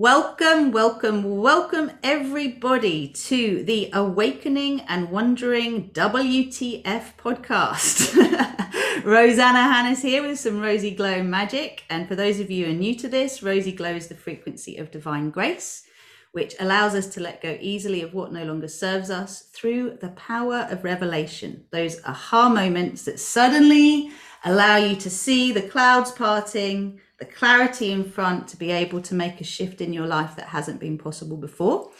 Welcome, 0.00 0.70
welcome, 0.70 1.40
welcome 1.40 1.90
everybody 2.04 3.08
to 3.08 3.64
the 3.64 3.90
Awakening 3.92 4.82
and 4.82 5.10
Wondering 5.10 5.90
WTF 5.90 7.16
podcast. 7.16 8.14
Rosanna 9.04 9.64
Hannes 9.64 10.00
here 10.00 10.22
with 10.22 10.38
some 10.38 10.60
Rosy 10.60 10.92
Glow 10.92 11.24
magic. 11.24 11.82
And 11.90 12.06
for 12.06 12.14
those 12.14 12.38
of 12.38 12.48
you 12.48 12.66
who 12.66 12.70
are 12.70 12.74
new 12.76 12.94
to 12.94 13.08
this, 13.08 13.42
Rosy 13.42 13.72
Glow 13.72 13.96
is 13.96 14.06
the 14.06 14.14
frequency 14.14 14.76
of 14.76 14.92
divine 14.92 15.30
grace, 15.30 15.82
which 16.30 16.54
allows 16.60 16.94
us 16.94 17.08
to 17.08 17.20
let 17.20 17.42
go 17.42 17.58
easily 17.60 18.00
of 18.02 18.14
what 18.14 18.32
no 18.32 18.44
longer 18.44 18.68
serves 18.68 19.10
us 19.10 19.48
through 19.52 19.98
the 20.00 20.10
power 20.10 20.68
of 20.70 20.84
revelation. 20.84 21.64
Those 21.72 22.00
aha 22.04 22.48
moments 22.48 23.04
that 23.06 23.18
suddenly 23.18 24.12
allow 24.44 24.76
you 24.76 24.94
to 24.94 25.10
see 25.10 25.50
the 25.50 25.62
clouds 25.62 26.12
parting 26.12 27.00
the 27.18 27.24
clarity 27.24 27.92
in 27.92 28.04
front 28.04 28.48
to 28.48 28.56
be 28.56 28.70
able 28.70 29.02
to 29.02 29.14
make 29.14 29.40
a 29.40 29.44
shift 29.44 29.80
in 29.80 29.92
your 29.92 30.06
life 30.06 30.36
that 30.36 30.48
hasn't 30.48 30.80
been 30.80 30.98
possible 30.98 31.36
before. 31.36 31.90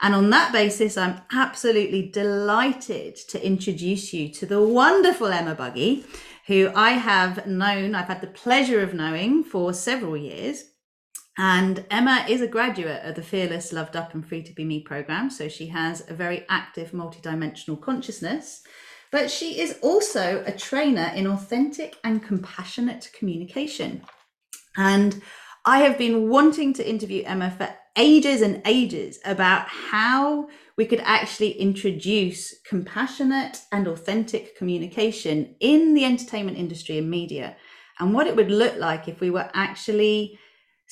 And 0.00 0.14
on 0.14 0.30
that 0.30 0.52
basis, 0.52 0.96
I'm 0.96 1.20
absolutely 1.32 2.10
delighted 2.10 3.16
to 3.28 3.46
introduce 3.46 4.12
you 4.12 4.28
to 4.30 4.46
the 4.46 4.60
wonderful 4.60 5.28
Emma 5.28 5.54
Buggy, 5.54 6.04
who 6.48 6.72
I 6.74 6.90
have 6.90 7.46
known, 7.46 7.94
I've 7.94 8.08
had 8.08 8.20
the 8.20 8.26
pleasure 8.26 8.82
of 8.82 8.94
knowing 8.94 9.44
for 9.44 9.72
several 9.72 10.16
years. 10.16 10.64
And 11.38 11.86
Emma 11.90 12.26
is 12.28 12.40
a 12.40 12.48
graduate 12.48 13.02
of 13.04 13.14
the 13.14 13.22
Fearless, 13.22 13.72
Loved 13.72 13.96
Up, 13.96 14.12
and 14.12 14.26
Free 14.26 14.42
to 14.42 14.52
Be 14.52 14.64
Me 14.64 14.80
program. 14.80 15.30
So 15.30 15.48
she 15.48 15.68
has 15.68 16.08
a 16.10 16.14
very 16.14 16.44
active 16.48 16.90
multidimensional 16.90 17.80
consciousness. 17.80 18.62
But 19.12 19.30
she 19.30 19.60
is 19.60 19.78
also 19.82 20.42
a 20.46 20.52
trainer 20.52 21.12
in 21.14 21.26
authentic 21.26 21.96
and 22.02 22.22
compassionate 22.22 23.10
communication. 23.16 24.02
And 24.76 25.22
I 25.64 25.78
have 25.80 25.98
been 25.98 26.28
wanting 26.28 26.72
to 26.74 26.88
interview 26.88 27.22
Emma 27.24 27.50
for 27.50 27.68
ages 27.96 28.40
and 28.40 28.62
ages 28.64 29.18
about 29.24 29.68
how 29.68 30.48
we 30.76 30.86
could 30.86 31.00
actually 31.00 31.52
introduce 31.52 32.58
compassionate 32.62 33.60
and 33.70 33.86
authentic 33.86 34.56
communication 34.56 35.54
in 35.60 35.94
the 35.94 36.04
entertainment 36.04 36.58
industry 36.58 36.98
and 36.98 37.10
media, 37.10 37.56
and 38.00 38.14
what 38.14 38.26
it 38.26 38.34
would 38.34 38.50
look 38.50 38.76
like 38.78 39.08
if 39.08 39.20
we 39.20 39.30
were 39.30 39.50
actually 39.54 40.38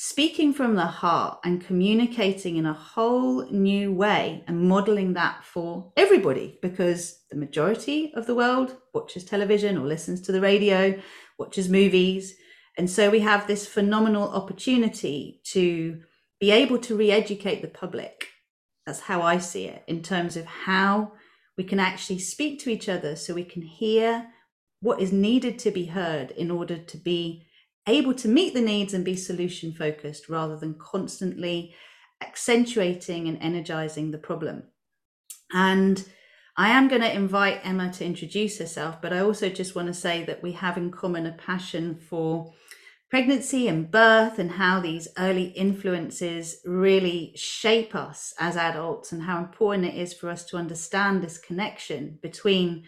speaking 0.03 0.53
from 0.53 0.77
the 0.77 0.87
heart 0.87 1.39
and 1.45 1.67
communicating 1.67 2.57
in 2.57 2.65
a 2.65 2.73
whole 2.73 3.47
new 3.51 3.93
way 3.93 4.43
and 4.47 4.69
modeling 4.69 5.13
that 5.13 5.45
for 5.45 5.93
everybody 5.97 6.59
because 6.63 7.21
the 7.31 7.37
majority 7.37 8.11
of 8.15 8.27
the 8.27 8.35
world 8.35 8.77
watches 8.95 9.25
television 9.25 9.77
or 9.77 9.87
listens 9.87 10.21
to 10.23 10.33
the 10.33 10.41
radio, 10.41 10.99
watches 11.39 11.69
movies, 11.69 12.35
and 12.81 12.89
so 12.89 13.11
we 13.11 13.21
have 13.21 13.47
this 13.47 13.67
phenomenal 13.67 14.31
opportunity 14.31 15.43
to 15.45 16.01
be 16.41 16.51
able 16.51 16.79
to 16.79 16.97
re 16.97 17.11
educate 17.11 17.61
the 17.61 17.69
public. 17.69 18.29
That's 18.87 19.01
how 19.01 19.21
I 19.21 19.37
see 19.37 19.67
it 19.67 19.85
in 19.87 20.03
terms 20.03 20.35
of 20.35 20.47
how 20.47 21.13
we 21.59 21.65
can 21.65 21.79
actually 21.79 22.21
speak 22.21 22.59
to 22.61 22.71
each 22.71 22.89
other 22.89 23.17
so 23.17 23.35
we 23.35 23.45
can 23.45 23.61
hear 23.61 24.29
what 24.81 24.99
is 24.99 25.13
needed 25.13 25.59
to 25.59 25.71
be 25.71 25.85
heard 25.85 26.31
in 26.31 26.51
order 26.51 26.79
to 26.79 26.97
be 26.97 27.47
able 27.87 28.15
to 28.15 28.29
meet 28.29 28.55
the 28.55 28.63
needs 28.63 28.95
and 28.95 29.05
be 29.05 29.15
solution 29.15 29.75
focused 29.75 30.31
rather 30.31 30.57
than 30.57 30.73
constantly 30.79 31.75
accentuating 32.23 33.29
and 33.29 33.37
energizing 33.43 34.11
the 34.11 34.17
problem. 34.17 34.63
And 35.53 36.03
I 36.57 36.71
am 36.71 36.89
going 36.89 37.03
to 37.03 37.15
invite 37.15 37.61
Emma 37.63 37.93
to 37.93 38.07
introduce 38.07 38.57
herself, 38.57 39.03
but 39.03 39.13
I 39.13 39.19
also 39.19 39.51
just 39.51 39.75
want 39.75 39.89
to 39.89 39.93
say 39.93 40.25
that 40.25 40.43
we 40.43 40.53
have 40.53 40.79
in 40.79 40.91
common 40.91 41.27
a 41.27 41.33
passion 41.33 41.95
for 41.95 42.55
pregnancy 43.11 43.67
and 43.67 43.91
birth 43.91 44.39
and 44.39 44.53
how 44.53 44.81
these 44.81 45.09
early 45.19 45.47
influences 45.47 46.61
really 46.65 47.33
shape 47.35 47.95
us 47.95 48.33
as 48.39 48.57
adults 48.57 49.11
and 49.11 49.23
how 49.23 49.39
important 49.39 49.85
it 49.85 49.97
is 49.97 50.15
for 50.15 50.31
us 50.31 50.45
to 50.45 50.57
understand 50.57 51.21
this 51.21 51.37
connection 51.37 52.19
between 52.23 52.85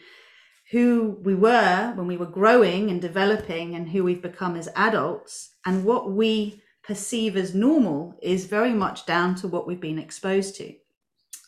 who 0.71 1.19
we 1.22 1.34
were 1.34 1.93
when 1.97 2.06
we 2.06 2.16
were 2.16 2.25
growing 2.25 2.88
and 2.88 3.03
developing 3.03 3.75
and 3.75 3.88
who 3.88 4.05
we've 4.05 4.22
become 4.22 4.55
as 4.55 4.69
adults 4.77 5.56
and 5.66 5.84
what 5.84 6.12
we 6.12 6.62
perceive 6.84 7.37
as 7.37 7.55
normal 7.55 8.16
is 8.22 8.47
very 8.47 8.72
much 8.72 9.05
down 9.05 9.34
to 9.34 9.49
what 9.49 9.66
we've 9.66 9.81
been 9.81 9.99
exposed 9.99 10.55
to. 10.56 10.72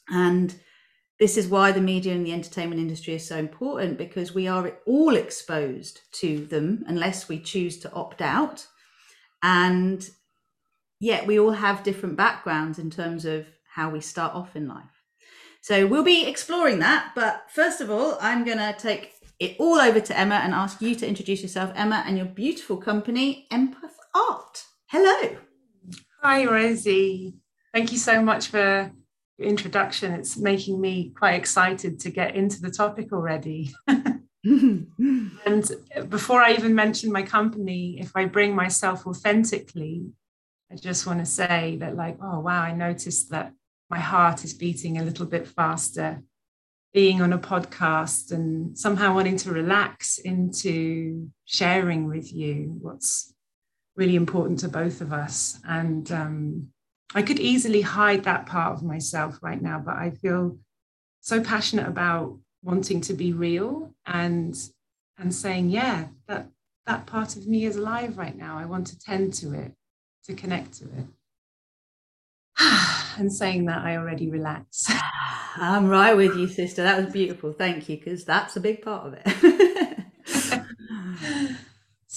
And 0.09 0.55
this 1.25 1.39
is 1.39 1.49
why 1.49 1.73
the 1.73 1.81
media 1.81 2.13
and 2.13 2.27
the 2.27 2.35
entertainment 2.35 2.79
industry 2.79 3.15
is 3.15 3.27
so 3.27 3.39
important 3.39 3.97
because 3.97 4.35
we 4.35 4.47
are 4.47 4.77
all 4.85 5.17
exposed 5.17 6.03
to 6.13 6.45
them 6.45 6.85
unless 6.87 7.31
we 7.31 7.41
choose 7.41 7.79
to 7.79 7.91
opt 7.95 8.21
out. 8.21 8.67
And 9.43 10.07
yet 11.01 11.27
we 11.27 11.41
all 11.41 11.53
have 11.53 11.83
different 11.83 12.19
backgrounds 12.19 12.79
in 12.79 12.91
terms 12.91 13.25
of 13.25 13.47
how 13.75 13.89
we 13.89 14.03
start 14.03 14.35
off 14.35 14.55
in 14.55 14.69
life. 14.69 15.01
So 15.63 15.87
we'll 15.87 16.05
be 16.05 16.27
exploring 16.27 16.81
that. 16.81 17.13
But 17.15 17.47
first 17.49 17.81
of 17.81 17.91
all, 17.91 18.19
I'm 18.21 18.45
going 18.45 18.59
to 18.59 18.75
take 18.79 19.15
it 19.41 19.57
all 19.59 19.79
over 19.79 20.01
to 20.01 20.19
Emma 20.19 20.35
and 20.35 20.53
ask 20.53 20.83
you 20.83 20.95
to 20.95 21.09
introduce 21.09 21.41
yourself, 21.41 21.73
Emma, 21.75 22.05
and 22.07 22.19
your 22.19 22.27
beautiful 22.27 22.77
company, 22.77 23.47
Empath 23.51 23.97
Art. 24.15 24.63
Hello. 24.89 25.39
Hi, 26.23 26.45
Rosie. 26.45 27.39
Thank 27.73 27.93
you 27.93 27.99
so 27.99 28.21
much 28.21 28.49
for 28.49 28.93
introduction. 29.45 30.13
It's 30.13 30.37
making 30.37 30.81
me 30.81 31.13
quite 31.17 31.35
excited 31.35 32.01
to 32.01 32.11
get 32.11 32.35
into 32.35 32.61
the 32.61 32.71
topic 32.71 33.13
already. 33.13 33.73
and 33.87 35.71
before 36.09 36.43
I 36.43 36.53
even 36.53 36.75
mention 36.75 37.13
my 37.13 37.23
company, 37.23 37.99
if 38.01 38.13
I 38.15 38.27
bring 38.27 38.55
myself 38.55 39.07
authentically, 39.07 40.07
I 40.73 40.77
just 40.77 41.07
want 41.07 41.21
to 41.21 41.27
say 41.27 41.77
that, 41.81 41.97
like, 41.97 42.19
oh, 42.23 42.41
wow, 42.41 42.63
I 42.63 42.73
noticed 42.73 43.31
that 43.31 43.53
my 43.91 43.99
heart 43.99 44.45
is 44.45 44.55
beating 44.55 44.99
a 44.99 45.05
little 45.05 45.27
bit 45.27 45.47
faster 45.47 46.23
being 46.95 47.21
on 47.21 47.33
a 47.33 47.39
podcast 47.39 48.31
and 48.31 48.79
somehow 48.79 49.13
wanting 49.13 49.37
to 49.37 49.51
relax 49.51 50.19
into 50.19 51.29
sharing 51.45 52.07
with 52.07 52.33
you 52.33 52.77
what's 52.81 53.35
really 53.97 54.15
important 54.15 54.61
to 54.61 54.69
both 54.69 55.01
of 55.01 55.13
us. 55.13 55.59
And 55.69 56.11
um, 56.13 56.69
I 57.15 57.23
could 57.23 57.39
easily 57.39 57.83
hide 57.83 58.25
that 58.25 58.47
part 58.47 58.75
of 58.75 58.83
myself 58.83 59.39
right 59.43 59.61
now, 59.61 59.79
but 59.79 59.97
I 59.97 60.11
feel 60.11 60.59
so 61.21 61.43
passionate 61.43 61.87
about 61.87 62.39
wanting 62.63 63.01
to 63.03 63.15
be 63.15 63.33
real 63.33 63.95
and 64.07 64.57
and 65.19 65.35
saying, 65.35 65.71
yeah, 65.71 66.09
that 66.27 66.49
that 66.87 67.07
part 67.07 67.37
of 67.37 67.47
me 67.47 67.65
is 67.65 67.77
alive 67.77 68.19
right 68.19 68.37
now. 68.37 68.59
I 68.59 68.67
want 68.67 68.87
to 68.89 68.99
tend 68.99 69.33
to 69.35 69.53
it, 69.53 69.73
to 70.25 70.35
connect 70.35 70.75
to 70.79 70.85
it. 70.85 71.07
and 73.19 73.33
saying 73.33 73.67
that 73.67 73.85
I 73.85 73.97
already 73.97 74.29
relax. 74.31 74.87
I'm 75.57 75.89
right 75.89 76.17
with 76.17 76.37
you, 76.37 76.49
sister. 76.49 76.83
That 76.83 77.03
was 77.03 77.13
beautiful. 77.13 77.53
Thank 77.53 77.89
you, 77.89 77.97
because 77.97 78.25
that's 78.25 78.57
a 78.57 78.61
big 78.61 78.83
part 78.83 79.07
of 79.07 79.19
it. 79.25 80.01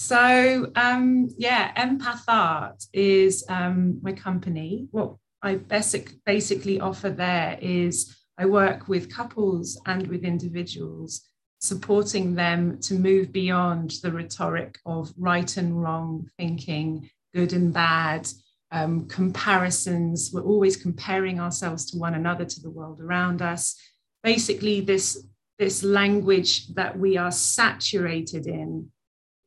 So 0.00 0.70
um, 0.76 1.28
yeah, 1.38 1.74
Empath 1.74 2.22
Art 2.28 2.84
is 2.92 3.44
um, 3.48 3.98
my 4.00 4.12
company. 4.12 4.86
What 4.92 5.16
I 5.42 5.56
basic, 5.56 6.24
basically 6.24 6.78
offer 6.78 7.10
there 7.10 7.58
is 7.60 8.16
I 8.38 8.46
work 8.46 8.86
with 8.86 9.12
couples 9.12 9.76
and 9.86 10.06
with 10.06 10.22
individuals, 10.22 11.22
supporting 11.58 12.36
them 12.36 12.78
to 12.82 12.94
move 12.94 13.32
beyond 13.32 13.94
the 14.00 14.12
rhetoric 14.12 14.78
of 14.86 15.12
right 15.18 15.56
and 15.56 15.82
wrong 15.82 16.30
thinking, 16.38 17.10
good 17.34 17.52
and 17.52 17.74
bad, 17.74 18.28
um, 18.70 19.08
comparisons. 19.08 20.30
We're 20.32 20.42
always 20.42 20.76
comparing 20.76 21.40
ourselves 21.40 21.90
to 21.90 21.98
one 21.98 22.14
another, 22.14 22.44
to 22.44 22.60
the 22.60 22.70
world 22.70 23.00
around 23.00 23.42
us. 23.42 23.74
Basically, 24.22 24.80
this, 24.80 25.26
this 25.58 25.82
language 25.82 26.68
that 26.74 26.96
we 26.96 27.16
are 27.16 27.32
saturated 27.32 28.46
in 28.46 28.92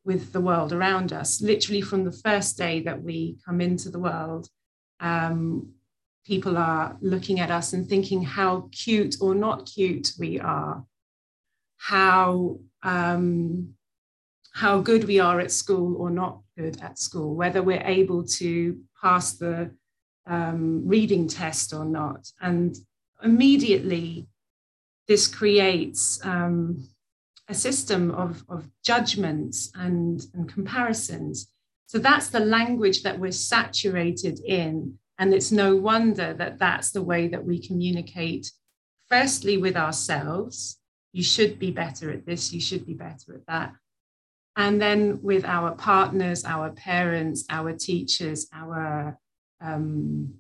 with 0.03 0.31
the 0.33 0.41
world 0.41 0.73
around 0.73 1.13
us. 1.13 1.41
Literally, 1.41 1.81
from 1.81 2.03
the 2.03 2.11
first 2.11 2.57
day 2.57 2.81
that 2.81 3.01
we 3.01 3.37
come 3.45 3.61
into 3.61 3.89
the 3.89 3.99
world, 3.99 4.47
um, 4.99 5.73
people 6.25 6.57
are 6.57 6.97
looking 7.01 7.39
at 7.39 7.51
us 7.51 7.73
and 7.73 7.87
thinking 7.87 8.21
how 8.21 8.69
cute 8.71 9.15
or 9.21 9.35
not 9.35 9.65
cute 9.65 10.11
we 10.19 10.39
are, 10.39 10.83
how 11.77 12.59
um, 12.83 13.73
how 14.53 14.79
good 14.79 15.05
we 15.05 15.19
are 15.19 15.39
at 15.39 15.51
school 15.51 15.95
or 15.95 16.09
not 16.09 16.41
good 16.57 16.81
at 16.81 16.99
school, 16.99 17.35
whether 17.35 17.61
we're 17.61 17.83
able 17.85 18.23
to 18.23 18.77
pass 19.01 19.33
the 19.33 19.71
um, 20.27 20.85
reading 20.85 21.27
test 21.27 21.73
or 21.73 21.85
not, 21.85 22.27
and 22.41 22.75
immediately 23.23 24.27
this 25.07 25.27
creates 25.27 26.19
um, 26.23 26.87
a 27.47 27.53
system 27.53 28.11
of, 28.11 28.43
of 28.49 28.69
judgments 28.83 29.71
and, 29.75 30.25
and 30.33 30.51
comparisons. 30.51 31.51
So 31.87 31.97
that's 31.97 32.29
the 32.29 32.39
language 32.39 33.03
that 33.03 33.19
we're 33.19 33.31
saturated 33.31 34.39
in. 34.45 34.97
And 35.19 35.33
it's 35.33 35.51
no 35.51 35.75
wonder 35.75 36.33
that 36.33 36.57
that's 36.57 36.91
the 36.91 37.03
way 37.03 37.27
that 37.27 37.43
we 37.43 37.65
communicate, 37.65 38.51
firstly, 39.09 39.57
with 39.57 39.75
ourselves. 39.75 40.79
You 41.13 41.23
should 41.23 41.59
be 41.59 41.71
better 41.71 42.11
at 42.11 42.25
this, 42.25 42.53
you 42.53 42.61
should 42.61 42.85
be 42.85 42.93
better 42.93 43.35
at 43.35 43.45
that. 43.47 43.73
And 44.55 44.81
then 44.81 45.21
with 45.21 45.45
our 45.45 45.75
partners, 45.75 46.43
our 46.45 46.71
parents, 46.71 47.45
our 47.49 47.73
teachers, 47.73 48.47
our 48.53 49.17
um, 49.61 50.35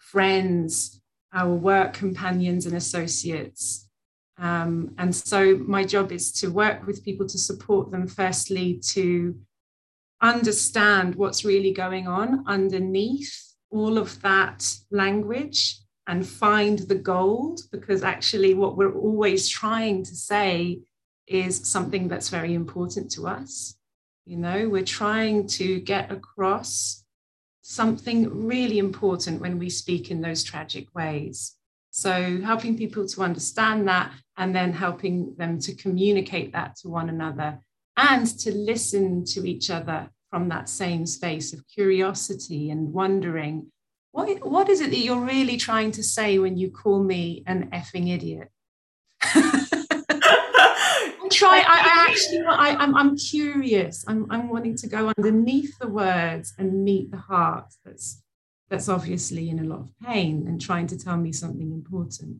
friends, 0.00 1.00
our 1.32 1.52
work 1.52 1.94
companions 1.94 2.66
and 2.66 2.76
associates. 2.76 3.88
Um, 4.38 4.94
and 4.98 5.14
so 5.14 5.56
my 5.58 5.84
job 5.84 6.10
is 6.10 6.32
to 6.32 6.48
work 6.48 6.86
with 6.86 7.04
people 7.04 7.26
to 7.28 7.38
support 7.38 7.90
them, 7.90 8.06
firstly, 8.06 8.80
to 8.92 9.38
understand 10.20 11.14
what's 11.14 11.44
really 11.44 11.72
going 11.72 12.08
on 12.08 12.44
underneath 12.46 13.54
all 13.70 13.98
of 13.98 14.20
that 14.22 14.76
language 14.90 15.78
and 16.06 16.26
find 16.26 16.80
the 16.80 16.94
gold, 16.94 17.60
because 17.72 18.02
actually, 18.02 18.54
what 18.54 18.76
we're 18.76 18.94
always 18.94 19.48
trying 19.48 20.04
to 20.04 20.14
say 20.14 20.80
is 21.26 21.66
something 21.68 22.08
that's 22.08 22.28
very 22.28 22.54
important 22.54 23.10
to 23.12 23.26
us. 23.26 23.76
You 24.26 24.36
know, 24.36 24.68
we're 24.68 24.84
trying 24.84 25.46
to 25.48 25.80
get 25.80 26.10
across 26.10 27.04
something 27.62 28.46
really 28.46 28.78
important 28.78 29.40
when 29.40 29.58
we 29.58 29.70
speak 29.70 30.10
in 30.10 30.20
those 30.20 30.44
tragic 30.44 30.94
ways. 30.94 31.56
So, 31.90 32.40
helping 32.42 32.76
people 32.76 33.06
to 33.08 33.22
understand 33.22 33.88
that 33.88 34.12
and 34.36 34.54
then 34.54 34.72
helping 34.72 35.34
them 35.36 35.58
to 35.60 35.74
communicate 35.74 36.52
that 36.52 36.76
to 36.76 36.88
one 36.88 37.08
another 37.08 37.58
and 37.96 38.26
to 38.38 38.52
listen 38.52 39.24
to 39.24 39.46
each 39.46 39.70
other 39.70 40.10
from 40.30 40.48
that 40.48 40.68
same 40.68 41.06
space 41.06 41.52
of 41.52 41.66
curiosity 41.68 42.70
and 42.70 42.92
wondering 42.92 43.70
what, 44.12 44.46
what 44.46 44.68
is 44.68 44.80
it 44.80 44.90
that 44.90 44.98
you're 44.98 45.20
really 45.20 45.56
trying 45.56 45.90
to 45.92 46.02
say 46.02 46.38
when 46.38 46.56
you 46.56 46.70
call 46.70 47.02
me 47.02 47.42
an 47.46 47.70
effing 47.70 48.14
idiot? 48.14 48.48
try. 51.34 51.58
I, 51.58 51.78
I 51.78 52.10
actually, 52.10 52.42
I, 52.46 52.76
I'm, 52.76 52.94
I'm 52.94 53.16
curious. 53.16 54.04
I'm, 54.06 54.26
I'm 54.30 54.48
wanting 54.48 54.76
to 54.76 54.86
go 54.86 55.12
underneath 55.16 55.78
the 55.78 55.88
words 55.88 56.54
and 56.58 56.84
meet 56.84 57.10
the 57.10 57.18
heart 57.18 57.72
that's 57.84 58.22
that's 58.70 58.88
obviously 58.88 59.50
in 59.50 59.58
a 59.58 59.64
lot 59.64 59.80
of 59.80 59.90
pain 60.02 60.46
and 60.48 60.60
trying 60.60 60.86
to 60.86 60.98
tell 60.98 61.18
me 61.18 61.32
something 61.32 61.70
important. 61.70 62.38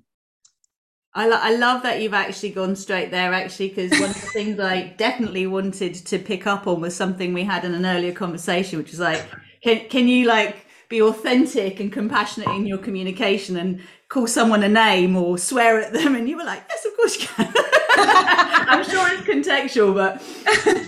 I, 1.17 1.29
lo- 1.29 1.39
I 1.41 1.55
love 1.55 1.83
that 1.85 2.03
you've 2.03 2.15
actually 2.15 2.51
gone 2.51 2.75
straight 2.75 3.13
there, 3.13 3.33
actually, 3.33 3.69
because 3.69 3.93
one 4.01 4.11
of 4.11 4.21
the 4.21 4.27
things 4.33 4.59
I 4.59 4.95
definitely 4.97 5.47
wanted 5.47 5.95
to 5.95 6.19
pick 6.19 6.47
up 6.47 6.67
on 6.67 6.81
was 6.81 6.97
something 6.97 7.33
we 7.33 7.45
had 7.45 7.65
in 7.65 7.73
an 7.73 7.87
earlier 7.87 8.13
conversation, 8.13 8.79
which 8.79 8.91
was 8.91 8.99
like, 8.99 9.25
can, 9.63 9.89
can 9.89 10.09
you 10.09 10.27
like 10.27 10.67
be 10.89 11.01
authentic 11.01 11.79
and 11.79 11.93
compassionate 11.93 12.49
in 12.49 12.67
your 12.67 12.79
communication 12.79 13.57
and 13.57 13.81
call 14.09 14.27
someone 14.27 14.65
a 14.65 14.69
name 14.69 15.15
or 15.15 15.39
swear 15.39 15.81
at 15.81 15.93
them? 15.93 16.17
And 16.17 16.29
you 16.29 16.37
were 16.37 16.45
like, 16.45 16.65
yes, 16.69 16.85
of 16.85 16.97
course 16.97 17.21
you 17.21 17.29
can. 17.29 17.55
I'm 17.97 18.85
sure 18.85 19.07
it's 19.13 19.23
contextual, 19.23 19.95
but 19.95 20.21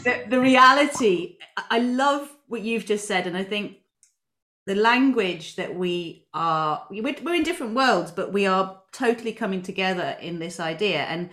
the, 0.03 0.25
the 0.29 0.41
reality, 0.41 1.37
I 1.57 1.79
love 1.79 2.29
what 2.49 2.63
you've 2.63 2.85
just 2.85 3.07
said. 3.07 3.29
And 3.29 3.37
I 3.37 3.45
think 3.45 3.77
the 4.67 4.75
language 4.75 5.57
that 5.57 5.77
we 5.77 6.27
are, 6.35 6.87
we're, 6.91 7.15
we're 7.23 7.35
in 7.35 7.45
different 7.45 7.75
worlds, 7.75 8.11
but 8.11 8.33
we 8.33 8.47
are 8.47 8.83
totally 8.93 9.33
coming 9.33 9.63
together 9.63 10.17
in 10.21 10.39
this 10.41 10.59
idea. 10.59 11.03
And 11.05 11.31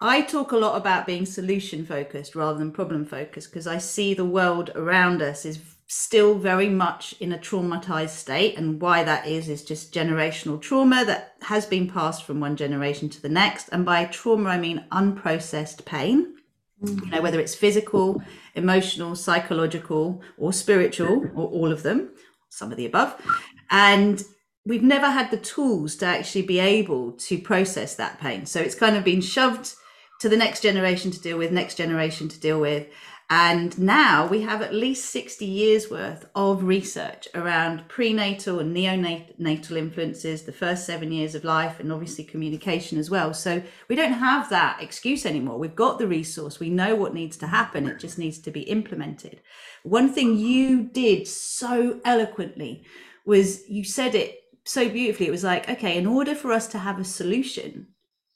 I 0.00 0.22
talk 0.22 0.52
a 0.52 0.56
lot 0.56 0.76
about 0.76 1.06
being 1.06 1.26
solution 1.26 1.84
focused 1.84 2.34
rather 2.34 2.58
than 2.58 2.72
problem 2.72 3.04
focused 3.04 3.50
because 3.50 3.66
I 3.66 3.78
see 3.78 4.14
the 4.14 4.24
world 4.24 4.70
around 4.74 5.22
us 5.22 5.44
is 5.44 5.58
still 5.88 6.38
very 6.38 6.68
much 6.68 7.14
in 7.20 7.32
a 7.32 7.38
traumatized 7.38 8.10
state. 8.10 8.56
And 8.56 8.80
why 8.80 9.02
that 9.02 9.26
is, 9.26 9.48
is 9.48 9.64
just 9.64 9.92
generational 9.92 10.60
trauma 10.60 11.04
that 11.04 11.34
has 11.42 11.66
been 11.66 11.90
passed 11.90 12.24
from 12.24 12.40
one 12.40 12.56
generation 12.56 13.08
to 13.10 13.20
the 13.20 13.28
next. 13.28 13.68
And 13.70 13.84
by 13.84 14.04
trauma, 14.06 14.50
I 14.50 14.58
mean 14.58 14.84
unprocessed 14.92 15.84
pain. 15.84 16.34
You 16.82 17.10
know, 17.10 17.20
whether 17.22 17.40
it's 17.40 17.54
physical, 17.54 18.22
emotional, 18.54 19.14
psychological, 19.14 20.22
or 20.36 20.52
spiritual, 20.52 21.26
or 21.34 21.48
all 21.48 21.72
of 21.72 21.82
them, 21.82 22.10
some 22.50 22.70
of 22.70 22.76
the 22.76 22.86
above. 22.86 23.14
And 23.70 24.22
we've 24.66 24.82
never 24.82 25.10
had 25.10 25.30
the 25.30 25.36
tools 25.36 25.96
to 25.96 26.06
actually 26.06 26.42
be 26.42 26.58
able 26.58 27.12
to 27.12 27.38
process 27.38 27.94
that 27.96 28.20
pain. 28.20 28.46
So 28.46 28.60
it's 28.60 28.74
kind 28.74 28.96
of 28.96 29.04
been 29.04 29.20
shoved 29.20 29.74
to 30.20 30.28
the 30.28 30.36
next 30.36 30.60
generation 30.62 31.10
to 31.10 31.20
deal 31.20 31.38
with, 31.38 31.50
next 31.50 31.76
generation 31.76 32.28
to 32.28 32.38
deal 32.38 32.60
with. 32.60 32.86
And 33.34 33.78
now 33.78 34.26
we 34.26 34.42
have 34.42 34.60
at 34.60 34.74
least 34.74 35.06
60 35.06 35.46
years 35.46 35.90
worth 35.90 36.28
of 36.34 36.64
research 36.64 37.26
around 37.34 37.88
prenatal 37.88 38.58
and 38.58 38.76
neonatal 38.76 39.74
influences, 39.74 40.42
the 40.42 40.52
first 40.52 40.84
seven 40.84 41.10
years 41.10 41.34
of 41.34 41.42
life, 41.42 41.80
and 41.80 41.90
obviously 41.90 42.24
communication 42.24 42.98
as 42.98 43.08
well. 43.08 43.32
So 43.32 43.62
we 43.88 43.96
don't 43.96 44.12
have 44.12 44.50
that 44.50 44.82
excuse 44.82 45.24
anymore. 45.24 45.58
We've 45.58 45.74
got 45.74 45.98
the 45.98 46.06
resource, 46.06 46.60
we 46.60 46.68
know 46.68 46.94
what 46.94 47.14
needs 47.14 47.38
to 47.38 47.46
happen, 47.46 47.88
it 47.88 47.98
just 47.98 48.18
needs 48.18 48.38
to 48.40 48.50
be 48.50 48.64
implemented. 48.64 49.40
One 49.82 50.12
thing 50.12 50.36
you 50.36 50.82
did 50.82 51.26
so 51.26 52.02
eloquently 52.04 52.84
was 53.24 53.66
you 53.66 53.82
said 53.82 54.14
it 54.14 54.40
so 54.66 54.90
beautifully. 54.90 55.28
It 55.28 55.30
was 55.30 55.42
like, 55.42 55.70
okay, 55.70 55.96
in 55.96 56.06
order 56.06 56.34
for 56.34 56.52
us 56.52 56.66
to 56.68 56.78
have 56.80 57.00
a 57.00 57.04
solution, 57.04 57.86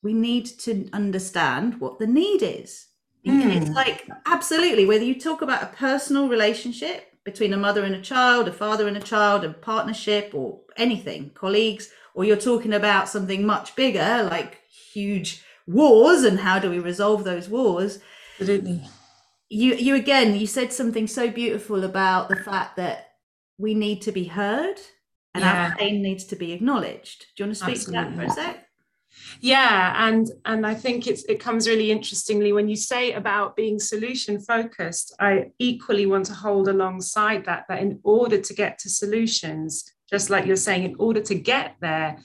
we 0.02 0.14
need 0.14 0.46
to 0.60 0.88
understand 0.94 1.82
what 1.82 1.98
the 1.98 2.06
need 2.06 2.42
is 2.42 2.86
Mm. 3.26 3.60
It's 3.60 3.70
like 3.70 4.08
absolutely 4.26 4.86
whether 4.86 5.04
you 5.04 5.18
talk 5.18 5.42
about 5.42 5.62
a 5.62 5.74
personal 5.76 6.28
relationship 6.28 7.12
between 7.24 7.52
a 7.52 7.56
mother 7.56 7.84
and 7.84 7.94
a 7.94 8.00
child, 8.00 8.46
a 8.46 8.52
father 8.52 8.86
and 8.86 8.96
a 8.96 9.00
child, 9.00 9.44
a 9.44 9.50
partnership, 9.50 10.30
or 10.32 10.60
anything, 10.76 11.30
colleagues, 11.34 11.90
or 12.14 12.24
you're 12.24 12.36
talking 12.36 12.72
about 12.72 13.08
something 13.08 13.44
much 13.44 13.74
bigger 13.74 14.28
like 14.30 14.60
huge 14.92 15.44
wars 15.66 16.22
and 16.22 16.40
how 16.40 16.58
do 16.58 16.70
we 16.70 16.78
resolve 16.78 17.24
those 17.24 17.48
wars. 17.48 17.98
Absolutely. 18.40 18.82
You 19.48 19.74
you 19.74 19.94
again 19.94 20.34
you 20.36 20.46
said 20.46 20.72
something 20.72 21.06
so 21.06 21.30
beautiful 21.30 21.84
about 21.84 22.28
the 22.28 22.36
fact 22.36 22.76
that 22.76 23.10
we 23.58 23.74
need 23.74 24.02
to 24.02 24.12
be 24.12 24.24
heard 24.24 24.76
and 25.34 25.44
yeah. 25.44 25.68
our 25.70 25.76
pain 25.76 26.02
needs 26.02 26.24
to 26.26 26.36
be 26.36 26.52
acknowledged. 26.52 27.26
Do 27.36 27.42
you 27.42 27.46
want 27.46 27.56
to 27.56 27.64
speak 27.64 27.76
Absolutely. 27.76 28.10
to 28.10 28.16
that 28.16 28.34
for 28.34 28.40
a 28.40 28.44
sec? 28.44 28.65
Yeah 29.40 30.08
and 30.08 30.30
and 30.44 30.66
i 30.66 30.74
think 30.74 31.06
it's 31.06 31.24
it 31.24 31.40
comes 31.40 31.68
really 31.68 31.90
interestingly 31.90 32.52
when 32.52 32.68
you 32.68 32.76
say 32.76 33.12
about 33.12 33.56
being 33.56 33.78
solution 33.78 34.40
focused 34.40 35.14
i 35.20 35.50
equally 35.58 36.06
want 36.06 36.26
to 36.26 36.34
hold 36.34 36.68
alongside 36.68 37.44
that 37.44 37.64
that 37.68 37.80
in 37.80 37.98
order 38.02 38.40
to 38.40 38.54
get 38.54 38.78
to 38.78 38.88
solutions 38.88 39.92
just 40.10 40.30
like 40.30 40.46
you're 40.46 40.56
saying 40.56 40.84
in 40.84 40.94
order 40.98 41.20
to 41.20 41.34
get 41.34 41.76
there 41.80 42.18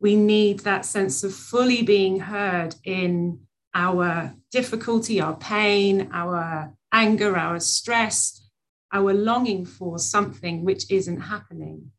we 0.00 0.16
need 0.16 0.60
that 0.60 0.84
sense 0.84 1.22
of 1.22 1.34
fully 1.34 1.82
being 1.82 2.20
heard 2.20 2.74
in 2.84 3.38
our 3.74 4.34
difficulty 4.50 5.20
our 5.20 5.36
pain 5.36 6.08
our 6.12 6.72
anger 6.92 7.36
our 7.36 7.58
stress 7.58 8.42
our 8.92 9.14
longing 9.14 9.64
for 9.64 9.98
something 9.98 10.64
which 10.64 10.90
isn't 10.90 11.20
happening. 11.20 11.90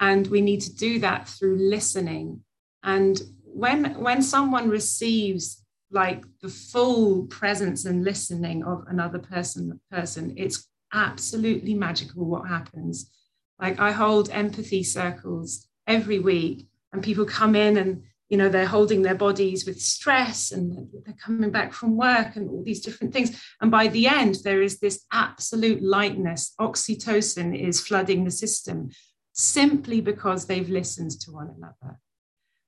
And 0.00 0.26
we 0.26 0.40
need 0.40 0.60
to 0.62 0.74
do 0.74 0.98
that 0.98 1.28
through 1.28 1.56
listening. 1.56 2.42
And 2.82 3.20
when 3.56 3.98
when 4.00 4.20
someone 4.20 4.68
receives 4.68 5.64
like 5.90 6.24
the 6.42 6.48
full 6.48 7.26
presence 7.26 7.84
and 7.86 8.04
listening 8.04 8.62
of 8.62 8.84
another 8.88 9.18
person 9.18 9.80
person 9.90 10.34
it's 10.36 10.68
absolutely 10.92 11.74
magical 11.74 12.24
what 12.24 12.48
happens. 12.48 13.10
Like 13.58 13.80
i 13.80 13.92
hold 13.92 14.28
empathy 14.30 14.82
circles 14.82 15.66
every 15.86 16.18
week 16.18 16.66
and 16.92 17.02
people 17.02 17.24
come 17.24 17.56
in 17.56 17.78
and 17.78 18.02
you 18.28 18.36
know 18.36 18.50
they're 18.50 18.66
holding 18.66 19.02
their 19.02 19.14
bodies 19.14 19.64
with 19.66 19.80
stress 19.80 20.52
and 20.52 20.88
they're 21.04 21.24
coming 21.24 21.50
back 21.50 21.72
from 21.72 21.96
work 21.96 22.36
and 22.36 22.50
all 22.50 22.62
these 22.62 22.82
different 22.82 23.14
things. 23.14 23.40
And 23.62 23.70
by 23.70 23.88
the 23.88 24.06
end 24.06 24.36
there 24.44 24.60
is 24.60 24.80
this 24.80 25.04
absolute 25.12 25.82
lightness. 25.82 26.52
Oxytocin 26.60 27.58
is 27.58 27.80
flooding 27.80 28.24
the 28.24 28.30
system 28.30 28.90
simply 29.32 30.02
because 30.02 30.46
they've 30.46 30.68
listened 30.68 31.12
to 31.22 31.32
one 31.32 31.50
another 31.56 31.98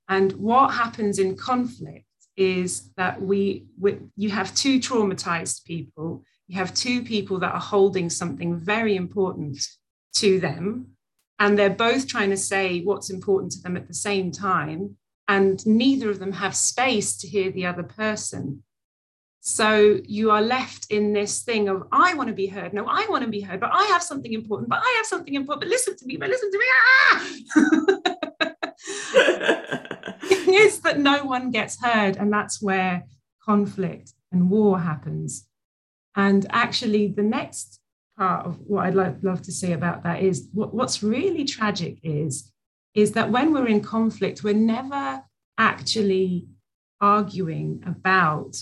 and 0.09 0.33
what 0.33 0.73
happens 0.73 1.19
in 1.19 1.37
conflict 1.37 2.07
is 2.37 2.91
that 2.97 3.21
we, 3.21 3.67
we, 3.79 3.99
you 4.17 4.31
have 4.31 4.55
two 4.55 4.79
traumatized 4.79 5.65
people, 5.65 6.25
you 6.47 6.57
have 6.57 6.73
two 6.73 7.03
people 7.03 7.38
that 7.41 7.53
are 7.53 7.61
holding 7.61 8.09
something 8.09 8.57
very 8.57 8.97
important 8.97 9.59
to 10.15 10.41
them, 10.41 10.87
and 11.38 11.59
they're 11.59 11.69
both 11.69 12.07
trying 12.07 12.31
to 12.31 12.37
say 12.37 12.81
what's 12.81 13.11
important 13.11 13.53
to 13.53 13.61
them 13.61 13.77
at 13.77 13.87
the 13.87 13.95
same 13.95 14.31
time, 14.31 14.97
and 15.27 15.65
neither 15.67 16.11
of 16.11 16.21
them 16.21 16.33
have 16.33 16.57
space 16.57 17.17
to 17.19 17.29
hear 17.29 17.50
the 17.50 17.67
other 17.67 17.83
person. 17.83 18.62
So 19.41 20.00
you 20.05 20.31
are 20.31 20.43
left 20.43 20.91
in 20.91 21.12
this 21.12 21.43
thing 21.43 21.69
of, 21.69 21.85
I 21.93 22.15
want 22.15 22.29
to 22.29 22.35
be 22.35 22.47
heard. 22.47 22.73
No, 22.73 22.87
I 22.87 23.07
want 23.09 23.25
to 23.25 23.31
be 23.31 23.41
heard, 23.41 23.61
but 23.61 23.71
I 23.73 23.85
have 23.85 24.03
something 24.03 24.33
important, 24.33 24.69
but 24.69 24.81
I 24.83 24.95
have 24.97 25.07
something 25.07 25.35
important, 25.35 25.62
but 25.62 25.69
listen 25.69 25.97
to 25.97 26.07
me, 26.07 26.17
but 26.17 26.29
listen 26.29 26.50
to 26.50 26.59
me. 26.59 26.65
Ah! 26.77 28.15
is 30.59 30.81
that 30.81 30.99
no 30.99 31.25
one 31.25 31.50
gets 31.50 31.83
heard, 31.83 32.17
and 32.17 32.33
that's 32.33 32.61
where 32.62 33.05
conflict 33.43 34.12
and 34.33 34.50
war 34.50 34.79
happens. 34.79 35.47
And 36.17 36.47
actually, 36.50 37.09
the 37.09 37.23
next 37.23 37.81
part 38.17 38.47
of 38.47 38.59
what 38.67 38.87
I'd 38.87 38.95
like, 38.95 39.17
love 39.23 39.43
to 39.43 39.53
say 39.53 39.73
about 39.73 40.03
that 40.03 40.23
is 40.23 40.49
what, 40.53 40.75
what's 40.75 41.03
really 41.03 41.45
tragic 41.45 41.99
is, 42.03 42.53
is 42.95 43.12
that 43.12 43.31
when 43.31 43.53
we're 43.53 43.69
in 43.69 43.81
conflict, 43.81 44.43
we're 44.43 44.55
never 44.55 45.23
actually 45.57 46.49
arguing 47.00 47.83
about 47.87 48.57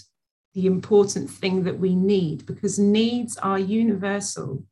the 0.54 0.66
important 0.66 1.30
thing 1.30 1.64
that 1.64 1.78
we 1.78 1.94
need 1.94 2.46
because 2.46 2.78
needs 2.78 3.36
are 3.38 3.58
universal. 3.58 4.64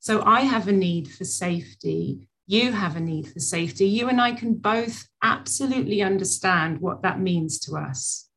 So 0.00 0.22
I 0.24 0.40
have 0.40 0.68
a 0.68 0.72
need 0.72 1.10
for 1.10 1.24
safety 1.24 2.28
you 2.46 2.72
have 2.72 2.96
a 2.96 3.00
need 3.00 3.28
for 3.28 3.40
safety, 3.40 3.86
you 3.86 4.08
and 4.08 4.20
I 4.20 4.32
can 4.32 4.54
both 4.54 5.06
absolutely 5.22 6.02
understand 6.02 6.80
what 6.80 7.02
that 7.02 7.20
means 7.20 7.58
to 7.60 7.76
us. 7.76 8.28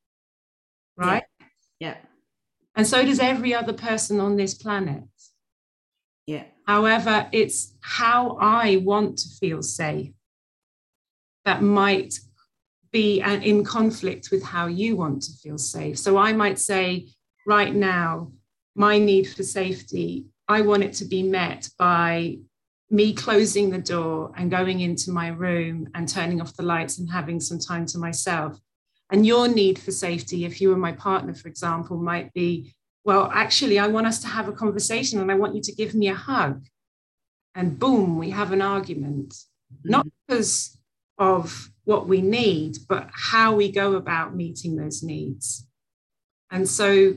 Right? 0.96 1.24
Yeah. 1.40 1.46
yeah. 1.80 1.98
And 2.76 2.88
so 2.88 3.04
does 3.04 3.20
every 3.20 3.54
other 3.54 3.74
person 3.74 4.20
on 4.20 4.38
this 4.38 4.54
planet. 4.54 5.04
Yeah. 6.26 6.44
However, 6.66 7.28
it's 7.32 7.74
how 7.82 8.38
I 8.40 8.78
want 8.78 9.18
to 9.20 9.30
feel 9.40 9.62
safe 9.62 10.14
that 11.46 11.62
might 11.62 12.20
be 12.92 13.22
uh, 13.22 13.40
in 13.40 13.64
conflict 13.64 14.30
with 14.32 14.44
how 14.44 14.68
you 14.68 14.96
want 14.96 15.22
to 15.24 15.32
feel 15.42 15.58
safe. 15.58 15.98
So 15.98 16.18
I 16.18 16.34
might 16.34 16.60
say, 16.60 17.08
right 17.46 17.74
now, 17.74 18.32
my 18.76 19.00
need 19.00 19.30
for 19.30 19.44
safety, 19.44 20.26
I 20.48 20.62
want 20.62 20.84
it 20.84 20.94
to 20.94 21.06
be 21.06 21.24
met 21.24 21.70
by 21.78 22.40
me 22.90 23.14
closing 23.14 23.70
the 23.70 23.78
door 23.78 24.32
and 24.38 24.50
going 24.50 24.80
into 24.80 25.12
my 25.12 25.28
room 25.28 25.90
and 25.94 26.08
turning 26.08 26.42
off 26.42 26.56
the 26.56 26.64
lights 26.64 27.00
and 27.00 27.10
having 27.10 27.40
some 27.40 27.60
time 27.60 27.86
to 27.86 27.98
myself. 27.98 28.60
And 29.12 29.26
your 29.26 29.48
need 29.48 29.80
for 29.80 29.92
safety, 29.92 30.46
if 30.46 30.62
you 30.62 30.70
were 30.70 30.78
my 30.78 30.94
partner, 30.94 31.34
for 31.34 31.48
example, 31.48 31.98
might 31.98 32.34
be, 32.34 32.76
well, 33.04 33.30
actually, 33.34 33.80
I 33.80 33.88
want 33.88 34.08
us 34.08 34.20
to 34.20 34.28
have 34.28 34.48
a 34.48 34.54
conversation 34.54 35.20
and 35.20 35.32
I 35.32 35.36
want 35.36 35.56
you 35.56 35.62
to 35.62 35.76
give 35.76 35.96
me 35.96 36.08
a 36.08 36.16
hug. 36.16 36.66
And 37.56 37.80
boom, 37.80 38.18
we 38.18 38.30
have 38.32 38.52
an 38.52 38.62
argument. 38.62 39.34
Mm-hmm. 39.34 39.90
Not 39.90 40.08
because 40.28 40.78
of 41.18 41.70
what 41.86 42.08
we 42.08 42.22
need, 42.22 42.78
but 42.88 43.10
how 43.12 43.56
we 43.56 43.72
go 43.72 43.96
about 43.96 44.36
meeting 44.36 44.76
those 44.76 45.04
needs. 45.04 45.68
And 46.52 46.68
so 46.68 47.16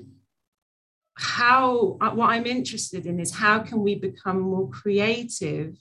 how 1.15 1.97
uh, 2.01 2.11
what 2.11 2.31
i'm 2.31 2.47
interested 2.47 3.07
in 3.07 3.21
is 3.21 3.35
how 3.35 3.59
can 3.59 3.81
we 3.83 3.95
become 3.95 4.41
more 4.41 4.69
creative 4.71 5.77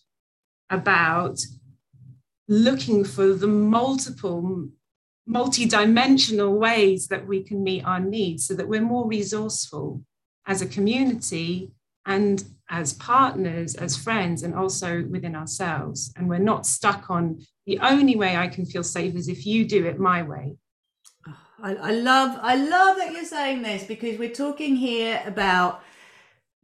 about 0.70 1.40
looking 2.48 3.04
for 3.04 3.34
the 3.34 3.48
multiple 3.48 4.68
multi-dimensional 5.26 6.58
ways 6.58 7.08
that 7.08 7.28
we 7.28 7.44
can 7.44 7.64
meet 7.64 7.86
our 7.86 8.00
needs 8.00 8.48
so 8.48 8.56
that 8.56 8.68
we're 8.68 8.82
more 8.82 9.08
resourceful 9.08 10.02
as 10.48 10.62
a 10.64 10.66
community 10.66 11.72
and 12.08 12.44
as 12.72 12.94
partners 12.94 13.76
as 13.76 13.96
friends 13.96 14.42
and 14.42 14.56
also 14.56 15.04
within 15.08 15.36
ourselves. 15.36 16.12
And 16.16 16.28
we're 16.28 16.40
not 16.40 16.66
stuck 16.66 17.12
on 17.12 17.40
the 17.70 17.80
only 17.80 18.16
way 18.16 18.36
i 18.36 18.48
can 18.48 18.66
feel 18.66 18.84
safe 18.84 19.16
is 19.16 19.28
if 19.28 19.46
you 19.46 19.64
do 19.64 19.86
it 19.86 20.00
my 20.00 20.24
way 20.24 20.56
I, 21.62 21.76
I 21.76 21.92
love 21.92 22.40
I 22.42 22.56
love 22.56 22.98
that 22.98 23.12
you're 23.12 23.26
saying 23.26 23.62
this 23.62 23.84
because 23.84 24.18
we're 24.18 24.30
talking 24.30 24.76
here 24.76 25.22
about 25.26 25.84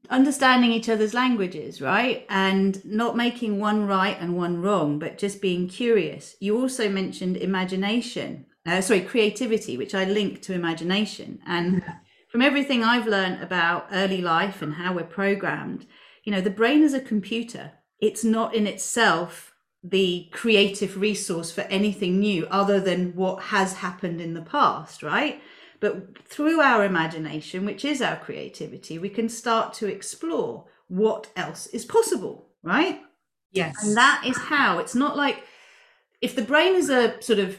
understanding 0.09 0.71
each 0.71 0.89
other's 0.89 1.13
languages, 1.13 1.81
right? 1.81 2.25
And 2.29 2.83
not 2.85 3.17
making 3.17 3.59
one 3.59 3.87
right 3.87 4.17
and 4.19 4.37
one 4.37 4.61
wrong, 4.61 4.99
but 4.99 5.17
just 5.17 5.41
being 5.41 5.67
curious. 5.67 6.35
You 6.39 6.59
also 6.59 6.89
mentioned 6.89 7.37
imagination, 7.37 8.45
uh, 8.65 8.81
sorry, 8.81 9.01
creativity, 9.01 9.77
which 9.77 9.95
I 9.95 10.05
link 10.05 10.41
to 10.43 10.53
imagination. 10.53 11.39
And 11.47 11.83
from 12.29 12.41
everything 12.41 12.83
I've 12.83 13.07
learned 13.07 13.41
about 13.41 13.87
early 13.91 14.21
life 14.21 14.61
and 14.61 14.75
how 14.75 14.93
we're 14.93 15.03
programmed, 15.03 15.87
you 16.23 16.31
know, 16.31 16.41
the 16.41 16.49
brain 16.49 16.83
is 16.83 16.93
a 16.93 17.01
computer. 17.01 17.71
It's 17.99 18.23
not 18.23 18.53
in 18.53 18.67
itself 18.67 19.54
the 19.89 20.27
creative 20.31 20.99
resource 20.99 21.51
for 21.51 21.61
anything 21.61 22.19
new 22.19 22.47
other 22.47 22.79
than 22.79 23.15
what 23.15 23.43
has 23.43 23.73
happened 23.73 24.19
in 24.19 24.33
the 24.33 24.41
past, 24.41 25.03
right? 25.03 25.41
But 25.79 26.17
through 26.27 26.61
our 26.61 26.83
imagination, 26.83 27.65
which 27.65 27.85
is 27.85 28.01
our 28.01 28.15
creativity, 28.15 28.97
we 28.97 29.09
can 29.09 29.29
start 29.29 29.73
to 29.75 29.87
explore 29.87 30.65
what 30.87 31.29
else 31.35 31.67
is 31.67 31.85
possible, 31.85 32.47
right? 32.63 33.01
Yes. 33.51 33.85
And 33.85 33.95
that 33.95 34.23
is 34.25 34.37
how 34.37 34.79
it's 34.79 34.95
not 34.95 35.15
like 35.15 35.43
if 36.21 36.35
the 36.35 36.41
brain 36.41 36.75
is 36.75 36.89
a 36.89 37.21
sort 37.21 37.39
of 37.39 37.57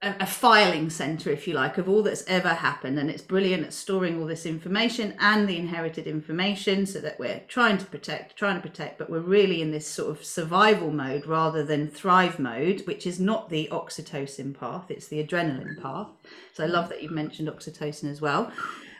a, 0.00 0.14
a, 0.20 0.26
filing 0.26 0.90
center, 0.90 1.30
if 1.30 1.48
you 1.48 1.54
like, 1.54 1.76
of 1.76 1.88
all 1.88 2.02
that's 2.02 2.24
ever 2.28 2.50
happened. 2.50 2.98
And 2.98 3.10
it's 3.10 3.22
brilliant 3.22 3.64
at 3.64 3.72
storing 3.72 4.20
all 4.20 4.26
this 4.26 4.46
information 4.46 5.14
and 5.18 5.48
the 5.48 5.56
inherited 5.56 6.06
information 6.06 6.86
so 6.86 7.00
that 7.00 7.18
we're 7.18 7.40
trying 7.48 7.78
to 7.78 7.86
protect, 7.86 8.36
trying 8.36 8.56
to 8.56 8.68
protect, 8.68 8.98
but 8.98 9.10
we're 9.10 9.20
really 9.20 9.60
in 9.60 9.72
this 9.72 9.88
sort 9.88 10.10
of 10.10 10.24
survival 10.24 10.92
mode 10.92 11.26
rather 11.26 11.64
than 11.64 11.88
thrive 11.88 12.38
mode, 12.38 12.82
which 12.86 13.06
is 13.06 13.18
not 13.18 13.50
the 13.50 13.68
oxytocin 13.72 14.58
path, 14.58 14.84
it's 14.88 15.08
the 15.08 15.24
adrenaline 15.24 15.80
path. 15.82 16.08
So 16.54 16.62
I 16.62 16.68
love 16.68 16.88
that 16.90 17.02
you've 17.02 17.10
mentioned 17.10 17.48
oxytocin 17.48 18.10
as 18.10 18.20
well. 18.20 18.52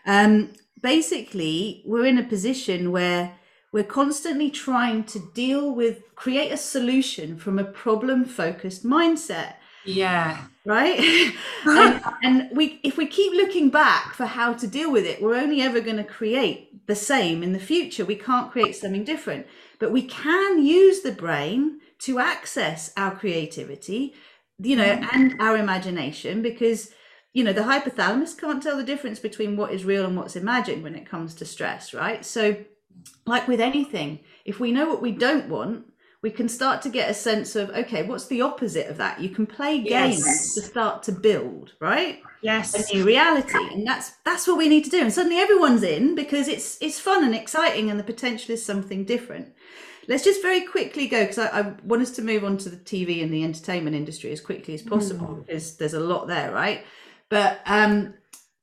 Um, 0.05 0.51
basically, 0.83 1.83
we're 1.87 2.07
in 2.07 2.19
a 2.19 2.25
position 2.25 2.91
where 2.91 3.35
we're 3.71 3.85
constantly 3.85 4.51
trying 4.51 5.05
to 5.05 5.21
deal 5.35 5.73
with, 5.73 6.15
create 6.17 6.51
a 6.51 6.57
solution 6.57 7.37
from 7.39 7.59
a 7.59 7.65
problem 7.65 8.25
focused 8.25 8.85
mindset. 8.85 9.55
Yeah. 9.89 10.45
Right. 10.65 11.01
and, 11.65 12.03
and 12.23 12.49
we, 12.53 12.81
if 12.83 12.97
we 12.97 13.07
keep 13.07 13.33
looking 13.33 13.71
back 13.71 14.15
for 14.15 14.27
how 14.27 14.53
to 14.53 14.67
deal 14.67 14.93
with 14.93 15.05
it, 15.05 15.23
we're 15.23 15.37
only 15.37 15.63
ever 15.63 15.81
going 15.81 15.97
to 15.97 16.05
create 16.05 16.87
the 16.87 16.95
same 16.95 17.43
in 17.43 17.53
the 17.53 17.59
future. 17.59 18.05
We 18.05 18.17
can't 18.17 18.51
create 18.51 18.77
something 18.77 19.05
different, 19.05 19.47
but 19.79 19.93
we 19.93 20.03
can 20.03 20.65
use 20.65 21.01
the 21.01 21.13
brain 21.13 21.81
to 22.01 22.19
access 22.19 22.93
our 22.97 23.15
creativity, 23.15 24.15
you 24.59 24.77
know, 24.77 24.97
mm. 24.97 25.09
and 25.13 25.41
our 25.41 25.57
imagination 25.57 26.43
because 26.43 26.91
you 27.35 27.45
know 27.45 27.53
the 27.53 27.61
hypothalamus 27.61 28.37
can't 28.37 28.63
tell 28.63 28.77
the 28.77 28.83
difference 28.83 29.19
between 29.19 29.57
what 29.57 29.73
is 29.73 29.85
real 29.85 30.07
and 30.07 30.17
what's 30.17 30.35
imagined 30.35 30.83
when 30.83 30.95
it 30.95 31.09
comes 31.09 31.35
to 31.35 31.45
stress 31.45 31.93
right 31.93 32.25
so 32.25 32.57
like 33.27 33.47
with 33.47 33.61
anything 33.61 34.19
if 34.45 34.59
we 34.59 34.73
know 34.73 34.89
what 34.89 35.03
we 35.03 35.13
don't 35.13 35.49
want 35.49 35.85
we 36.23 36.31
can 36.31 36.49
start 36.49 36.83
to 36.83 36.89
get 36.89 37.11
a 37.11 37.15
sense 37.15 37.55
of 37.55 37.71
okay 37.71 38.03
what's 38.03 38.27
the 38.27 38.43
opposite 38.43 38.89
of 38.89 38.97
that? 38.97 39.21
You 39.21 39.29
can 39.29 39.47
play 39.47 39.79
games 39.79 40.25
yes. 40.25 40.55
to 40.55 40.63
start 40.63 41.03
to 41.05 41.13
build 41.13 41.73
right? 41.81 42.21
Yes. 42.43 42.91
A 42.91 42.95
new 42.95 43.05
reality 43.05 43.59
and 43.73 43.87
that's 43.87 44.13
that's 44.25 44.47
what 44.47 44.59
we 44.59 44.69
need 44.69 44.85
to 44.85 44.91
do. 44.91 45.01
And 45.01 45.13
suddenly 45.13 45.39
everyone's 45.39 45.83
in 45.83 46.15
because 46.15 46.49
it's 46.49 46.79
it's 46.81 46.99
fun 46.99 47.25
and 47.25 47.35
exciting 47.35 47.91
and 47.91 47.99
the 47.99 48.05
potential 48.05 48.53
is 48.53 48.65
something 48.65 49.05
different. 49.05 49.53
Let's 50.09 50.25
just 50.25 50.41
very 50.41 50.63
quickly 50.63 51.07
go 51.07 51.23
because 51.23 51.39
I, 51.39 51.49
I, 51.49 51.75
want 51.85 52.01
us 52.01 52.13
to 52.13 52.23
move 52.23 52.43
on 52.43 52.57
to 52.59 52.71
the 52.71 52.79
tv 52.79 53.23
and 53.23 53.31
the 53.31 53.45
entertainment 53.45 53.95
industry 53.95 54.33
as 54.33 54.41
quickly 54.41 54.73
as 54.73 54.81
possible 54.81 55.27
mm. 55.27 55.47
because 55.47 55.77
there's 55.77 55.95
a 55.95 56.01
lot 56.01 56.27
there 56.27 56.51
right? 56.51 56.85
But 57.29 57.61
um 57.67 58.15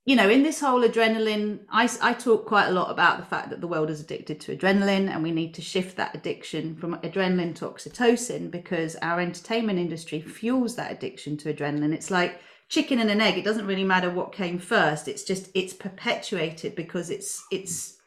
you 0.06 0.16
know, 0.16 0.30
in 0.30 0.44
this 0.44 0.60
whole 0.60 0.82
adrenaline, 0.82 1.62
I, 1.70 1.90
I 2.00 2.14
talk 2.14 2.46
quite 2.46 2.68
a 2.68 2.72
lot 2.72 2.92
about 2.92 3.18
the 3.18 3.26
fact 3.26 3.50
that 3.50 3.60
the 3.60 3.68
world 3.68 3.90
is 3.90 4.00
addicted 4.00 4.40
to 4.42 4.56
adrenaline 4.56 5.10
and 5.10 5.24
we 5.24 5.32
need 5.32 5.56
to 5.56 5.64
shift 5.64 5.98
that 5.98 6.16
addiction 6.16 6.76
from 6.76 6.98
adrenaline 6.98 7.56
to 7.56 7.66
oxytocin 7.66 8.52
because 8.52 8.96
our 8.98 9.20
entertainment 9.20 9.80
industry 9.80 10.22
fuels 10.22 10.76
that 10.76 10.92
addiction 10.92 11.38
to 11.38 11.52
adrenaline. 11.52 11.92
It's 11.92 12.12
like 12.12 12.40
chicken 12.70 13.00
and 13.00 13.10
an 13.10 13.20
egg. 13.20 13.40
It 13.40 13.46
doesn't 13.46 13.66
really 13.66 13.84
matter 13.84 14.12
what 14.12 14.32
came 14.32 14.60
first. 14.60 15.08
It's 15.08 15.24
just, 15.24 15.50
it's 15.56 15.74
perpetuated 15.74 16.76
because 16.76 17.10
it's, 17.10 17.44
it's 17.50 17.98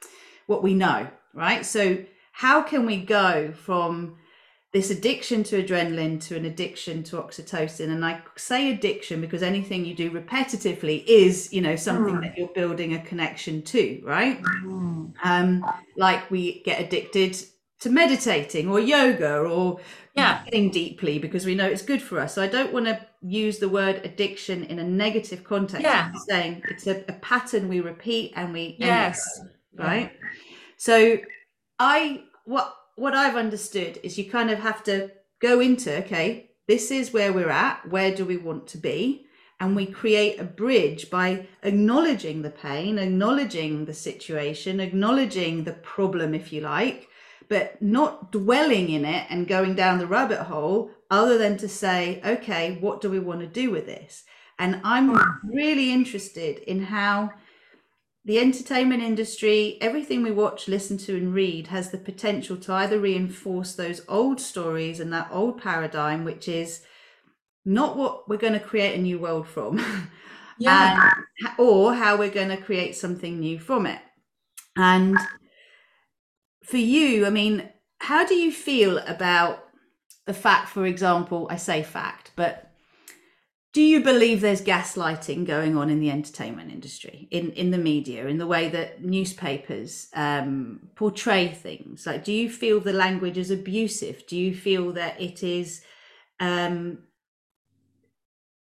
what 0.47 0.63
we 0.63 0.75
know, 0.75 1.09
right? 1.35 1.67
So 1.67 2.05
how 2.31 2.63
can 2.63 2.87
we 2.87 2.99
go 2.99 3.51
from 3.51 4.19
this 4.73 4.91
addiction 4.91 5.43
to 5.45 5.63
adrenaline 5.63 6.21
to 6.21 6.37
an 6.37 6.45
addiction 6.45 7.03
to 7.03 7.17
oxytocin. 7.17 7.91
And 7.91 8.05
i 8.05 8.21
say 8.37 8.73
addiction 8.73 9.21
because 9.21 9.43
anything 9.43 9.85
you 9.85 9.95
do 9.95 10.11
repetitively 10.11 11.05
is 11.07 11.53
you 11.53 11.61
know 11.61 11.77
something 11.77 12.17
mm. 12.17 12.23
that 12.23 12.37
you're 12.37 12.49
building 12.49 12.95
a 12.95 13.03
connection 13.03 13.63
to 13.63 14.01
right? 14.05 14.43
Mm. 14.43 15.13
um 15.25 15.65
like 15.97 16.31
we 16.31 16.63
get 16.63 16.81
addicted 16.81 17.37
to 17.81 17.91
meditating 17.91 18.69
or 18.69 18.81
yoga 18.81 19.39
or 19.39 19.79
yeah. 20.15 20.43
getting 20.45 20.69
deeply 20.71 21.21
because 21.21 21.47
we 21.47 21.55
know 21.55 21.67
it's 21.67 21.83
good 21.83 22.03
for 22.03 22.19
us. 22.19 22.35
So 22.35 22.43
i 22.43 22.49
don't 22.49 22.73
want 22.73 22.87
to 22.87 23.01
use 23.23 23.59
the 23.59 23.69
word 23.69 24.03
addiction 24.05 24.65
in 24.65 24.79
a 24.79 24.85
negative 24.85 25.45
context. 25.45 25.83
Yeah. 25.83 26.11
I'm 26.13 26.21
saying 26.21 26.63
it's 26.71 26.87
a, 26.87 27.05
a, 27.09 27.15
pattern 27.15 27.69
we 27.69 27.81
repeat 27.81 28.33
and 28.37 28.53
we 28.53 28.77
yes. 28.79 29.41
right 29.75 30.13
yeah. 30.13 30.29
so 30.77 31.19
i 31.79 32.23
what 32.45 32.75
what 32.99 33.15
I've 33.15 33.37
understood 33.37 34.01
is 34.03 34.19
you 34.19 34.31
kind 34.31 34.51
of 34.51 34.59
have 34.59 34.83
to 34.85 35.11
go 35.41 35.61
into, 35.61 35.97
okay, 35.99 36.51
this 36.67 36.91
is 36.91 37.13
where 37.13 37.33
we're 37.33 37.51
at. 37.51 37.89
Where 37.89 38.15
do 38.15 38.25
we 38.25 38.37
want 38.37 38.67
to 38.69 38.79
be? 38.79 39.27
And 39.61 39.75
we 39.75 39.87
create 39.87 40.39
a 40.39 40.45
bridge 40.45 41.11
by 41.11 41.47
acknowledging 41.63 42.43
the 42.43 42.51
pain, 42.51 42.99
acknowledging 42.99 43.85
the 43.85 43.95
situation, 43.95 44.79
acknowledging 44.79 45.65
the 45.65 45.73
problem, 45.73 46.35
if 46.35 46.53
you 46.53 46.61
like, 46.61 47.09
but 47.49 47.81
not 47.81 48.31
dwelling 48.31 48.91
in 48.91 49.05
it 49.05 49.27
and 49.31 49.49
going 49.49 49.75
down 49.75 49.99
the 49.99 50.07
rabbit 50.07 50.43
hole, 50.43 50.91
other 51.11 51.39
than 51.39 51.57
to 51.57 51.69
say, 51.69 52.21
okay, 52.25 52.77
what 52.81 53.01
do 53.01 53.11
we 53.11 53.19
want 53.19 53.41
to 53.41 53.47
do 53.47 53.71
with 53.71 53.87
this? 53.87 54.25
And 54.59 54.81
I'm 54.85 55.09
hmm. 55.09 55.49
really 55.49 55.93
interested 55.93 56.59
in 56.59 56.83
how 56.83 57.31
the 58.29 58.39
entertainment 58.39 59.03
industry, 59.03 59.79
everything 59.81 60.23
we 60.23 60.31
watch, 60.31 60.69
listen 60.69 60.99
to, 60.99 61.17
and 61.17 61.33
read 61.33 61.69
has 61.69 61.91
the 61.91 61.97
potential 61.97 62.59
to 62.59 62.75
either 62.75 63.01
reinforce 63.01 63.75
those 63.75 64.03
old 64.07 64.39
stories 64.39 65.01
and 65.01 65.11
that 65.11 65.31
old 65.33 65.59
paradigm, 65.59 66.27
which 66.27 66.47
is 66.47 66.83
not 67.65 67.97
what 67.97 68.29
we're 68.29 68.37
going 68.37 68.53
to 68.53 68.61
create 68.61 68.95
a 68.95 69.01
new 69.01 69.19
world 69.19 69.49
from, 69.49 69.79
yeah. 70.59 71.11
and, 71.41 71.53
or 71.59 71.95
how 71.95 72.19
we're 72.19 72.29
going 72.29 72.51
to 72.51 72.59
create 72.59 72.95
something 72.95 73.41
new 73.41 73.59
from 73.59 73.87
it. 73.87 74.03
And 74.77 75.17
for 76.65 76.77
you, 76.77 77.25
I 77.25 77.31
mean, 77.31 77.67
how 77.99 78.27
do 78.27 78.35
you 78.35 78.53
feel 78.53 78.99
about 78.99 79.65
the 80.27 80.35
fact, 80.35 80.69
for 80.69 80.85
example, 80.85 81.47
I 81.49 81.57
say 81.57 81.83
fact, 81.83 82.33
but 82.37 82.68
do 83.73 83.83
you 83.83 84.03
believe 84.03 84.41
there's 84.41 84.63
gaslighting 84.63 85.47
going 85.47 85.77
on 85.77 85.91
in 85.91 86.01
the 86.01 86.11
entertainment 86.11 86.73
industry 86.73 87.29
in 87.31 87.53
in 87.53 87.71
the 87.71 87.79
media 87.79 88.27
in 88.27 88.39
the 88.39 88.47
way 88.47 88.69
that 88.71 89.05
newspapers 89.05 90.09
um, 90.15 90.81
portray 90.95 91.49
things? 91.49 92.07
Like 92.07 92.25
do 92.25 92.33
you 92.33 92.49
feel 92.51 92.81
the 92.81 92.93
language 92.93 93.37
is 93.37 93.51
abusive? 93.51 94.27
Do 94.27 94.37
you 94.37 94.55
feel 94.55 94.93
that 94.93 95.21
it 95.21 95.43
is 95.43 95.83
um, 96.41 96.99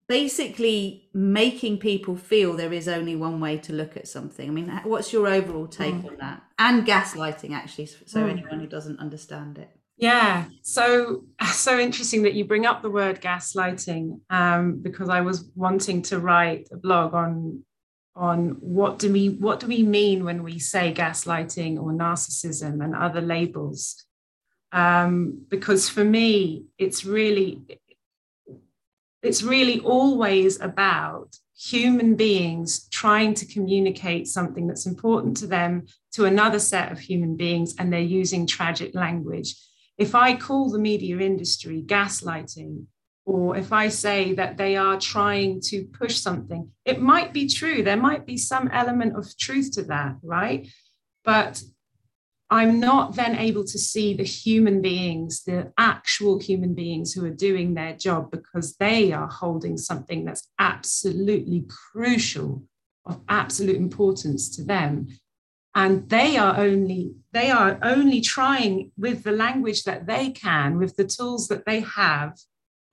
basically 0.08 1.10
making 1.12 1.78
people 1.78 2.16
feel 2.16 2.54
there 2.54 2.72
is 2.72 2.88
only 2.88 3.14
one 3.14 3.40
way 3.40 3.58
to 3.58 3.74
look 3.74 3.98
at 3.98 4.08
something? 4.08 4.48
I 4.48 4.52
mean 4.52 4.80
what's 4.84 5.12
your 5.12 5.28
overall 5.28 5.66
take 5.66 5.94
mm. 5.94 6.08
on 6.08 6.16
that? 6.16 6.42
And 6.58 6.86
gaslighting 6.86 7.52
actually 7.52 7.86
so 7.86 8.20
mm. 8.20 8.30
anyone 8.30 8.60
who 8.60 8.66
doesn't 8.66 8.98
understand 9.00 9.58
it 9.58 9.70
yeah, 9.96 10.46
so 10.62 11.24
so 11.52 11.78
interesting 11.78 12.22
that 12.22 12.34
you 12.34 12.44
bring 12.44 12.66
up 12.66 12.82
the 12.82 12.90
word 12.90 13.20
gaslighting 13.20 14.20
um, 14.30 14.80
because 14.80 15.08
I 15.08 15.20
was 15.20 15.50
wanting 15.54 16.02
to 16.02 16.18
write 16.18 16.68
a 16.72 16.76
blog 16.76 17.14
on 17.14 17.64
on 18.16 18.50
what 18.60 18.98
do 18.98 19.12
we 19.12 19.28
what 19.28 19.58
do 19.60 19.66
we 19.66 19.82
mean 19.82 20.24
when 20.24 20.42
we 20.42 20.58
say 20.58 20.94
gaslighting 20.94 21.78
or 21.78 21.92
narcissism 21.92 22.84
and 22.84 22.94
other 22.94 23.20
labels. 23.20 24.04
Um, 24.72 25.46
because 25.48 25.88
for 25.88 26.04
me, 26.04 26.66
it's 26.78 27.04
really 27.04 27.62
it's 29.22 29.42
really 29.42 29.80
always 29.80 30.60
about 30.60 31.36
human 31.56 32.16
beings 32.16 32.88
trying 32.88 33.32
to 33.32 33.46
communicate 33.46 34.26
something 34.26 34.66
that's 34.66 34.86
important 34.86 35.36
to 35.36 35.46
them 35.46 35.86
to 36.12 36.24
another 36.24 36.58
set 36.58 36.90
of 36.90 36.98
human 36.98 37.36
beings, 37.36 37.74
and 37.78 37.92
they're 37.92 38.00
using 38.00 38.46
tragic 38.46 38.92
language 38.94 39.54
if 39.98 40.14
I 40.14 40.36
call 40.36 40.70
the 40.70 40.78
media 40.78 41.18
industry 41.18 41.82
gaslighting, 41.86 42.86
or 43.26 43.56
if 43.56 43.72
I 43.72 43.88
say 43.88 44.34
that 44.34 44.56
they 44.56 44.76
are 44.76 44.98
trying 44.98 45.60
to 45.68 45.84
push 45.86 46.16
something, 46.18 46.70
it 46.84 47.00
might 47.00 47.32
be 47.32 47.48
true. 47.48 47.82
There 47.82 47.96
might 47.96 48.26
be 48.26 48.36
some 48.36 48.68
element 48.68 49.16
of 49.16 49.36
truth 49.38 49.72
to 49.72 49.82
that, 49.84 50.16
right? 50.22 50.68
But 51.24 51.62
I'm 52.50 52.80
not 52.80 53.16
then 53.16 53.36
able 53.36 53.64
to 53.64 53.78
see 53.78 54.14
the 54.14 54.24
human 54.24 54.82
beings, 54.82 55.42
the 55.44 55.72
actual 55.78 56.38
human 56.38 56.74
beings 56.74 57.12
who 57.12 57.24
are 57.24 57.30
doing 57.30 57.72
their 57.72 57.94
job 57.94 58.30
because 58.30 58.76
they 58.76 59.12
are 59.12 59.28
holding 59.28 59.78
something 59.78 60.24
that's 60.24 60.48
absolutely 60.58 61.66
crucial, 61.92 62.62
of 63.06 63.20
absolute 63.28 63.76
importance 63.76 64.54
to 64.56 64.64
them 64.64 65.08
and 65.74 66.08
they 66.08 66.36
are 66.36 66.56
only 66.58 67.14
they 67.32 67.50
are 67.50 67.78
only 67.82 68.20
trying 68.20 68.92
with 68.96 69.24
the 69.24 69.32
language 69.32 69.84
that 69.84 70.06
they 70.06 70.30
can 70.30 70.78
with 70.78 70.96
the 70.96 71.04
tools 71.04 71.48
that 71.48 71.66
they 71.66 71.80
have 71.80 72.38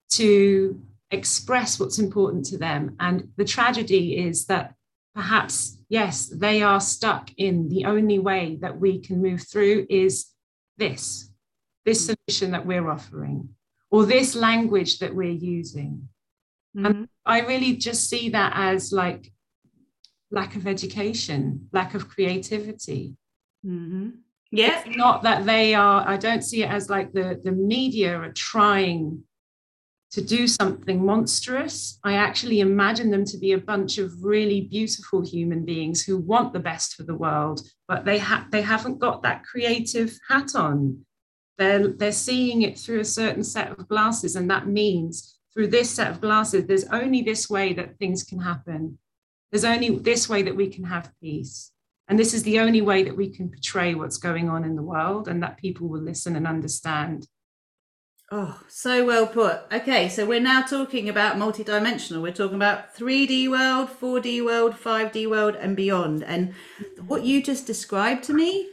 to 0.09 0.81
express 1.11 1.79
what's 1.79 1.99
important 1.99 2.45
to 2.45 2.57
them. 2.57 2.95
And 2.99 3.29
the 3.37 3.45
tragedy 3.45 4.17
is 4.17 4.45
that 4.45 4.73
perhaps 5.13 5.77
yes 5.89 6.27
they 6.27 6.61
are 6.61 6.79
stuck 6.79 7.29
in 7.37 7.67
the 7.67 7.85
only 7.85 8.17
way 8.17 8.57
that 8.61 8.79
we 8.79 8.99
can 8.99 9.21
move 9.21 9.45
through 9.45 9.85
is 9.89 10.27
this 10.77 11.29
this 11.85 12.05
solution 12.05 12.51
that 12.51 12.65
we're 12.65 12.89
offering 12.89 13.49
or 13.89 14.05
this 14.05 14.35
language 14.35 14.99
that 14.99 15.13
we're 15.13 15.29
using. 15.29 16.07
Mm-hmm. 16.77 16.85
and 16.85 17.09
i 17.25 17.41
really 17.41 17.75
just 17.75 18.09
see 18.09 18.29
that 18.29 18.53
as 18.55 18.93
like 18.93 19.29
lack 20.31 20.55
of 20.55 20.65
education, 20.65 21.67
lack 21.71 21.93
of 21.93 22.09
creativity. 22.09 23.15
Mm-hmm. 23.65 24.09
Yeah. 24.51 24.81
It's 24.85 24.97
not 24.97 25.23
that 25.23 25.45
they 25.45 25.73
are, 25.75 26.07
I 26.07 26.17
don't 26.17 26.43
see 26.43 26.63
it 26.63 26.69
as 26.69 26.89
like 26.89 27.13
the, 27.13 27.39
the 27.43 27.51
media 27.51 28.17
are 28.17 28.33
trying 28.33 29.23
to 30.11 30.21
do 30.21 30.45
something 30.45 31.05
monstrous. 31.05 31.99
I 32.03 32.13
actually 32.13 32.59
imagine 32.59 33.11
them 33.11 33.23
to 33.25 33.37
be 33.37 33.53
a 33.53 33.57
bunch 33.57 33.97
of 33.97 34.23
really 34.23 34.61
beautiful 34.61 35.21
human 35.21 35.63
beings 35.63 36.03
who 36.03 36.17
want 36.17 36.51
the 36.51 36.59
best 36.59 36.95
for 36.95 37.03
the 37.03 37.15
world, 37.15 37.61
but 37.87 38.03
they 38.03 38.17
have 38.17 38.51
they 38.51 38.61
haven't 38.61 38.99
got 38.99 39.23
that 39.23 39.45
creative 39.45 40.17
hat 40.27 40.53
on. 40.53 41.05
They're 41.57 41.87
they're 41.87 42.11
seeing 42.11 42.63
it 42.63 42.77
through 42.77 42.99
a 42.99 43.05
certain 43.05 43.43
set 43.43 43.71
of 43.71 43.87
glasses, 43.87 44.35
and 44.35 44.49
that 44.51 44.67
means 44.67 45.39
through 45.53 45.67
this 45.67 45.89
set 45.89 46.11
of 46.11 46.21
glasses, 46.21 46.65
there's 46.65 46.85
only 46.85 47.21
this 47.21 47.49
way 47.49 47.73
that 47.73 47.97
things 47.97 48.23
can 48.23 48.39
happen. 48.39 48.97
There's 49.51 49.65
only 49.65 49.89
this 49.89 50.29
way 50.29 50.41
that 50.43 50.55
we 50.55 50.69
can 50.69 50.85
have 50.85 51.11
peace. 51.21 51.71
And 52.07 52.17
this 52.17 52.33
is 52.33 52.43
the 52.43 52.59
only 52.59 52.81
way 52.81 53.03
that 53.03 53.15
we 53.15 53.29
can 53.29 53.49
portray 53.49 53.95
what's 53.95 54.17
going 54.17 54.49
on 54.49 54.63
in 54.63 54.75
the 54.75 54.81
world 54.81 55.27
and 55.27 55.41
that 55.43 55.57
people 55.57 55.87
will 55.87 56.01
listen 56.01 56.35
and 56.35 56.47
understand. 56.47 57.27
Oh, 58.33 58.61
so 58.69 59.05
well 59.05 59.27
put. 59.27 59.61
Okay, 59.73 60.07
so 60.07 60.25
we're 60.25 60.39
now 60.39 60.61
talking 60.61 61.09
about 61.09 61.35
multidimensional. 61.35 62.21
We're 62.21 62.31
talking 62.31 62.55
about 62.55 62.95
3D 62.95 63.49
world, 63.49 63.89
4D 63.89 64.43
world, 64.43 64.73
5D 64.73 65.29
world, 65.29 65.55
and 65.55 65.75
beyond. 65.75 66.23
And 66.23 66.53
what 67.07 67.23
you 67.23 67.43
just 67.43 67.67
described 67.67 68.23
to 68.25 68.33
me 68.33 68.69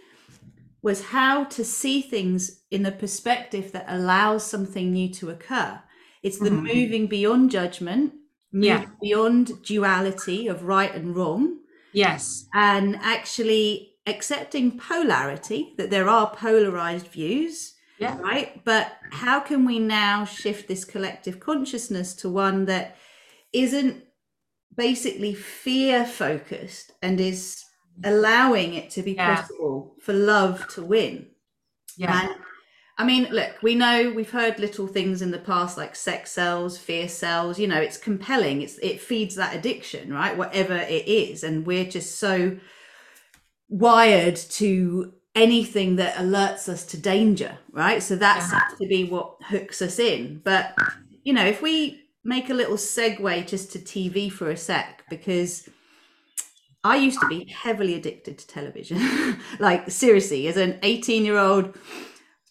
was 0.80 1.06
how 1.06 1.44
to 1.44 1.64
see 1.64 2.00
things 2.00 2.62
in 2.70 2.86
a 2.86 2.92
perspective 2.92 3.72
that 3.72 3.86
allows 3.88 4.44
something 4.44 4.92
new 4.92 5.12
to 5.14 5.30
occur. 5.30 5.80
It's 6.22 6.38
the 6.38 6.50
mm-hmm. 6.50 6.66
moving 6.66 7.06
beyond 7.08 7.50
judgment 7.50 8.14
move 8.52 8.64
yeah. 8.64 8.86
beyond 9.00 9.62
duality 9.62 10.48
of 10.48 10.64
right 10.64 10.94
and 10.94 11.14
wrong. 11.14 11.58
Yes. 11.92 12.46
And 12.54 12.96
actually 12.96 13.94
accepting 14.06 14.78
polarity, 14.78 15.74
that 15.76 15.90
there 15.90 16.08
are 16.08 16.30
polarized 16.30 17.08
views. 17.08 17.74
Yeah. 17.98 18.18
Right. 18.18 18.64
But 18.64 18.92
how 19.10 19.40
can 19.40 19.64
we 19.64 19.78
now 19.78 20.24
shift 20.24 20.68
this 20.68 20.84
collective 20.84 21.40
consciousness 21.40 22.14
to 22.16 22.28
one 22.28 22.66
that 22.66 22.96
isn't 23.52 24.04
basically 24.76 25.34
fear 25.34 26.06
focused 26.06 26.92
and 27.02 27.20
is 27.20 27.64
allowing 28.04 28.74
it 28.74 28.90
to 28.90 29.02
be 29.02 29.12
yeah. 29.12 29.36
possible 29.36 29.96
for 30.00 30.12
love 30.12 30.66
to 30.68 30.82
win? 30.84 31.26
Yeah. 31.96 32.22
And 32.22 32.36
I 33.00 33.04
mean, 33.04 33.28
look, 33.30 33.62
we 33.62 33.76
know 33.76 34.10
we've 34.10 34.30
heard 34.30 34.58
little 34.58 34.88
things 34.88 35.22
in 35.22 35.30
the 35.30 35.38
past 35.38 35.78
like 35.78 35.94
sex 35.94 36.32
sells, 36.32 36.76
fear 36.76 37.08
sells, 37.08 37.58
You 37.58 37.68
know, 37.68 37.80
it's 37.80 37.96
compelling. 37.96 38.60
It's 38.62 38.76
it 38.78 39.00
feeds 39.00 39.36
that 39.36 39.54
addiction, 39.54 40.12
right? 40.12 40.36
Whatever 40.36 40.76
it 40.76 41.06
is, 41.06 41.44
and 41.44 41.64
we're 41.64 41.84
just 41.84 42.18
so 42.18 42.58
wired 43.68 44.34
to 44.34 45.12
anything 45.36 45.96
that 45.96 46.14
alerts 46.16 46.68
us 46.68 46.84
to 46.86 46.98
danger, 46.98 47.58
right? 47.70 48.02
So 48.02 48.16
that's 48.16 48.50
yeah. 48.50 48.62
to 48.78 48.88
be 48.88 49.04
what 49.04 49.36
hooks 49.44 49.80
us 49.80 50.00
in. 50.00 50.40
But 50.42 50.76
you 51.22 51.32
know, 51.32 51.46
if 51.46 51.62
we 51.62 52.02
make 52.24 52.50
a 52.50 52.54
little 52.54 52.76
segue 52.76 53.46
just 53.46 53.70
to 53.72 53.78
TV 53.78 54.30
for 54.30 54.50
a 54.50 54.56
sec, 54.56 55.04
because 55.08 55.68
I 56.82 56.96
used 56.96 57.20
to 57.20 57.28
be 57.28 57.44
heavily 57.44 57.94
addicted 57.94 58.38
to 58.38 58.46
television. 58.46 58.98
like 59.60 59.90
seriously, 59.90 60.48
as 60.48 60.56
an 60.56 60.78
18 60.82 61.24
year 61.24 61.38
old 61.38 61.76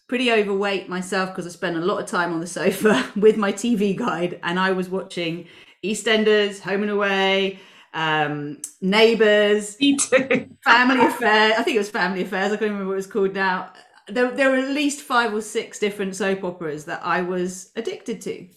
pretty 0.08 0.32
overweight 0.32 0.88
myself 0.88 1.28
because 1.30 1.46
I 1.46 1.50
spent 1.50 1.76
a 1.76 1.80
lot 1.80 2.00
of 2.02 2.06
time 2.06 2.32
on 2.32 2.40
the 2.40 2.46
sofa 2.46 3.10
with 3.16 3.36
my 3.36 3.52
TV 3.52 3.94
guide 3.94 4.40
and 4.42 4.58
I 4.58 4.72
was 4.72 4.88
watching 4.88 5.46
EastEnders, 5.84 6.60
Home 6.60 6.82
and 6.82 6.90
Away, 6.90 7.60
um, 7.94 8.58
Neighbours, 8.80 9.76
Family 10.64 11.06
Affairs. 11.06 11.54
I 11.56 11.62
think 11.62 11.76
it 11.76 11.78
was 11.78 11.90
Family 11.90 12.22
Affairs. 12.22 12.52
I 12.52 12.56
can't 12.56 12.70
remember 12.70 12.86
what 12.86 12.94
it 12.94 12.96
was 12.96 13.06
called 13.06 13.34
now. 13.34 13.72
There, 14.08 14.30
there 14.30 14.50
were 14.50 14.56
at 14.56 14.70
least 14.70 15.02
five 15.02 15.34
or 15.34 15.42
six 15.42 15.78
different 15.78 16.16
soap 16.16 16.42
operas 16.42 16.86
that 16.86 17.04
I 17.04 17.20
was 17.20 17.70
addicted 17.76 18.22
to. 18.22 18.48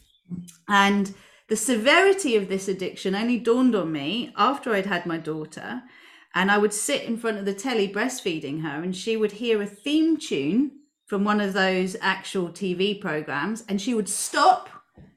And 0.69 1.13
the 1.49 1.57
severity 1.57 2.37
of 2.37 2.47
this 2.47 2.69
addiction 2.69 3.13
only 3.13 3.37
dawned 3.37 3.75
on 3.75 3.91
me 3.91 4.31
after 4.37 4.73
I'd 4.73 4.85
had 4.85 5.05
my 5.05 5.17
daughter. 5.17 5.83
And 6.33 6.49
I 6.49 6.57
would 6.57 6.71
sit 6.71 7.03
in 7.03 7.17
front 7.17 7.39
of 7.39 7.43
the 7.43 7.53
telly 7.53 7.91
breastfeeding 7.91 8.61
her, 8.61 8.81
and 8.81 8.95
she 8.95 9.17
would 9.17 9.33
hear 9.33 9.61
a 9.61 9.65
theme 9.65 10.15
tune 10.15 10.71
from 11.11 11.25
one 11.25 11.41
of 11.41 11.51
those 11.51 11.97
actual 11.99 12.47
TV 12.47 12.97
programs, 12.97 13.65
and 13.67 13.81
she 13.81 13.93
would 13.93 14.07
stop, 14.07 14.69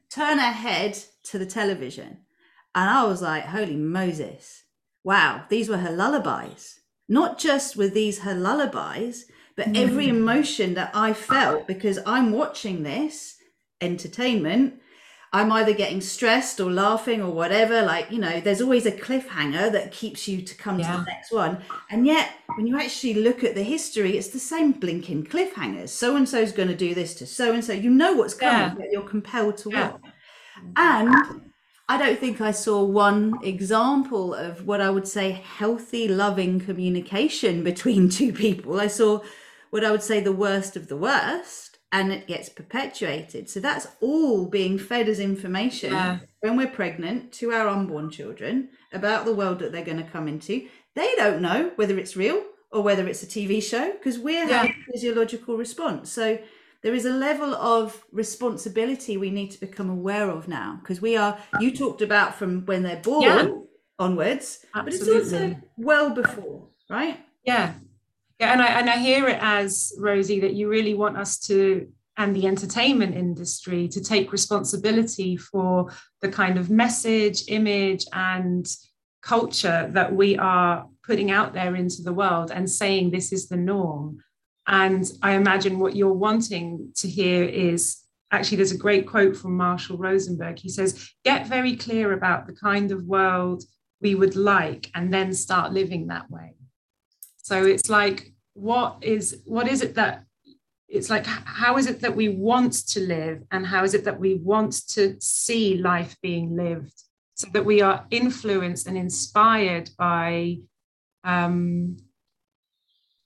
turn 0.09 0.39
her 0.39 0.51
head 0.51 0.99
to 1.23 1.39
the 1.39 1.45
television. 1.45 2.17
And 2.75 2.89
I 2.89 3.05
was 3.05 3.21
like, 3.21 3.45
holy 3.45 3.77
Moses, 3.77 4.65
wow, 5.05 5.45
these 5.49 5.69
were 5.69 5.77
her 5.77 5.93
lullabies. 5.93 6.81
Not 7.07 7.39
just 7.39 7.77
were 7.77 7.87
these 7.87 8.19
her 8.19 8.33
lullabies, 8.33 9.31
but 9.55 9.67
mm. 9.67 9.77
every 9.77 10.09
emotion 10.09 10.73
that 10.73 10.91
I 10.93 11.13
felt 11.13 11.65
because 11.65 11.99
I'm 12.05 12.33
watching 12.33 12.83
this 12.83 13.37
entertainment 13.79 14.81
I'm 15.35 15.51
either 15.51 15.73
getting 15.73 15.99
stressed 15.99 16.61
or 16.61 16.71
laughing 16.71 17.21
or 17.21 17.29
whatever. 17.29 17.81
Like, 17.81 18.09
you 18.09 18.19
know, 18.19 18.39
there's 18.39 18.61
always 18.61 18.85
a 18.85 18.91
cliffhanger 18.93 19.69
that 19.69 19.91
keeps 19.91 20.29
you 20.29 20.41
to 20.41 20.55
come 20.55 20.79
yeah. 20.79 20.93
to 20.93 20.97
the 20.99 21.03
next 21.03 21.29
one. 21.33 21.61
And 21.89 22.07
yet, 22.07 22.29
when 22.55 22.67
you 22.67 22.79
actually 22.79 23.15
look 23.15 23.43
at 23.43 23.53
the 23.53 23.61
history, 23.61 24.17
it's 24.17 24.29
the 24.29 24.39
same 24.39 24.71
blinking 24.71 25.25
cliffhangers. 25.25 25.89
So 25.89 26.15
and 26.15 26.27
so 26.27 26.39
is 26.39 26.53
going 26.53 26.69
to 26.69 26.75
do 26.75 26.95
this 26.95 27.15
to 27.15 27.27
so 27.27 27.51
and 27.51 27.61
so. 27.61 27.73
You 27.73 27.89
know 27.89 28.13
what's 28.13 28.33
coming, 28.33 28.69
yeah. 28.69 28.75
but 28.75 28.91
you're 28.93 29.01
compelled 29.01 29.57
to 29.57 29.71
yeah. 29.71 29.91
watch. 29.91 30.01
And 30.77 31.41
I 31.89 31.97
don't 31.97 32.17
think 32.17 32.39
I 32.39 32.51
saw 32.51 32.85
one 32.85 33.33
example 33.43 34.33
of 34.33 34.65
what 34.65 34.79
I 34.79 34.89
would 34.89 35.05
say 35.05 35.31
healthy, 35.31 36.07
loving 36.07 36.61
communication 36.61 37.61
between 37.71 38.07
two 38.07 38.31
people. 38.31 38.79
I 38.79 38.87
saw 38.87 39.19
what 39.69 39.83
I 39.83 39.91
would 39.91 40.03
say 40.03 40.21
the 40.21 40.31
worst 40.31 40.77
of 40.77 40.87
the 40.87 40.95
worst 40.95 41.74
and 41.95 42.11
it 42.11 42.27
gets 42.27 42.49
perpetuated. 42.49 43.49
So 43.49 43.61
that's 43.61 43.87
all 44.01 44.47
being 44.47 44.77
fed 44.77 45.07
as 45.07 45.19
information 45.19 45.93
Yeah. 45.93 46.19
when 46.41 46.57
we're 46.57 46.67
pregnant 46.67 47.31
to 47.39 47.51
our 47.53 47.69
unborn 47.69 48.09
children 48.11 48.69
about 48.91 49.23
the 49.25 49.33
world 49.33 49.59
that 49.59 49.71
they're 49.71 49.85
going 49.85 50.03
to 50.03 50.11
come 50.11 50.27
into. 50.27 50.67
They 50.93 51.13
don't 51.15 51.41
know 51.41 51.71
whether 51.77 51.97
it's 51.97 52.17
real 52.17 52.43
or 52.69 52.81
whether 52.83 53.07
it's 53.07 53.23
a 53.23 53.27
TV 53.27 53.61
show 53.63 53.93
because 53.93 54.19
we're 54.19 54.45
Yeah. 54.45 54.57
having 54.63 54.75
a 54.89 54.91
physiological 54.91 55.55
response. 55.55 56.11
So 56.11 56.37
there 56.81 56.93
is 56.93 57.05
a 57.05 57.13
level 57.13 57.55
of 57.55 58.03
responsibility 58.11 59.15
we 59.15 59.29
need 59.29 59.51
to 59.51 59.59
become 59.59 59.89
aware 59.89 60.29
of 60.29 60.49
now 60.49 60.79
because 60.81 61.01
we 61.01 61.15
are, 61.15 61.37
you 61.61 61.71
talked 61.71 62.01
about 62.01 62.35
from 62.35 62.65
when 62.65 62.83
they're 62.83 63.01
born 63.01 63.23
Yeah. 63.23 63.47
onwards, 63.99 64.65
but 64.73 64.93
it's 64.93 65.07
also 65.07 65.55
well 65.77 66.09
before, 66.09 66.67
right? 66.89 67.17
Yeah. 67.45 67.75
Yeah. 68.39 68.51
And 68.51 68.61
I 68.61 68.67
and 68.67 68.89
I 68.89 68.97
hear 68.97 69.27
it 69.27 69.39
as 69.41 69.93
Rosie 69.97 70.41
that 70.41 70.53
you 70.53 70.67
really 70.67 70.93
want 70.93 71.17
us 71.17 71.39
to 71.47 71.87
and 72.17 72.35
the 72.35 72.47
entertainment 72.47 73.15
industry 73.15 73.87
to 73.89 74.01
take 74.01 74.31
responsibility 74.31 75.35
for 75.35 75.91
the 76.21 76.29
kind 76.29 76.57
of 76.57 76.69
message, 76.69 77.43
image, 77.49 78.05
and 78.13 78.65
culture 79.21 79.89
that 79.91 80.15
we 80.15 80.37
are 80.37 80.87
putting 81.03 81.31
out 81.31 81.53
there 81.53 81.75
into 81.75 82.01
the 82.01 82.13
world 82.13 82.51
and 82.51 82.69
saying 82.69 83.11
this 83.11 83.33
is 83.33 83.49
the 83.49 83.57
norm. 83.57 84.19
And 84.67 85.05
I 85.21 85.33
imagine 85.33 85.79
what 85.79 85.95
you're 85.95 86.13
wanting 86.13 86.91
to 86.95 87.07
hear 87.07 87.43
is 87.43 88.01
actually, 88.31 88.57
there's 88.57 88.71
a 88.71 88.77
great 88.77 89.07
quote 89.07 89.35
from 89.35 89.57
Marshall 89.57 89.97
Rosenberg. 89.97 90.59
He 90.59 90.69
says, 90.69 91.11
Get 91.23 91.47
very 91.47 91.75
clear 91.75 92.13
about 92.13 92.47
the 92.47 92.53
kind 92.53 92.91
of 92.91 93.03
world 93.03 93.63
we 94.01 94.15
would 94.15 94.35
like 94.35 94.89
and 94.95 95.13
then 95.13 95.33
start 95.33 95.73
living 95.73 96.07
that 96.07 96.29
way. 96.29 96.54
So 97.45 97.63
it's 97.63 97.91
like, 97.91 98.33
what 98.55 98.97
is 99.01 99.41
what 99.45 99.67
is 99.67 99.83
it 99.83 99.93
that 99.93 100.23
it's 100.87 101.11
like 101.11 101.27
how 101.27 101.77
is 101.77 101.85
it 101.85 102.01
that 102.01 102.15
we 102.15 102.29
want 102.29 102.73
to 102.87 102.99
live 103.01 103.43
and 103.51 103.67
how 103.67 103.83
is 103.83 103.93
it 103.93 104.05
that 104.05 104.19
we 104.19 104.33
want 104.35 104.87
to 104.87 105.15
see 105.19 105.77
life 105.77 106.15
being 106.23 106.55
lived 106.55 107.03
so 107.35 107.47
that 107.53 107.65
we 107.65 107.81
are 107.81 108.07
influenced 108.09 108.87
and 108.87 108.97
inspired 108.97 109.89
by 109.97 110.57
um, 111.23 111.97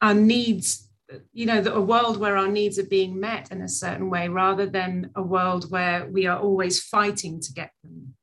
our 0.02 0.16
needs 0.16 0.90
you 1.32 1.46
know 1.46 1.62
a 1.72 1.82
world 1.82 2.18
where 2.18 2.36
our 2.36 2.50
needs 2.50 2.78
are 2.78 2.92
being 2.98 3.20
met 3.20 3.52
in 3.52 3.62
a 3.62 3.70
certain 3.70 4.10
way 4.10 4.28
rather 4.28 4.66
than 4.66 5.12
a 5.16 5.22
world 5.22 5.72
where 5.72 6.08
we 6.08 6.26
are 6.26 6.40
always 6.40 6.82
fighting 6.82 7.40
to 7.40 7.54
get 7.54 7.72
them 7.84 8.16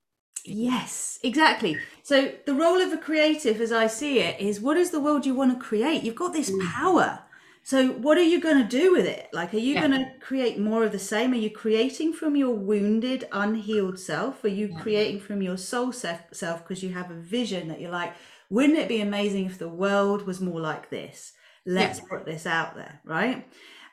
Yes, 0.48 1.18
exactly. 1.22 1.80
So 2.02 2.32
the 2.46 2.54
role 2.54 2.80
of 2.80 2.92
a 2.92 2.98
creative, 2.98 3.60
as 3.60 3.72
I 3.72 3.88
see 3.88 4.20
it, 4.20 4.40
is 4.40 4.60
what 4.60 4.76
is 4.76 4.90
the 4.90 5.00
world 5.00 5.26
you 5.26 5.34
want 5.34 5.52
to 5.58 5.64
create? 5.64 6.02
You've 6.04 6.14
got 6.14 6.32
this 6.32 6.50
Mm. 6.50 6.60
power. 6.74 7.20
So 7.64 7.88
what 7.88 8.16
are 8.16 8.22
you 8.22 8.40
going 8.40 8.58
to 8.62 8.68
do 8.68 8.92
with 8.92 9.06
it? 9.06 9.28
Like, 9.32 9.52
are 9.52 9.58
you 9.58 9.74
Yeah. 9.74 9.80
going 9.80 9.98
to 9.98 10.12
create 10.20 10.56
more 10.58 10.84
of 10.84 10.92
the 10.92 11.00
same? 11.00 11.32
Are 11.32 11.36
you 11.36 11.50
creating 11.50 12.12
from 12.12 12.36
your 12.36 12.54
wounded, 12.54 13.26
unhealed 13.32 13.98
self? 13.98 14.44
Are 14.44 14.48
you 14.48 14.68
Yeah. 14.68 14.80
creating 14.80 15.18
from 15.20 15.42
your 15.42 15.56
soul 15.56 15.90
self 15.92 16.20
self 16.32 16.62
because 16.62 16.82
you 16.82 16.92
have 16.92 17.10
a 17.10 17.14
vision 17.14 17.66
that 17.68 17.80
you're 17.80 17.90
like, 17.90 18.14
wouldn't 18.48 18.78
it 18.78 18.88
be 18.88 19.00
amazing 19.00 19.46
if 19.46 19.58
the 19.58 19.68
world 19.68 20.26
was 20.26 20.40
more 20.40 20.60
like 20.60 20.90
this? 20.90 21.32
Let's 21.64 21.98
put 21.98 22.24
this 22.24 22.46
out 22.46 22.76
there, 22.76 23.00
right? 23.04 23.44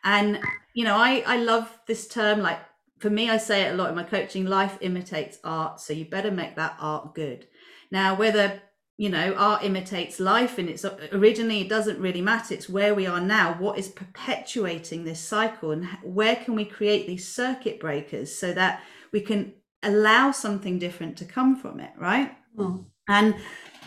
And 0.03 0.39
you 0.73 0.83
know, 0.83 0.95
I 0.97 1.23
I 1.25 1.37
love 1.37 1.79
this 1.87 2.07
term 2.07 2.41
like 2.41 2.59
for 3.03 3.09
me, 3.09 3.29
I 3.29 3.35
say 3.35 3.63
it 3.63 3.73
a 3.73 3.75
lot 3.75 3.89
in 3.89 3.95
my 3.95 4.03
coaching 4.03 4.45
life 4.45 4.77
imitates 4.79 5.37
art. 5.43 5.81
So 5.81 5.91
you 5.91 6.05
better 6.05 6.31
make 6.31 6.55
that 6.55 6.77
art 6.79 7.13
good. 7.13 7.47
Now, 7.91 8.15
whether, 8.15 8.61
you 8.95 9.09
know, 9.09 9.35
art 9.37 9.65
imitates 9.65 10.21
life 10.21 10.57
and 10.57 10.69
it's 10.69 10.85
uh, 10.85 10.97
originally, 11.11 11.59
it 11.59 11.67
doesn't 11.67 11.99
really 11.99 12.21
matter. 12.21 12.53
It's 12.53 12.69
where 12.69 12.95
we 12.95 13.05
are 13.05 13.19
now. 13.19 13.57
What 13.59 13.77
is 13.77 13.89
perpetuating 13.89 15.03
this 15.03 15.19
cycle 15.19 15.71
and 15.71 15.85
where 16.01 16.37
can 16.37 16.55
we 16.55 16.63
create 16.63 17.05
these 17.05 17.27
circuit 17.27 17.77
breakers 17.77 18.33
so 18.33 18.53
that 18.53 18.81
we 19.11 19.19
can 19.19 19.51
allow 19.83 20.31
something 20.31 20.79
different 20.79 21.17
to 21.17 21.25
come 21.25 21.57
from 21.57 21.81
it, 21.81 21.91
right? 21.99 22.31
Hmm. 22.55 22.83
And 23.09 23.35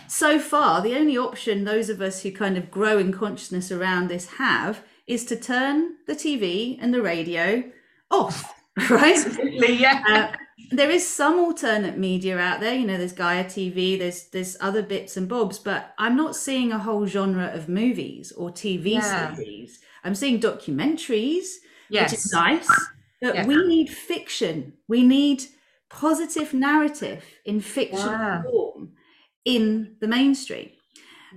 so 0.09 0.39
far, 0.39 0.83
the 0.83 0.95
only 0.95 1.17
option 1.17 1.65
those 1.65 1.89
of 1.89 2.03
us 2.03 2.21
who 2.21 2.33
kind 2.33 2.59
of 2.59 2.71
grow 2.71 2.99
in 2.99 3.15
consciousness 3.15 3.73
around 3.73 4.09
this 4.09 4.27
have 4.33 4.83
is 5.07 5.25
to 5.25 5.37
turn 5.37 5.95
the 6.07 6.15
TV 6.15 6.77
and 6.79 6.93
the 6.93 7.01
radio 7.01 7.65
off, 8.11 8.56
right? 8.91 9.25
Yeah 9.59 10.01
Uh, 10.09 10.29
there 10.71 10.91
is 10.91 11.07
some 11.07 11.39
alternate 11.39 11.97
media 11.99 12.39
out 12.39 12.61
there. 12.61 12.75
You 12.75 12.87
know, 12.87 12.99
there's 12.99 13.13
Gaia 13.13 13.49
TV, 13.49 13.97
there's 13.97 14.29
there's 14.31 14.57
other 14.61 14.83
bits 14.83 15.17
and 15.17 15.29
bobs, 15.29 15.59
but 15.59 15.95
I'm 15.99 16.17
not 16.17 16.37
seeing 16.37 16.73
a 16.73 16.79
whole 16.79 17.07
genre 17.07 17.47
of 17.47 17.69
movies 17.69 18.33
or 18.33 18.51
TV 18.51 19.01
Yeah. 19.01 19.37
series. 19.37 19.81
I'm 20.05 20.15
seeing 20.15 20.41
documentaries, 20.41 21.47
yes 21.89 22.13
which 22.13 22.13
is 22.13 22.27
nice, 22.33 22.91
but 23.21 23.43
Yeah. 23.43 23.45
we 23.45 23.67
need 23.67 23.89
fiction. 23.91 24.75
We 24.89 25.03
need 25.05 25.45
positive 25.89 26.53
narrative 26.53 27.25
in 27.45 27.61
fiction 27.61 28.19
Yeah. 28.19 28.43
form 28.43 28.95
in 29.45 29.97
the 30.01 30.09
mainstream. 30.09 30.71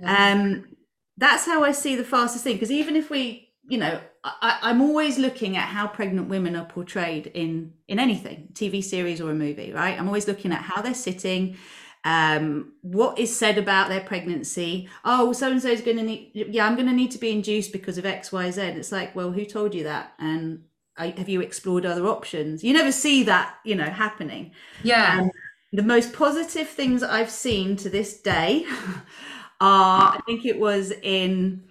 Um, 0.06 0.76
that's 1.16 1.46
how 1.46 1.62
I 1.64 1.72
see 1.72 1.96
the 1.96 2.04
fastest 2.04 2.44
thing. 2.44 2.56
Because 2.56 2.70
even 2.72 2.96
if 2.96 3.10
we, 3.10 3.54
you 3.68 3.78
know, 3.78 4.00
I, 4.22 4.58
I'm 4.62 4.82
always 4.82 5.18
looking 5.18 5.56
at 5.56 5.68
how 5.68 5.86
pregnant 5.86 6.28
women 6.28 6.54
are 6.54 6.66
portrayed 6.66 7.28
in 7.28 7.72
in 7.88 7.98
anything, 7.98 8.48
TV 8.52 8.82
series 8.82 9.20
or 9.20 9.30
a 9.30 9.34
movie, 9.34 9.72
right? 9.72 9.98
I'm 9.98 10.06
always 10.06 10.28
looking 10.28 10.52
at 10.52 10.62
how 10.62 10.82
they're 10.82 10.94
sitting, 10.94 11.56
um, 12.04 12.72
what 12.82 13.18
is 13.18 13.36
said 13.36 13.56
about 13.56 13.88
their 13.88 14.00
pregnancy. 14.00 14.88
Oh, 15.04 15.32
so 15.32 15.50
and 15.50 15.62
so 15.62 15.68
is 15.68 15.80
going 15.80 15.96
to 15.96 16.02
need, 16.02 16.32
yeah, 16.34 16.66
I'm 16.66 16.74
going 16.74 16.88
to 16.88 16.92
need 16.92 17.12
to 17.12 17.18
be 17.18 17.30
induced 17.30 17.72
because 17.72 17.96
of 17.98 18.04
X, 18.04 18.30
Y, 18.30 18.50
Z. 18.50 18.60
It's 18.60 18.92
like, 18.92 19.16
well, 19.16 19.32
who 19.32 19.44
told 19.44 19.74
you 19.74 19.84
that? 19.84 20.12
And 20.18 20.64
I, 20.98 21.08
have 21.16 21.28
you 21.28 21.40
explored 21.40 21.86
other 21.86 22.06
options? 22.06 22.62
You 22.62 22.74
never 22.74 22.92
see 22.92 23.22
that, 23.24 23.54
you 23.64 23.74
know, 23.74 23.84
happening 23.84 24.52
yeah 24.82 25.28
the 25.72 25.82
most 25.82 26.12
positive 26.12 26.68
things 26.68 27.02
I've 27.02 27.30
seen 27.30 27.76
to 27.76 27.90
this 27.90 28.20
day 28.20 28.66
are 29.60 30.16
I 30.16 30.20
think 30.26 30.44
it 30.44 30.58
was 30.58 30.92
in 31.02 31.64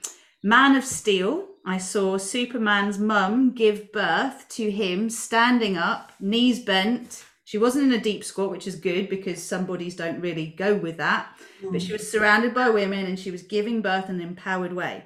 Man 0.44 0.76
of 0.76 0.86
Steel. 0.86 1.48
I 1.70 1.78
saw 1.78 2.18
Superman's 2.18 2.98
mum 2.98 3.52
give 3.52 3.92
birth 3.92 4.48
to 4.50 4.72
him 4.72 5.10
standing 5.10 5.78
up, 5.78 6.12
knees 6.20 6.60
bent. 6.60 7.24
She 7.46 7.58
wasn't 7.58 7.92
in 7.92 8.00
a 8.00 8.04
deep 8.04 8.24
squat, 8.24 8.52
which 8.52 8.68
is 8.68 8.76
good 8.76 9.10
because 9.10 9.44
some 9.44 9.66
bodies 9.66 9.96
don't 9.96 10.20
really 10.20 10.48
go 10.48 10.76
with 10.76 10.98
that. 10.98 11.30
But 11.72 11.82
she 11.82 11.94
was 11.94 12.10
surrounded 12.10 12.54
by 12.54 12.70
women 12.70 13.06
and 13.06 13.20
she 13.20 13.32
was 13.32 13.44
giving 13.44 13.82
birth 13.82 14.10
in 14.10 14.16
an 14.16 14.22
empowered 14.22 14.74
way. 14.74 15.06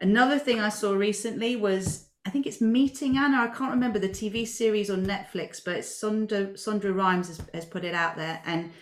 Another 0.00 0.38
thing 0.38 0.60
I 0.60 0.68
saw 0.70 0.94
recently 0.94 1.56
was 1.56 2.08
I 2.26 2.30
think 2.30 2.46
it's 2.46 2.60
Meeting 2.60 3.16
Anna. 3.16 3.38
I 3.38 3.46
can't 3.46 3.70
remember 3.70 3.98
the 3.98 4.08
TV 4.08 4.46
series 4.46 4.90
on 4.90 5.06
Netflix, 5.06 5.60
but 5.64 5.78
Shonda, 5.78 6.52
Shonda 6.52 6.94
Rhimes 6.94 7.28
has, 7.28 7.40
has 7.54 7.64
put 7.64 7.84
it 7.84 7.94
out 7.94 8.16
there. 8.16 8.42
And 8.44 8.72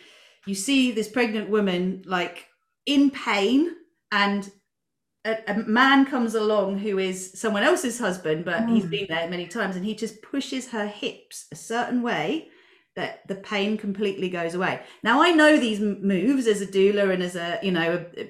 you 0.46 0.54
see 0.54 0.92
this 0.92 1.08
pregnant 1.08 1.48
woman 1.48 2.02
like 2.04 2.46
in 2.84 3.10
pain, 3.10 3.76
and 4.10 4.50
a, 5.28 5.52
a 5.52 5.54
man 5.54 6.06
comes 6.06 6.34
along 6.34 6.78
who 6.78 6.98
is 6.98 7.32
someone 7.34 7.62
else's 7.62 7.98
husband, 7.98 8.44
but 8.44 8.68
he's 8.68 8.84
mm. 8.84 8.90
been 8.90 9.06
there 9.08 9.28
many 9.28 9.46
times, 9.46 9.76
and 9.76 9.84
he 9.84 9.94
just 9.94 10.22
pushes 10.22 10.68
her 10.70 10.86
hips 10.86 11.46
a 11.52 11.56
certain 11.56 12.02
way 12.02 12.48
that 12.96 13.26
the 13.28 13.34
pain 13.36 13.76
completely 13.76 14.28
goes 14.28 14.54
away. 14.54 14.80
Now 15.02 15.22
I 15.22 15.30
know 15.30 15.56
these 15.56 15.80
moves 15.80 16.46
as 16.46 16.60
a 16.60 16.66
doula 16.66 17.12
and 17.12 17.22
as 17.22 17.36
a 17.36 17.58
you 17.62 17.70
know 17.70 18.04
a, 18.16 18.28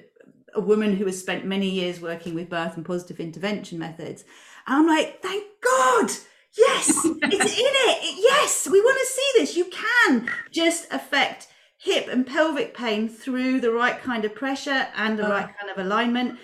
a 0.53 0.61
woman 0.61 0.95
who 0.95 1.05
has 1.05 1.19
spent 1.19 1.45
many 1.45 1.69
years 1.69 1.99
working 1.99 2.35
with 2.35 2.49
birth 2.49 2.75
and 2.75 2.85
positive 2.85 3.19
intervention 3.19 3.79
methods. 3.79 4.23
And 4.67 4.75
I'm 4.77 4.87
like, 4.87 5.21
thank 5.21 5.43
God. 5.63 6.11
Yes, 6.57 6.89
it's 7.05 7.05
in 7.59 7.73
it. 7.89 8.15
Yes, 8.19 8.67
we 8.69 8.81
want 8.81 8.99
to 8.99 9.05
see 9.05 9.31
this. 9.35 9.55
You 9.55 9.65
can 9.65 10.29
just 10.51 10.91
affect 10.91 11.47
hip 11.77 12.07
and 12.09 12.27
pelvic 12.27 12.75
pain 12.75 13.07
through 13.07 13.61
the 13.61 13.71
right 13.71 13.99
kind 14.01 14.25
of 14.25 14.35
pressure 14.35 14.87
and 14.95 15.17
the 15.17 15.23
right 15.23 15.49
kind 15.57 15.71
of 15.71 15.83
alignment. 15.83 16.37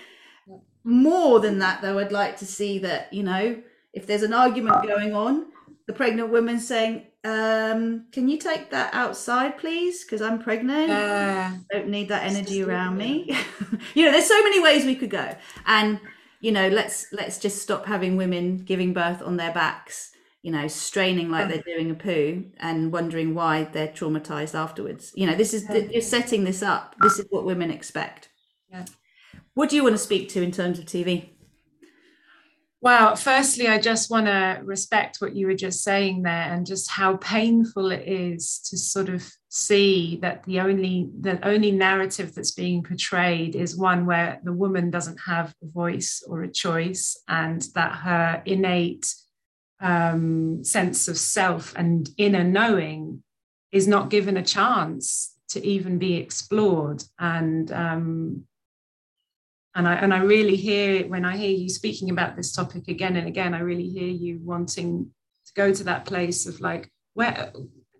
More 0.85 1.39
than 1.41 1.59
that, 1.59 1.81
though, 1.81 1.99
I'd 1.99 2.11
like 2.11 2.37
to 2.37 2.45
see 2.45 2.79
that, 2.79 3.11
you 3.11 3.23
know, 3.23 3.61
if 3.91 4.07
there's 4.07 4.23
an 4.23 4.33
argument 4.33 4.87
going 4.87 5.13
on, 5.13 5.47
the 5.87 5.93
pregnant 5.93 6.29
woman 6.29 6.59
saying, 6.59 7.07
um, 7.25 8.05
can 8.11 8.29
you 8.29 8.37
take 8.37 8.69
that 8.69 8.93
outside, 8.93 9.57
please? 9.57 10.03
Because 10.03 10.21
I'm 10.21 10.39
pregnant. 10.39 10.89
Yeah 10.89 11.35
don't 11.85 11.91
need 11.91 12.09
that 12.09 12.23
energy 12.23 12.63
around 12.63 12.97
me. 12.97 13.25
you 13.93 14.05
know 14.05 14.11
there's 14.11 14.27
so 14.27 14.43
many 14.43 14.59
ways 14.59 14.85
we 14.85 14.95
could 14.95 15.09
go. 15.09 15.35
And 15.65 15.99
you 16.41 16.51
know 16.51 16.67
let's 16.69 17.07
let's 17.11 17.39
just 17.39 17.61
stop 17.61 17.85
having 17.85 18.17
women 18.17 18.57
giving 18.57 18.93
birth 18.93 19.21
on 19.21 19.37
their 19.37 19.53
backs 19.53 20.11
you 20.41 20.51
know 20.51 20.67
straining 20.67 21.31
like 21.31 21.47
they're 21.47 21.75
doing 21.75 21.89
a 21.89 21.95
poo 21.95 22.45
and 22.57 22.91
wondering 22.91 23.33
why 23.33 23.63
they're 23.63 23.87
traumatized 23.87 24.55
afterwards. 24.55 25.11
You 25.15 25.27
know 25.27 25.35
this 25.35 25.53
is 25.53 25.65
you're 25.91 26.01
setting 26.01 26.43
this 26.43 26.61
up. 26.61 26.95
This 27.01 27.19
is 27.19 27.25
what 27.29 27.45
women 27.45 27.71
expect. 27.71 28.29
Yeah. 28.69 28.85
What 29.55 29.69
do 29.69 29.75
you 29.75 29.83
want 29.83 29.95
to 29.95 29.99
speak 29.99 30.29
to 30.29 30.43
in 30.43 30.51
terms 30.51 30.77
of 30.77 30.85
tv 30.85 31.29
Well, 32.81 33.15
firstly, 33.15 33.67
I 33.67 33.79
just 33.79 34.11
want 34.11 34.27
to 34.27 34.61
respect 34.63 35.17
what 35.19 35.35
you 35.35 35.47
were 35.47 35.55
just 35.55 35.83
saying 35.83 36.21
there 36.21 36.53
and 36.53 36.67
just 36.67 36.91
how 36.91 37.17
painful 37.17 37.91
it 37.91 38.07
is 38.07 38.59
to 38.69 38.77
sort 38.77 39.09
of 39.09 39.23
see 39.49 40.19
that 40.21 40.43
the 40.43 40.59
only 40.59 41.09
the 41.21 41.39
only 41.47 41.71
narrative 41.71 42.35
that's 42.35 42.51
being 42.51 42.83
portrayed 42.83 43.55
is 43.55 43.77
one 43.77 44.05
where 44.05 44.39
the 44.43 44.53
woman 44.53 44.91
doesn't 44.91 45.17
have 45.25 45.55
a 45.63 45.67
voice 45.67 46.21
or 46.27 46.43
a 46.43 46.51
choice 46.51 47.17
and 47.27 47.61
that 47.73 47.93
her 47.95 48.43
innate 48.45 49.15
um, 49.79 50.63
sense 50.63 51.07
of 51.07 51.17
self 51.17 51.73
and 51.75 52.09
inner 52.17 52.43
knowing 52.43 53.23
is 53.71 53.87
not 53.87 54.09
given 54.09 54.37
a 54.37 54.43
chance 54.43 55.35
to 55.49 55.65
even 55.65 55.97
be 55.97 56.15
explored 56.15 57.01
and 57.17 57.71
um, 57.71 58.45
and 59.75 59.87
I 59.87 59.95
and 59.95 60.13
I 60.13 60.19
really 60.19 60.55
hear 60.55 61.05
when 61.07 61.25
I 61.25 61.35
hear 61.35 61.51
you 61.51 61.69
speaking 61.69 62.09
about 62.09 62.35
this 62.35 62.53
topic 62.53 62.87
again 62.87 63.17
and 63.17 63.27
again 63.27 63.53
I 63.53 63.59
really 63.59 63.87
hear 63.87 64.07
you 64.07 64.39
wanting 64.41 65.11
to 65.45 65.53
go 65.53 65.73
to 65.73 65.83
that 65.83 66.05
place 66.05 66.47
of 66.47 66.61
like 66.61 66.89
where 67.13 67.51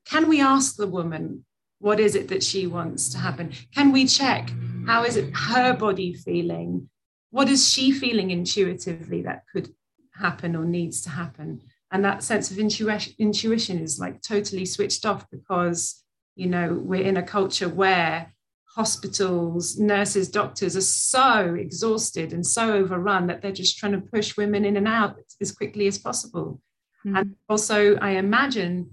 can 0.05 0.27
we 0.27 0.41
ask 0.41 0.77
the 0.77 0.87
woman 0.87 1.45
what 1.79 1.99
is 1.99 2.15
it 2.15 2.29
that 2.29 2.41
she 2.41 2.65
wants 2.65 3.09
to 3.09 3.17
happen? 3.17 3.51
Can 3.73 3.91
we 3.91 4.07
check 4.07 4.49
how 4.87 5.03
is 5.03 5.17
it 5.17 5.35
her 5.35 5.73
body 5.73 6.13
feeling? 6.13 6.89
What 7.31 7.49
is 7.49 7.69
she 7.69 7.91
feeling 7.91 8.31
intuitively 8.31 9.23
that 9.23 9.43
could 9.51 9.73
happen 10.13 10.55
or 10.55 10.63
needs 10.63 11.01
to 11.01 11.09
happen? 11.09 11.61
And 11.91 12.05
that 12.05 12.23
sense 12.23 12.49
of 12.51 12.57
intuition 12.57 13.13
intuition 13.19 13.79
is 13.79 13.99
like 13.99 14.21
totally 14.21 14.65
switched 14.65 15.05
off 15.05 15.29
because 15.29 16.03
you 16.35 16.47
know 16.47 16.73
we're 16.73 17.03
in 17.03 17.17
a 17.17 17.23
culture 17.23 17.67
where 17.67 18.33
hospitals 18.75 19.79
nurses 19.79 20.29
doctors 20.29 20.75
are 20.75 20.81
so 20.81 21.55
exhausted 21.55 22.33
and 22.33 22.45
so 22.45 22.73
overrun 22.73 23.27
that 23.27 23.41
they're 23.41 23.51
just 23.51 23.77
trying 23.77 23.93
to 23.93 24.01
push 24.01 24.35
women 24.35 24.65
in 24.65 24.75
and 24.75 24.87
out 24.87 25.17
as 25.41 25.51
quickly 25.51 25.87
as 25.87 25.97
possible 25.97 26.61
mm-hmm. 27.05 27.15
and 27.15 27.35
also 27.47 27.95
i 27.97 28.11
imagine 28.11 28.89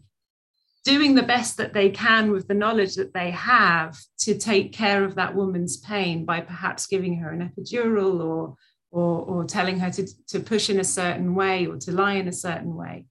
doing 0.85 1.15
the 1.15 1.23
best 1.23 1.57
that 1.57 1.73
they 1.73 1.91
can 1.91 2.33
with 2.33 2.49
the 2.49 2.55
knowledge 2.55 2.95
that 2.97 3.15
they 3.15 3.31
have 3.31 3.97
to 4.19 4.37
take 4.37 4.73
care 4.73 5.05
of 5.05 5.15
that 5.15 5.35
woman's 5.35 5.77
pain 5.77 6.25
by 6.25 6.41
perhaps 6.41 6.87
giving 6.87 7.19
her 7.19 7.31
an 7.31 7.49
epidural 7.49 8.21
or 8.25 8.57
or, 8.93 9.23
or 9.23 9.45
telling 9.45 9.81
her 9.81 9.91
to, 9.91 10.07
to 10.29 10.39
push 10.39 10.69
in 10.69 10.79
a 10.79 10.85
certain 10.85 11.35
way 11.35 11.67
or 11.67 11.77
to 11.79 11.91
lie 11.91 12.15
in 12.15 12.29
a 12.29 12.33
certain 12.33 12.77
way. 12.77 13.07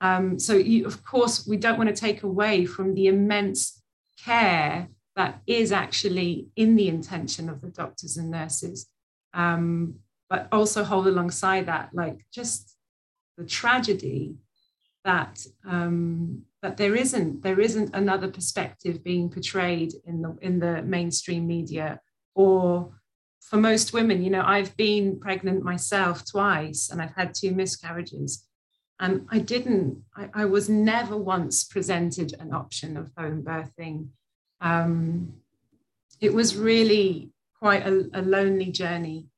Um, 0.00 0.38
so, 0.38 0.54
you, 0.54 0.86
of 0.86 1.04
course, 1.04 1.46
we 1.46 1.58
don't 1.58 1.76
want 1.76 1.90
to 1.90 1.94
take 1.94 2.22
away 2.22 2.64
from 2.64 2.94
the 2.94 3.08
immense 3.08 3.82
care 4.24 4.88
that 5.18 5.42
is 5.46 5.72
actually 5.72 6.48
in 6.56 6.76
the 6.76 6.88
intention 6.88 7.50
of 7.50 7.60
the 7.60 7.68
doctors 7.68 8.16
and 8.16 8.30
nurses, 8.30 8.86
um, 9.34 9.96
but 10.30 10.48
also 10.50 10.84
hold 10.84 11.06
alongside 11.06 11.66
that, 11.66 11.90
like 11.92 12.24
just 12.32 12.76
the 13.36 13.44
tragedy 13.44 14.36
that 15.04 15.44
um, 15.66 16.42
that 16.62 16.76
there 16.76 16.94
isn't 16.94 17.42
there 17.42 17.60
isn't 17.60 17.94
another 17.94 18.28
perspective 18.28 19.04
being 19.04 19.28
portrayed 19.28 19.92
in 20.06 20.22
the 20.22 20.36
in 20.40 20.60
the 20.60 20.82
mainstream 20.82 21.46
media 21.46 22.00
or 22.34 22.92
for 23.40 23.56
most 23.56 23.92
women, 23.92 24.22
you 24.22 24.30
know, 24.30 24.44
I've 24.44 24.76
been 24.76 25.18
pregnant 25.18 25.62
myself 25.62 26.24
twice 26.24 26.90
and 26.90 27.00
I've 27.00 27.14
had 27.16 27.34
two 27.34 27.52
miscarriages. 27.52 28.44
And 29.00 29.26
I 29.30 29.38
didn't, 29.38 30.02
I, 30.16 30.28
I 30.34 30.44
was 30.44 30.68
never 30.68 31.16
once 31.16 31.64
presented 31.64 32.34
an 32.40 32.52
option 32.52 32.96
of 32.96 33.10
home 33.16 33.42
birthing. 33.42 34.08
Um, 34.60 35.34
it 36.20 36.32
was 36.32 36.56
really 36.56 37.30
quite 37.58 37.86
a, 37.86 38.08
a 38.14 38.22
lonely 38.22 38.70
journey 38.70 39.28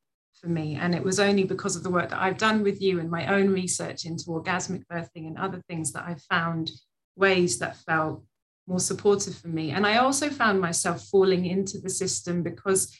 for 0.40 0.48
me. 0.48 0.76
And 0.76 0.94
it 0.94 1.02
was 1.02 1.20
only 1.20 1.44
because 1.44 1.76
of 1.76 1.82
the 1.82 1.90
work 1.90 2.10
that 2.10 2.20
I've 2.20 2.38
done 2.38 2.62
with 2.62 2.80
you 2.80 2.98
and 3.00 3.10
my 3.10 3.26
own 3.26 3.50
research 3.50 4.04
into 4.04 4.26
orgasmic 4.26 4.84
birthing 4.90 5.26
and 5.26 5.38
other 5.38 5.62
things 5.68 5.92
that 5.92 6.04
I 6.04 6.16
found 6.30 6.70
ways 7.16 7.58
that 7.58 7.76
felt 7.76 8.24
more 8.66 8.80
supportive 8.80 9.36
for 9.36 9.48
me. 9.48 9.70
And 9.70 9.86
I 9.86 9.98
also 9.98 10.30
found 10.30 10.60
myself 10.60 11.04
falling 11.06 11.44
into 11.44 11.78
the 11.78 11.90
system 11.90 12.42
because 12.42 12.96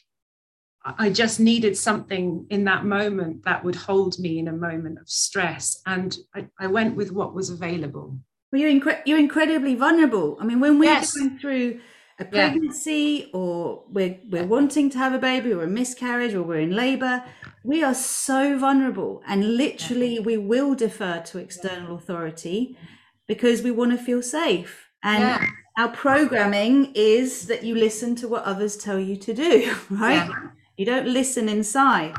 I 0.84 1.10
just 1.10 1.40
needed 1.40 1.76
something 1.76 2.46
in 2.48 2.64
that 2.64 2.84
moment 2.84 3.44
that 3.44 3.62
would 3.64 3.76
hold 3.76 4.18
me 4.18 4.38
in 4.38 4.48
a 4.48 4.52
moment 4.52 4.98
of 4.98 5.08
stress. 5.08 5.80
And 5.86 6.16
I, 6.34 6.46
I 6.58 6.66
went 6.68 6.96
with 6.96 7.12
what 7.12 7.34
was 7.34 7.50
available. 7.50 8.18
Well, 8.50 8.60
you're, 8.60 8.70
incre- 8.70 9.02
you're 9.04 9.18
incredibly 9.18 9.74
vulnerable. 9.74 10.38
I 10.40 10.44
mean, 10.44 10.58
when 10.58 10.78
we're 10.78 10.86
yes. 10.86 11.12
going 11.12 11.38
through 11.38 11.80
a 12.20 12.24
pregnancy 12.24 13.26
yeah. 13.26 13.38
or 13.38 13.84
we're, 13.88 14.18
we're 14.28 14.46
wanting 14.46 14.90
to 14.90 14.98
have 14.98 15.14
a 15.14 15.18
baby 15.18 15.52
or 15.52 15.62
a 15.62 15.66
miscarriage 15.66 16.34
or 16.34 16.42
we're 16.42 16.60
in 16.60 16.76
labor, 16.76 17.24
we 17.64 17.82
are 17.82 17.94
so 17.94 18.58
vulnerable. 18.58 19.22
And 19.26 19.56
literally, 19.56 20.16
yeah. 20.16 20.20
we 20.20 20.36
will 20.36 20.74
defer 20.74 21.20
to 21.20 21.38
external 21.38 21.96
authority 21.96 22.76
because 23.26 23.62
we 23.62 23.70
want 23.70 23.92
to 23.92 23.98
feel 23.98 24.22
safe. 24.22 24.90
And 25.02 25.22
yeah. 25.22 25.46
our 25.78 25.88
programming 25.88 26.92
is 26.94 27.46
that 27.46 27.64
you 27.64 27.74
listen 27.74 28.14
to 28.16 28.28
what 28.28 28.44
others 28.44 28.76
tell 28.76 28.98
you 28.98 29.16
to 29.16 29.32
do, 29.32 29.74
right? 29.90 30.30
You 30.76 30.84
don't 30.84 31.08
listen 31.08 31.48
inside. 31.48 32.14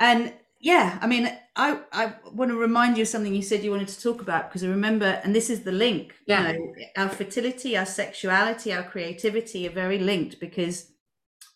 And 0.00 0.32
yeah, 0.58 0.98
I 1.02 1.06
mean, 1.06 1.30
I, 1.54 1.80
I 1.92 2.14
want 2.32 2.50
to 2.50 2.56
remind 2.56 2.96
you 2.96 3.02
of 3.02 3.08
something 3.08 3.34
you 3.34 3.42
said 3.42 3.62
you 3.62 3.70
wanted 3.70 3.88
to 3.88 4.00
talk 4.00 4.22
about 4.22 4.48
because 4.48 4.64
I 4.64 4.68
remember, 4.68 5.20
and 5.22 5.34
this 5.34 5.50
is 5.50 5.62
the 5.62 5.72
link. 5.72 6.14
Yeah. 6.26 6.52
You 6.52 6.58
know, 6.58 6.74
our 6.96 7.08
fertility, 7.10 7.76
our 7.76 7.84
sexuality, 7.84 8.72
our 8.72 8.82
creativity 8.82 9.66
are 9.68 9.72
very 9.72 9.98
linked 9.98 10.40
because 10.40 10.90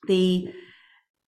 the 0.06 0.52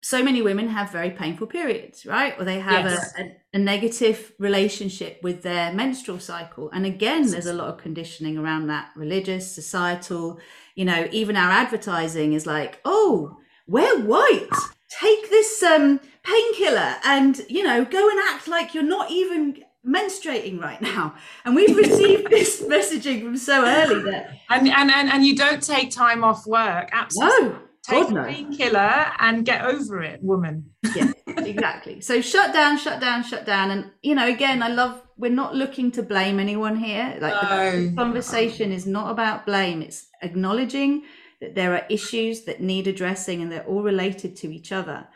so 0.01 0.23
many 0.23 0.43
women 0.43 0.69
have 0.69 0.91
very 0.91 1.11
painful 1.11 1.47
periods, 1.49 2.07
right? 2.07 2.39
Or 2.39 2.45
they 2.45 2.61
have 2.61 2.85
yes. 2.85 3.15
a, 3.19 3.23
a, 3.23 3.37
a, 3.55 3.59
negative 3.59 4.33
relationship 4.39 5.19
with 5.25 5.43
their 5.43 5.73
menstrual 5.73 6.21
cycle. 6.21 6.71
And 6.71 6.87
again, 6.87 7.29
there's 7.29 7.47
a 7.47 7.53
lot 7.53 7.69
of 7.69 7.79
conditioning 7.79 8.39
around 8.39 8.69
that 8.69 8.91
religious, 8.95 9.53
societal, 9.53 10.39
you 10.77 10.85
know, 10.85 11.09
even 11.11 11.37
our 11.37 11.51
advertising 11.51 12.33
is 12.33 12.47
like, 12.47 12.81
oh, 12.85 13.39
wear 13.67 13.99
white 13.99 14.49
take 14.89 15.31
this 15.31 15.63
um, 15.63 16.01
painkiller 16.23 16.97
and 17.05 17.41
you 17.49 17.63
know 17.63 17.85
go 17.85 18.09
and 18.09 18.19
act 18.29 18.49
like 18.49 18.75
you're 18.75 18.83
not 18.83 19.11
even 19.11 19.63
menstruating 19.87 20.61
right 20.61 20.81
now. 20.83 21.15
And 21.45 21.55
we've 21.55 21.77
received 21.77 22.31
this 22.31 22.63
messaging 22.63 23.23
from 23.23 23.37
so 23.37 23.65
early 23.65 24.03
that 24.11 24.39
and 24.51 24.69
and 24.69 24.91
and, 24.91 25.09
and 25.09 25.27
you 25.27 25.37
don't 25.37 25.63
take 25.63 25.91
time 25.91 26.25
off 26.25 26.47
work. 26.47 26.89
Absolutely. 26.93 27.49
No 27.49 27.59
take 27.83 28.09
God, 28.09 28.17
a 28.19 28.25
painkiller 28.25 29.07
and 29.19 29.47
get 29.47 29.65
over 29.65 30.03
it 30.03 30.23
woman. 30.23 30.71
Yeah 30.95 31.13
exactly. 31.47 32.01
So 32.01 32.21
shut 32.21 32.53
down 32.53 32.79
shut 32.79 33.01
down 33.01 33.23
shut 33.23 33.45
down. 33.45 33.71
And 33.71 33.91
you 34.03 34.15
know 34.15 34.29
again 34.29 34.63
i 34.63 34.69
love 34.69 35.03
we're 35.17 35.31
not 35.31 35.55
looking 35.55 35.91
to 35.93 36.03
blame 36.03 36.39
anyone 36.39 36.77
here. 36.77 37.19
Like 37.21 37.43
no. 37.43 37.89
the 37.89 37.97
conversation 37.97 38.73
is 38.73 38.87
not 38.87 39.11
about 39.11 39.47
blame. 39.47 39.83
It's 39.83 40.07
acknowledging 40.23 41.03
that 41.41 41.55
there 41.55 41.75
are 41.75 41.85
issues 41.89 42.45
that 42.45 42.61
need 42.61 42.87
addressing 42.87 43.43
and 43.43 43.51
they're 43.51 43.65
all 43.65 43.83
related 43.83 44.37
to 44.37 44.53
each 44.53 44.73
other. 44.73 45.07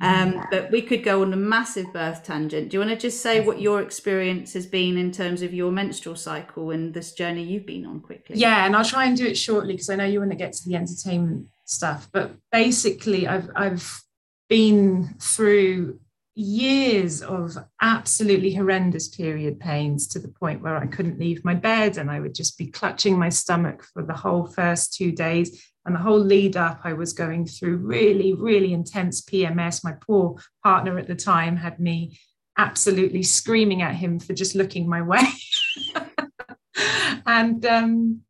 Um, 0.00 0.46
but 0.50 0.70
we 0.70 0.82
could 0.82 1.02
go 1.02 1.22
on 1.22 1.32
a 1.32 1.36
massive 1.36 1.92
birth 1.92 2.22
tangent. 2.22 2.70
Do 2.70 2.76
you 2.76 2.80
want 2.80 2.90
to 2.90 2.96
just 2.96 3.20
say 3.20 3.40
what 3.40 3.60
your 3.60 3.82
experience 3.82 4.52
has 4.52 4.64
been 4.64 4.96
in 4.96 5.10
terms 5.10 5.42
of 5.42 5.52
your 5.52 5.72
menstrual 5.72 6.14
cycle 6.14 6.70
and 6.70 6.94
this 6.94 7.12
journey 7.12 7.42
you've 7.42 7.66
been 7.66 7.84
on 7.84 8.00
quickly? 8.00 8.36
Yeah, 8.36 8.64
and 8.64 8.76
I'll 8.76 8.84
try 8.84 9.06
and 9.06 9.16
do 9.16 9.26
it 9.26 9.36
shortly 9.36 9.74
because 9.74 9.90
I 9.90 9.96
know 9.96 10.04
you 10.04 10.20
want 10.20 10.30
to 10.30 10.36
get 10.36 10.52
to 10.52 10.68
the 10.68 10.76
entertainment 10.76 11.48
stuff. 11.64 12.08
But 12.12 12.36
basically, 12.52 13.26
I've 13.26 13.50
I've 13.56 14.04
been 14.48 15.16
through 15.20 15.98
years 16.38 17.20
of 17.20 17.58
absolutely 17.82 18.54
horrendous 18.54 19.08
period 19.08 19.58
pains 19.58 20.06
to 20.06 20.20
the 20.20 20.28
point 20.28 20.62
where 20.62 20.76
I 20.76 20.86
couldn't 20.86 21.18
leave 21.18 21.44
my 21.44 21.54
bed 21.54 21.98
and 21.98 22.08
I 22.08 22.20
would 22.20 22.34
just 22.34 22.56
be 22.56 22.68
clutching 22.68 23.18
my 23.18 23.28
stomach 23.28 23.82
for 23.92 24.04
the 24.04 24.14
whole 24.14 24.46
first 24.46 24.94
two 24.94 25.10
days. 25.10 25.66
And 25.84 25.96
the 25.96 26.00
whole 26.00 26.20
lead 26.20 26.56
up, 26.56 26.82
I 26.84 26.92
was 26.92 27.12
going 27.12 27.46
through 27.46 27.78
really, 27.78 28.34
really 28.34 28.72
intense 28.72 29.20
PMS. 29.22 29.82
My 29.82 29.94
poor 30.06 30.36
partner 30.62 30.96
at 30.98 31.08
the 31.08 31.16
time 31.16 31.56
had 31.56 31.80
me 31.80 32.20
absolutely 32.56 33.24
screaming 33.24 33.82
at 33.82 33.96
him 33.96 34.20
for 34.20 34.32
just 34.32 34.54
looking 34.54 34.88
my 34.88 35.02
way. 35.02 35.24
and 37.26 37.64
um, 37.66 38.20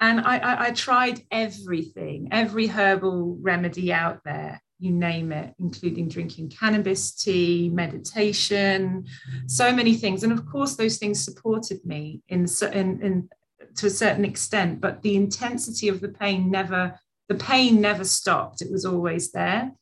and 0.00 0.20
I, 0.20 0.38
I, 0.38 0.66
I 0.66 0.70
tried 0.72 1.22
everything, 1.30 2.28
every 2.32 2.66
herbal 2.66 3.38
remedy 3.40 3.92
out 3.92 4.24
there 4.24 4.60
you 4.78 4.92
name 4.92 5.32
it, 5.32 5.54
including 5.58 6.08
drinking 6.08 6.50
cannabis 6.50 7.12
tea, 7.12 7.68
meditation, 7.68 9.04
so 9.46 9.72
many 9.72 9.94
things. 9.94 10.22
And 10.22 10.32
of 10.32 10.46
course, 10.46 10.76
those 10.76 10.98
things 10.98 11.24
supported 11.24 11.84
me 11.84 12.22
in, 12.28 12.46
in, 12.72 13.02
in 13.02 13.28
to 13.76 13.86
a 13.86 13.90
certain 13.90 14.24
extent, 14.24 14.80
but 14.80 15.02
the 15.02 15.16
intensity 15.16 15.88
of 15.88 16.00
the 16.00 16.08
pain 16.08 16.50
never, 16.50 16.98
the 17.28 17.34
pain 17.34 17.80
never 17.80 18.04
stopped. 18.04 18.62
It 18.62 18.70
was 18.70 18.84
always 18.84 19.32
there. 19.32 19.72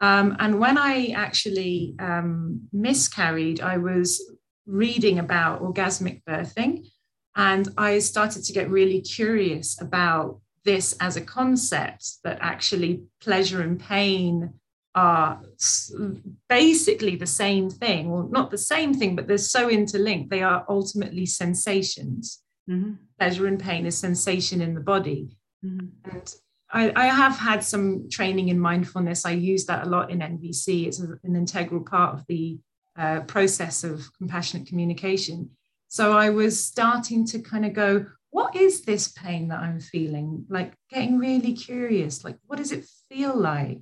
Um, 0.00 0.36
and 0.38 0.58
when 0.58 0.78
I 0.78 1.08
actually 1.08 1.94
um, 1.98 2.62
miscarried, 2.72 3.60
I 3.60 3.76
was 3.76 4.22
reading 4.66 5.18
about 5.18 5.62
orgasmic 5.62 6.22
birthing, 6.24 6.86
and 7.36 7.68
I 7.76 7.98
started 7.98 8.44
to 8.44 8.52
get 8.52 8.70
really 8.70 9.00
curious 9.02 9.80
about 9.80 10.40
this 10.64 10.94
as 11.00 11.16
a 11.16 11.20
concept 11.20 12.22
that 12.24 12.38
actually 12.40 13.02
pleasure 13.20 13.62
and 13.62 13.80
pain 13.80 14.54
are 14.94 15.40
basically 16.48 17.16
the 17.16 17.26
same 17.26 17.70
thing. 17.70 18.10
Well 18.10 18.28
not 18.30 18.50
the 18.50 18.58
same 18.58 18.92
thing 18.92 19.16
but 19.16 19.26
they're 19.26 19.38
so 19.38 19.68
interlinked. 19.68 20.30
They 20.30 20.42
are 20.42 20.64
ultimately 20.68 21.26
sensations. 21.26 22.42
Mm-hmm. 22.68 22.92
pleasure 23.18 23.46
and 23.46 23.58
pain 23.58 23.84
is 23.84 23.98
sensation 23.98 24.60
in 24.60 24.74
the 24.74 24.80
body. 24.80 25.36
Mm-hmm. 25.64 26.10
and 26.10 26.34
I, 26.72 26.92
I, 26.94 27.06
have 27.06 27.36
had 27.36 27.64
some 27.64 28.08
training 28.08 28.48
in 28.48 28.60
mindfulness. 28.60 29.26
I 29.26 29.32
use 29.32 29.66
that 29.66 29.86
a 29.86 29.90
lot 29.90 30.10
in 30.10 30.20
nvc 30.20 30.86
it's 30.86 31.00
an 31.00 31.36
integral 31.36 31.82
part 31.82 32.14
of 32.14 32.24
the 32.28 32.60
uh, 32.96 33.20
process 33.20 33.82
of 33.82 34.08
compassionate 34.18 34.68
communication. 34.68 35.50
So 35.88 36.12
I 36.12 36.30
was 36.30 36.64
starting 36.64 37.26
to 37.26 37.40
kind 37.40 37.64
of 37.64 37.72
go, 37.72 38.06
what 38.30 38.54
is 38.54 38.82
this 38.82 39.08
pain 39.08 39.48
that 39.48 39.60
I'm 39.60 39.80
feeling? 39.80 40.46
Like 40.48 40.74
getting 40.88 41.18
really 41.18 41.52
curious, 41.52 42.24
like, 42.24 42.36
what 42.46 42.56
does 42.56 42.72
it 42.72 42.86
feel 43.08 43.36
like? 43.36 43.80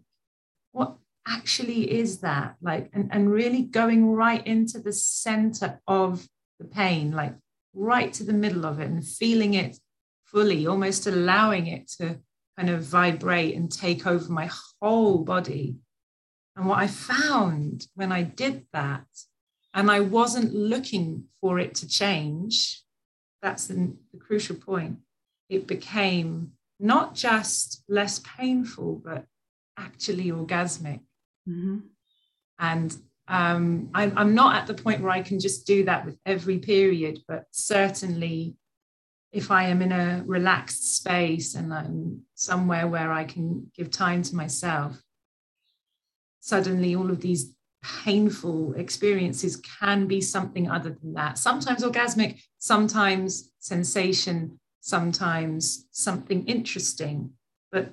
What 0.73 0.97
actually 1.27 1.99
is 1.99 2.21
that? 2.21 2.57
Like, 2.63 2.91
and, 2.93 3.11
and 3.13 3.31
really 3.31 3.63
going 3.63 4.11
right 4.11 4.45
into 4.47 4.81
the 4.81 4.93
center 4.93 5.81
of 5.87 6.27
the 6.59 6.65
pain, 6.65 7.13
like 7.13 7.35
right 7.75 8.13
to 8.15 8.25
the 8.25 8.33
middle 8.33 8.65
of 8.65 8.81
it 8.81 8.89
and 8.89 9.07
feeling 9.07 9.55
it 9.55 9.79
fully, 10.25 10.67
almost 10.67 11.07
allowing 11.07 11.67
it 11.67 11.89
to 11.99 12.19
kind 12.57 12.71
of 12.71 12.83
vibrate 12.83 13.55
and 13.55 13.71
take 13.71 14.07
over 14.07 14.33
my 14.33 14.51
whole 14.81 15.19
body. 15.19 15.77
And 16.57 16.67
what 16.67 16.79
I 16.79 16.87
found 16.89 17.87
when 17.95 18.11
I 18.11 18.23
did 18.23 18.67
that, 18.73 19.07
and 19.75 19.91
I 19.91 20.01
wasn't 20.01 20.55
looking 20.55 21.25
for 21.41 21.59
it 21.59 21.77
to 21.77 21.89
change, 21.89 22.83
that's 23.43 23.67
the, 23.67 23.95
the 24.13 24.19
crucial 24.19 24.57
point. 24.57 24.99
It 25.49 25.67
became 25.67 26.53
not 26.81 27.15
just 27.15 27.83
less 27.89 28.21
painful, 28.21 29.03
but 29.05 29.25
actually 29.77 30.27
orgasmic. 30.27 31.01
Mm-hmm. 31.49 31.79
And 32.59 32.97
um, 33.29 33.91
I'm, 33.95 34.17
I'm 34.17 34.35
not 34.35 34.57
at 34.57 34.67
the 34.67 34.83
point 34.83 35.03
where 35.03 35.11
I 35.11 35.23
can 35.23 35.39
just 35.39 35.67
do 35.67 35.85
that 35.85 36.05
with 36.05 36.19
every 36.27 36.59
period, 36.59 37.21
but 37.29 37.45
certainly 37.51 38.57
if 39.33 39.51
I 39.51 39.65
am 39.65 39.83
in 39.83 39.93
a 39.93 40.23
relaxed 40.27 40.97
space 40.97 41.55
and 41.55 41.73
I'm 41.73 42.23
somewhere 42.35 42.89
where 42.89 43.13
I 43.13 43.25
can 43.25 43.71
give 43.77 43.91
time 43.91 44.23
to 44.23 44.37
myself, 44.37 45.01
suddenly 46.41 46.95
all 46.95 47.11
of 47.11 47.21
these 47.21 47.53
painful 48.05 48.75
experiences 48.75 49.57
can 49.57 50.07
be 50.07 50.21
something 50.21 50.71
other 50.71 50.97
than 51.03 51.15
that. 51.15 51.39
Sometimes 51.39 51.83
orgasmic, 51.83 52.41
sometimes 52.59 53.51
sensation, 53.59 54.59
sometimes 54.81 55.87
something 55.91 56.45
interesting, 56.47 57.31
but 57.73 57.93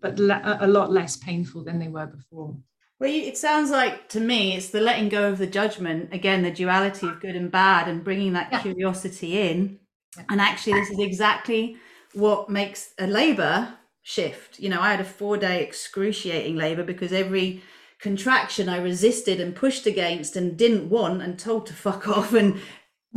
but 0.00 0.18
a 0.18 0.66
lot 0.66 0.90
less 0.90 1.16
painful 1.16 1.62
than 1.62 1.78
they 1.78 1.86
were 1.86 2.06
before. 2.06 2.56
Well, 2.98 3.10
it 3.10 3.38
sounds 3.38 3.70
like 3.70 4.08
to 4.10 4.20
me 4.20 4.56
it's 4.56 4.70
the 4.70 4.80
letting 4.80 5.08
go 5.08 5.28
of 5.28 5.38
the 5.38 5.46
judgment 5.46 6.12
again, 6.12 6.42
the 6.42 6.50
duality 6.50 7.06
of 7.06 7.20
good 7.20 7.36
and 7.36 7.50
bad, 7.50 7.88
and 7.88 8.02
bringing 8.02 8.32
that 8.32 8.48
yeah. 8.50 8.62
curiosity 8.62 9.40
in. 9.40 9.78
Yeah. 10.16 10.24
And 10.30 10.40
actually, 10.40 10.74
this 10.74 10.90
is 10.90 10.98
exactly 10.98 11.76
what 12.14 12.50
makes 12.50 12.92
a 12.98 13.06
labor 13.06 13.74
shift. 14.02 14.58
You 14.58 14.68
know, 14.68 14.80
I 14.80 14.90
had 14.90 15.00
a 15.00 15.04
four 15.04 15.36
day 15.36 15.62
excruciating 15.62 16.56
labor 16.56 16.82
because 16.82 17.12
every 17.12 17.62
contraction 18.02 18.68
I 18.68 18.78
resisted 18.78 19.40
and 19.40 19.54
pushed 19.54 19.86
against 19.86 20.34
and 20.34 20.56
didn't 20.56 20.90
want 20.90 21.22
and 21.22 21.38
told 21.38 21.66
to 21.66 21.72
fuck 21.72 22.08
off 22.08 22.34
and 22.34 22.60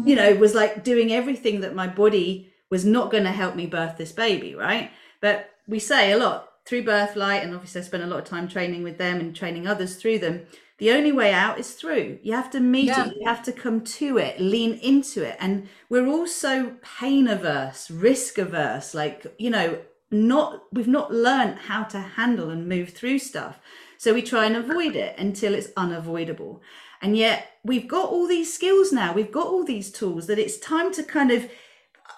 you 0.05 0.15
know 0.15 0.33
was 0.35 0.53
like 0.53 0.83
doing 0.83 1.11
everything 1.11 1.61
that 1.61 1.75
my 1.75 1.87
body 1.87 2.53
was 2.69 2.85
not 2.85 3.11
going 3.11 3.23
to 3.23 3.31
help 3.31 3.55
me 3.55 3.65
birth 3.65 3.97
this 3.97 4.11
baby 4.11 4.53
right? 4.55 4.91
But 5.21 5.49
we 5.67 5.79
say 5.79 6.11
a 6.11 6.17
lot 6.17 6.49
through 6.65 6.83
birthlight 6.83 7.43
and 7.43 7.53
obviously 7.53 7.81
I 7.81 7.83
spent 7.83 8.03
a 8.03 8.07
lot 8.07 8.19
of 8.19 8.25
time 8.25 8.47
training 8.47 8.83
with 8.83 8.99
them 8.99 9.19
and 9.19 9.35
training 9.35 9.67
others 9.67 9.95
through 9.95 10.19
them. 10.19 10.45
The 10.77 10.91
only 10.91 11.11
way 11.11 11.33
out 11.33 11.57
is 11.57 11.73
through. 11.73 12.19
You 12.21 12.33
have 12.33 12.51
to 12.51 12.59
meet 12.59 12.87
yeah. 12.87 13.07
it. 13.07 13.15
You 13.19 13.27
have 13.27 13.43
to 13.43 13.53
come 13.53 13.81
to 13.81 14.17
it 14.19 14.39
lean 14.39 14.73
into 14.79 15.23
it. 15.23 15.37
And 15.39 15.67
we're 15.89 16.07
all 16.07 16.27
so 16.27 16.75
pain 16.99 17.27
averse 17.27 17.89
risk 17.89 18.37
averse 18.37 18.93
like 18.93 19.25
you 19.39 19.49
know 19.49 19.79
not 20.11 20.63
we've 20.71 20.87
not 20.87 21.11
learned 21.11 21.57
how 21.57 21.83
to 21.85 21.99
handle 21.99 22.51
and 22.51 22.69
move 22.69 22.89
through 22.89 23.17
stuff 23.17 23.59
so 23.97 24.13
we 24.13 24.21
try 24.21 24.45
and 24.45 24.55
avoid 24.55 24.95
it 24.95 25.17
until 25.17 25.53
it's 25.53 25.69
unavoidable. 25.75 26.61
And 27.01 27.17
yet 27.17 27.47
we've 27.63 27.87
got 27.87 28.09
all 28.09 28.27
these 28.27 28.53
skills 28.53 28.91
now, 28.91 29.13
we've 29.13 29.31
got 29.31 29.47
all 29.47 29.63
these 29.63 29.91
tools 29.91 30.27
that 30.27 30.39
it's 30.39 30.57
time 30.57 30.93
to 30.93 31.03
kind 31.03 31.31
of 31.31 31.49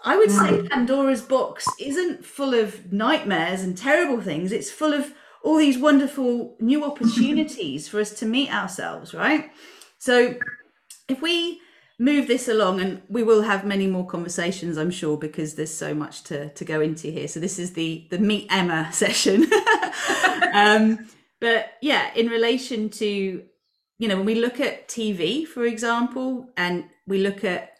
I 0.03 0.15
would 0.15 0.31
say 0.31 0.65
Pandora's 0.69 1.21
box 1.21 1.67
isn't 1.79 2.23
full 2.23 2.53
of 2.53 2.93
nightmares 2.93 3.61
and 3.61 3.77
terrible 3.77 4.21
things. 4.21 4.51
It's 4.51 4.71
full 4.71 4.93
of 4.93 5.13
all 5.43 5.57
these 5.57 5.77
wonderful 5.77 6.55
new 6.59 6.85
opportunities 6.89 7.89
for 7.89 7.99
us 7.99 8.11
to 8.19 8.25
meet 8.25 8.53
ourselves, 8.53 9.13
right? 9.13 9.51
So 9.97 10.35
if 11.09 11.21
we 11.21 11.61
move 11.99 12.27
this 12.27 12.47
along 12.47 12.79
and 12.79 13.01
we 13.09 13.23
will 13.23 13.41
have 13.41 13.65
many 13.65 13.87
more 13.87 14.05
conversations 14.05 14.77
i'm 14.77 14.91
sure 14.91 15.17
because 15.17 15.55
there's 15.55 15.73
so 15.73 15.95
much 15.95 16.23
to, 16.23 16.49
to 16.49 16.63
go 16.63 16.79
into 16.79 17.09
here 17.09 17.27
so 17.27 17.39
this 17.39 17.57
is 17.57 17.73
the 17.73 18.05
the 18.11 18.19
meet 18.19 18.45
emma 18.51 18.87
session 18.93 19.47
um, 20.53 21.07
but 21.39 21.73
yeah, 21.81 22.13
in 22.15 22.27
relation 22.27 22.89
to, 22.89 23.43
you 23.99 24.07
know, 24.07 24.17
when 24.17 24.25
we 24.25 24.35
look 24.35 24.59
at 24.59 24.87
TV, 24.87 25.45
for 25.45 25.65
example, 25.65 26.49
and 26.57 26.85
we 27.05 27.19
look 27.19 27.43
at 27.43 27.73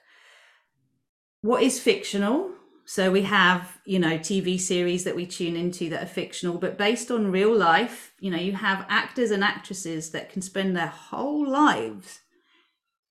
what 1.41 1.63
is 1.63 1.79
fictional. 1.79 2.51
So 2.85 3.11
we 3.11 3.23
have, 3.23 3.79
you 3.85 3.99
know, 3.99 4.17
TV 4.17 4.59
series 4.59 5.03
that 5.03 5.15
we 5.15 5.25
tune 5.25 5.57
into 5.57 5.89
that 5.89 6.03
are 6.03 6.07
fictional, 6.07 6.57
but 6.57 6.77
based 6.77 7.11
on 7.11 7.31
real 7.31 7.53
life, 7.53 8.13
you 8.19 8.31
know, 8.31 8.37
you 8.37 8.53
have 8.53 8.85
actors 8.87 9.29
and 9.29 9.43
actresses 9.43 10.11
that 10.11 10.31
can 10.31 10.41
spend 10.41 10.75
their 10.75 10.87
whole 10.87 11.45
lives 11.45 12.21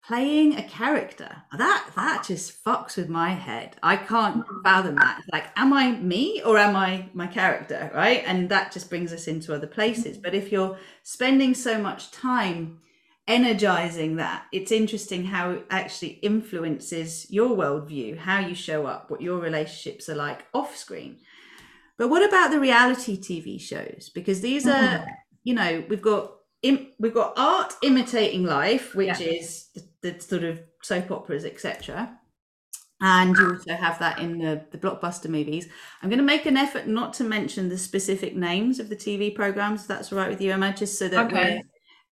playing 0.07 0.57
a 0.57 0.63
character. 0.63 1.43
That 1.57 1.91
that 1.97 2.25
just 2.25 2.63
fucks 2.65 2.97
with 2.97 3.09
my 3.09 3.31
head. 3.31 3.77
I 3.83 3.97
can't 3.97 4.45
fathom 4.63 4.97
that. 4.97 5.23
Like 5.33 5.47
am 5.57 5.73
i 5.73 5.93
me 5.93 6.43
or 6.45 6.59
am 6.59 6.77
i 6.77 7.09
my 7.13 7.27
character 7.27 7.91
right? 7.95 8.23
And 8.27 8.49
that 8.51 8.73
just 8.73 8.89
brings 8.89 9.13
us 9.13 9.27
into 9.27 9.55
other 9.55 9.67
places. 9.67 10.17
But 10.17 10.35
if 10.35 10.53
you're 10.53 10.79
spending 11.03 11.55
so 11.55 11.79
much 11.79 12.11
time 12.11 12.81
energizing 13.29 14.15
that 14.17 14.45
it's 14.53 14.71
interesting 14.71 15.25
how 15.25 15.51
it 15.51 15.67
actually 15.69 16.11
influences 16.23 17.27
your 17.29 17.57
worldview 17.57 18.17
how 18.17 18.39
you 18.39 18.55
show 18.55 18.87
up 18.87 19.11
what 19.11 19.21
your 19.21 19.41
relationships 19.41 20.09
are 20.09 20.15
like 20.15 20.45
off 20.55 20.77
screen. 20.77 21.19
But 21.99 22.09
what 22.09 22.23
about 22.23 22.53
the 22.53 22.61
reality 22.61 23.19
tv 23.19 23.61
shows? 23.61 24.11
Because 24.15 24.43
these 24.43 24.65
are 24.69 24.99
mm-hmm. 25.01 25.11
you 25.43 25.55
know 25.55 25.85
we've 25.89 26.03
got 26.03 26.37
we've 26.63 27.15
got 27.15 27.35
art 27.37 27.75
imitating 27.83 28.45
life 28.45 28.95
which 28.95 29.21
yeah. 29.21 29.27
is 29.27 29.69
the 29.75 29.85
the 30.07 30.21
sort 30.21 30.45
of 30.45 30.61
soap 30.83 31.11
operas, 31.11 31.45
etc. 31.45 32.19
And 33.01 33.37
you 33.37 33.51
also 33.53 33.75
have 33.75 33.99
that 33.99 34.21
in 34.21 34.39
the, 34.39 34.65
the 34.71 34.79
blockbuster 34.79 35.29
movies. 35.29 35.69
I'm 36.01 36.09
going 36.09 36.19
to 36.19 36.25
make 36.25 36.47
an 36.47 36.57
effort 36.57 36.87
not 36.87 37.13
to 37.15 37.25
mention 37.25 37.69
the 37.69 37.77
specific 37.77 38.35
names 38.35 38.81
of 38.81 38.89
the 38.89 38.97
TV 38.97 39.35
programs. 39.35 39.87
That's 39.87 40.11
all 40.11 40.19
right 40.19 40.31
with 40.31 40.41
you, 40.41 40.53
Emma, 40.53 40.73
just 40.73 40.99
so 40.99 41.09
that 41.09 41.27
okay. 41.27 41.61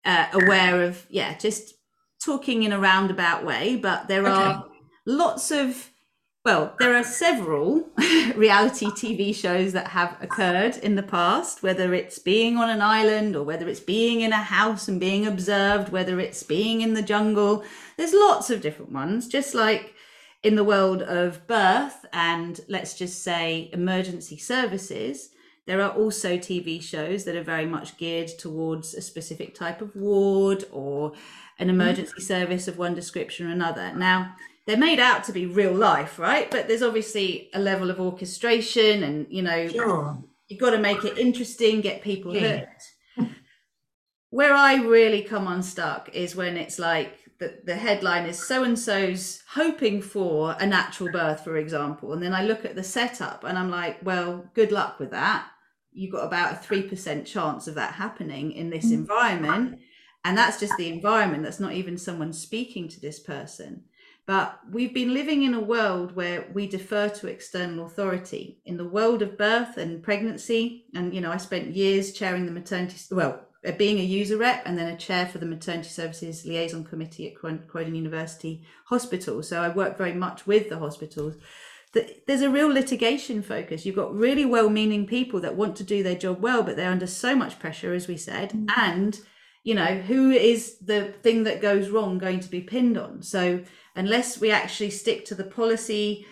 we're 0.04 0.12
uh, 0.12 0.26
aware 0.34 0.82
of, 0.82 1.06
yeah, 1.08 1.38
just 1.38 1.74
talking 2.22 2.64
in 2.64 2.72
a 2.72 2.78
roundabout 2.78 3.46
way. 3.46 3.76
But 3.76 4.08
there 4.08 4.26
okay. 4.26 4.30
are 4.30 4.66
lots 5.06 5.50
of 5.50 5.90
well, 6.44 6.74
there 6.78 6.94
are 6.94 7.02
several 7.02 7.88
reality 8.36 8.86
TV 8.86 9.34
shows 9.34 9.72
that 9.72 9.88
have 9.88 10.18
occurred 10.20 10.76
in 10.76 10.94
the 10.94 11.02
past, 11.02 11.62
whether 11.62 11.94
it's 11.94 12.18
being 12.18 12.58
on 12.58 12.68
an 12.68 12.82
island 12.82 13.34
or 13.34 13.42
whether 13.42 13.66
it's 13.66 13.80
being 13.80 14.20
in 14.20 14.32
a 14.32 14.36
house 14.42 14.86
and 14.86 15.00
being 15.00 15.26
observed, 15.26 15.90
whether 15.90 16.20
it's 16.20 16.42
being 16.42 16.82
in 16.82 16.92
the 16.92 17.00
jungle. 17.00 17.64
There's 17.96 18.12
lots 18.12 18.50
of 18.50 18.60
different 18.60 18.92
ones, 18.92 19.26
just 19.26 19.54
like 19.54 19.94
in 20.42 20.54
the 20.54 20.64
world 20.64 21.00
of 21.00 21.46
birth 21.46 22.04
and 22.12 22.60
let's 22.68 22.92
just 22.92 23.22
say 23.22 23.70
emergency 23.72 24.36
services. 24.36 25.30
There 25.66 25.80
are 25.80 25.92
also 25.92 26.36
TV 26.36 26.82
shows 26.82 27.24
that 27.24 27.36
are 27.36 27.42
very 27.42 27.64
much 27.64 27.96
geared 27.96 28.28
towards 28.28 28.92
a 28.92 29.00
specific 29.00 29.54
type 29.54 29.80
of 29.80 29.96
ward 29.96 30.64
or 30.70 31.14
an 31.58 31.68
hmm. 31.68 31.80
emergency 31.80 32.20
service 32.20 32.68
of 32.68 32.76
one 32.76 32.94
description 32.94 33.46
or 33.46 33.50
another. 33.50 33.94
Now, 33.94 34.36
they're 34.66 34.76
made 34.76 35.00
out 35.00 35.24
to 35.24 35.32
be 35.32 35.46
real 35.46 35.74
life, 35.74 36.18
right? 36.18 36.50
But 36.50 36.68
there's 36.68 36.82
obviously 36.82 37.50
a 37.54 37.58
level 37.58 37.90
of 37.90 38.00
orchestration, 38.00 39.02
and 39.02 39.26
you 39.28 39.42
know, 39.42 39.68
sure. 39.68 40.18
you've 40.48 40.60
got 40.60 40.70
to 40.70 40.78
make 40.78 41.04
it 41.04 41.18
interesting, 41.18 41.80
get 41.80 42.02
people 42.02 42.34
yeah. 42.34 42.60
hooked. 42.60 43.30
Where 44.30 44.52
I 44.52 44.76
really 44.76 45.22
come 45.22 45.46
unstuck 45.46 46.10
is 46.12 46.34
when 46.34 46.56
it's 46.56 46.80
like 46.80 47.18
the, 47.38 47.60
the 47.64 47.76
headline 47.76 48.26
is 48.26 48.44
so 48.44 48.64
and 48.64 48.76
so's 48.76 49.42
hoping 49.48 50.02
for 50.02 50.56
a 50.58 50.66
natural 50.66 51.12
birth, 51.12 51.44
for 51.44 51.56
example, 51.56 52.12
and 52.12 52.22
then 52.22 52.32
I 52.32 52.42
look 52.42 52.64
at 52.64 52.74
the 52.74 52.82
setup 52.82 53.44
and 53.44 53.58
I'm 53.58 53.70
like, 53.70 53.98
well, 54.02 54.50
good 54.54 54.72
luck 54.72 54.98
with 54.98 55.10
that. 55.12 55.46
You've 55.92 56.12
got 56.12 56.26
about 56.26 56.52
a 56.52 56.56
three 56.56 56.82
percent 56.82 57.26
chance 57.26 57.68
of 57.68 57.76
that 57.76 57.94
happening 57.94 58.50
in 58.52 58.70
this 58.70 58.86
mm. 58.86 58.94
environment, 58.94 59.78
and 60.24 60.36
that's 60.36 60.58
just 60.58 60.76
the 60.78 60.88
environment. 60.88 61.44
That's 61.44 61.60
not 61.60 61.74
even 61.74 61.96
someone 61.98 62.32
speaking 62.32 62.88
to 62.88 63.00
this 63.00 63.20
person. 63.20 63.84
But 64.26 64.58
we've 64.70 64.94
been 64.94 65.12
living 65.12 65.42
in 65.42 65.52
a 65.52 65.60
world 65.60 66.16
where 66.16 66.48
we 66.54 66.66
defer 66.66 67.10
to 67.10 67.28
external 67.28 67.84
authority. 67.84 68.58
In 68.64 68.78
the 68.78 68.88
world 68.88 69.20
of 69.20 69.36
birth 69.36 69.76
and 69.76 70.02
pregnancy, 70.02 70.86
and 70.94 71.12
you 71.12 71.20
know, 71.20 71.30
I 71.30 71.36
spent 71.36 71.76
years 71.76 72.12
chairing 72.12 72.46
the 72.46 72.52
maternity, 72.52 72.96
well, 73.10 73.40
uh, 73.66 73.72
being 73.72 73.98
a 73.98 74.02
user 74.02 74.38
rep 74.38 74.62
and 74.66 74.78
then 74.78 74.88
a 74.88 74.96
chair 74.96 75.26
for 75.26 75.38
the 75.38 75.46
maternity 75.46 75.88
services 75.88 76.44
liaison 76.46 76.84
committee 76.84 77.28
at 77.28 77.66
Croydon 77.68 77.94
University 77.94 78.62
Hospital. 78.86 79.42
So 79.42 79.60
I 79.60 79.68
work 79.68 79.98
very 79.98 80.14
much 80.14 80.46
with 80.46 80.70
the 80.70 80.78
hospitals. 80.78 81.34
There's 82.26 82.42
a 82.42 82.50
real 82.50 82.68
litigation 82.68 83.42
focus. 83.42 83.86
You've 83.86 83.94
got 83.94 84.14
really 84.14 84.44
well 84.44 84.68
meaning 84.68 85.06
people 85.06 85.40
that 85.40 85.54
want 85.54 85.76
to 85.76 85.84
do 85.84 86.02
their 86.02 86.16
job 86.16 86.40
well, 86.40 86.62
but 86.62 86.76
they're 86.76 86.90
under 86.90 87.06
so 87.06 87.36
much 87.36 87.58
pressure, 87.60 87.94
as 87.94 88.08
we 88.08 88.16
said, 88.16 88.50
mm-hmm. 88.50 88.66
and 88.76 89.20
you 89.64 89.74
know, 89.74 89.96
who 89.96 90.30
is 90.30 90.78
the 90.78 91.14
thing 91.22 91.44
that 91.44 91.62
goes 91.62 91.88
wrong 91.88 92.18
going 92.18 92.40
to 92.40 92.50
be 92.50 92.60
pinned 92.60 92.98
on? 92.98 93.22
So 93.22 93.64
unless 93.96 94.38
we 94.38 94.50
actually 94.50 94.90
stick 94.90 95.24
to 95.26 95.34
the 95.34 95.44
policy 95.44 96.26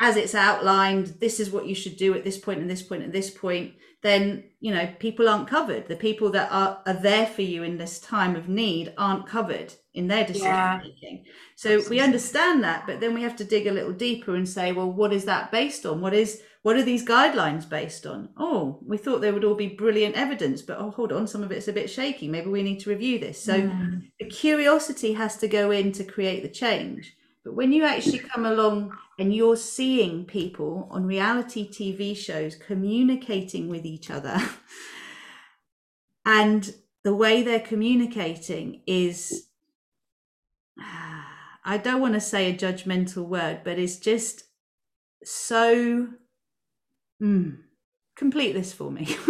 as 0.00 0.16
it's 0.16 0.34
outlined, 0.34 1.16
this 1.20 1.40
is 1.40 1.50
what 1.50 1.66
you 1.66 1.74
should 1.74 1.96
do 1.96 2.14
at 2.14 2.22
this 2.22 2.38
point 2.38 2.60
and 2.60 2.70
this 2.70 2.82
point 2.82 3.02
and 3.02 3.12
this 3.12 3.30
point, 3.30 3.74
then 4.02 4.44
you 4.60 4.72
know 4.72 4.88
people 4.98 5.28
aren't 5.28 5.48
covered. 5.48 5.88
The 5.88 5.96
people 5.96 6.30
that 6.30 6.50
are, 6.52 6.82
are 6.86 6.94
there 6.94 7.26
for 7.26 7.42
you 7.42 7.62
in 7.62 7.78
this 7.78 7.98
time 8.00 8.36
of 8.36 8.48
need 8.48 8.92
aren't 8.96 9.26
covered 9.26 9.74
in 9.94 10.06
their 10.06 10.24
decision 10.24 10.46
yeah. 10.46 10.80
making. 10.82 11.24
So 11.56 11.70
Absolutely. 11.74 11.96
we 11.96 12.02
understand 12.02 12.62
that, 12.62 12.86
but 12.86 13.00
then 13.00 13.14
we 13.14 13.22
have 13.22 13.36
to 13.36 13.44
dig 13.44 13.66
a 13.66 13.72
little 13.72 13.92
deeper 13.92 14.36
and 14.36 14.48
say, 14.48 14.72
well, 14.72 14.90
what 14.90 15.12
is 15.12 15.24
that 15.24 15.50
based 15.50 15.84
on? 15.84 16.00
What 16.00 16.14
is 16.14 16.40
what 16.62 16.76
are 16.76 16.82
these 16.82 17.04
guidelines 17.04 17.68
based 17.68 18.06
on? 18.06 18.28
Oh, 18.36 18.78
we 18.84 18.96
thought 18.96 19.20
they 19.20 19.32
would 19.32 19.44
all 19.44 19.54
be 19.54 19.68
brilliant 19.68 20.16
evidence, 20.16 20.62
but 20.62 20.78
oh, 20.78 20.90
hold 20.90 21.12
on, 21.12 21.26
some 21.26 21.42
of 21.42 21.50
it's 21.50 21.68
a 21.68 21.72
bit 21.72 21.88
shaky. 21.90 22.28
Maybe 22.28 22.50
we 22.50 22.62
need 22.62 22.80
to 22.80 22.90
review 22.90 23.18
this. 23.18 23.42
So 23.42 23.60
mm. 23.60 24.02
the 24.20 24.26
curiosity 24.26 25.12
has 25.14 25.36
to 25.38 25.48
go 25.48 25.70
in 25.70 25.92
to 25.92 26.04
create 26.04 26.42
the 26.42 26.48
change. 26.48 27.16
But 27.44 27.54
when 27.54 27.72
you 27.72 27.84
actually 27.84 28.18
come 28.18 28.44
along 28.44 28.92
and 29.18 29.34
you're 29.34 29.56
seeing 29.56 30.24
people 30.24 30.88
on 30.90 31.04
reality 31.04 31.68
TV 31.68 32.16
shows 32.16 32.54
communicating 32.54 33.68
with 33.68 33.84
each 33.84 34.10
other, 34.10 34.38
and 36.24 36.74
the 37.04 37.14
way 37.14 37.42
they're 37.42 37.60
communicating 37.60 38.82
is, 38.86 39.48
I 41.64 41.76
don't 41.78 42.00
want 42.00 42.14
to 42.14 42.20
say 42.20 42.50
a 42.50 42.56
judgmental 42.56 43.26
word, 43.26 43.60
but 43.64 43.78
it's 43.78 43.96
just 43.96 44.44
so. 45.24 46.08
Mm, 47.20 47.58
complete 48.16 48.52
this 48.52 48.72
for 48.72 48.90
me. 48.90 49.16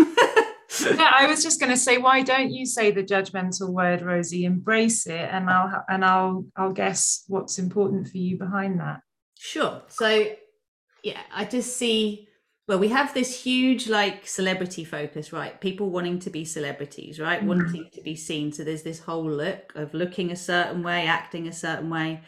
yeah, 0.81 1.13
I 1.17 1.27
was 1.27 1.43
just 1.43 1.59
going 1.59 1.73
to 1.73 1.77
say, 1.77 1.99
why 1.99 2.23
don't 2.23 2.51
you 2.51 2.67
say 2.67 2.91
the 2.91 3.03
judgmental 3.03 3.71
word, 3.71 4.03
Rosie? 4.03 4.45
Embrace 4.45 5.07
it, 5.07 5.29
and 5.31 5.49
I'll 5.49 5.85
and 5.89 6.05
I'll 6.05 6.45
I'll 6.57 6.73
guess 6.73 7.25
what's 7.29 7.59
important 7.59 8.09
for 8.09 8.19
you 8.19 8.39
behind 8.39 8.81
that. 8.81 9.01
Sure. 9.39 9.83
So, 9.89 10.27
yeah, 11.03 11.21
I 11.33 11.45
just 11.45 11.77
see. 11.77 12.27
Well, 12.67 12.79
we 12.79 12.89
have 12.89 13.15
this 13.15 13.43
huge 13.43 13.89
like 13.89 14.27
celebrity 14.27 14.85
focus, 14.85 15.33
right? 15.33 15.59
People 15.59 15.89
wanting 15.89 16.19
to 16.21 16.31
be 16.31 16.45
celebrities, 16.45 17.19
right? 17.19 17.39
Mm-hmm. 17.39 17.49
Wanting 17.49 17.89
to 17.95 18.03
be 18.03 18.15
seen. 18.15 18.53
So 18.53 18.63
there's 18.63 18.83
this 18.83 19.01
whole 19.01 19.31
look 19.31 19.73
of 19.75 19.95
looking 19.95 20.31
a 20.31 20.37
certain 20.37 20.83
way, 20.83 21.07
acting 21.07 21.49
a 21.49 21.53
certain 21.53 21.89
way. 21.89 22.21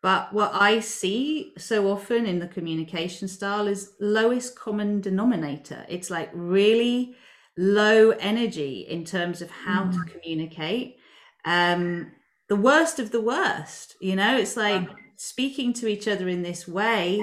But 0.00 0.32
what 0.32 0.52
I 0.54 0.78
see 0.78 1.52
so 1.58 1.90
often 1.90 2.26
in 2.26 2.38
the 2.38 2.46
communication 2.46 3.26
style 3.26 3.66
is 3.66 3.94
lowest 3.98 4.56
common 4.56 5.00
denominator. 5.00 5.84
It's 5.88 6.10
like 6.10 6.30
really 6.32 7.16
low 7.56 8.10
energy 8.10 8.86
in 8.88 9.04
terms 9.04 9.42
of 9.42 9.50
how 9.50 9.86
mm. 9.86 9.92
to 9.92 10.12
communicate. 10.12 10.98
Um, 11.44 12.12
the 12.48 12.56
worst 12.56 13.00
of 13.00 13.10
the 13.10 13.20
worst, 13.20 13.96
you 14.00 14.14
know, 14.14 14.36
it's 14.38 14.56
like 14.56 14.88
speaking 15.18 15.74
to 15.74 15.86
each 15.86 16.08
other 16.08 16.28
in 16.28 16.42
this 16.42 16.66
way. 16.66 17.20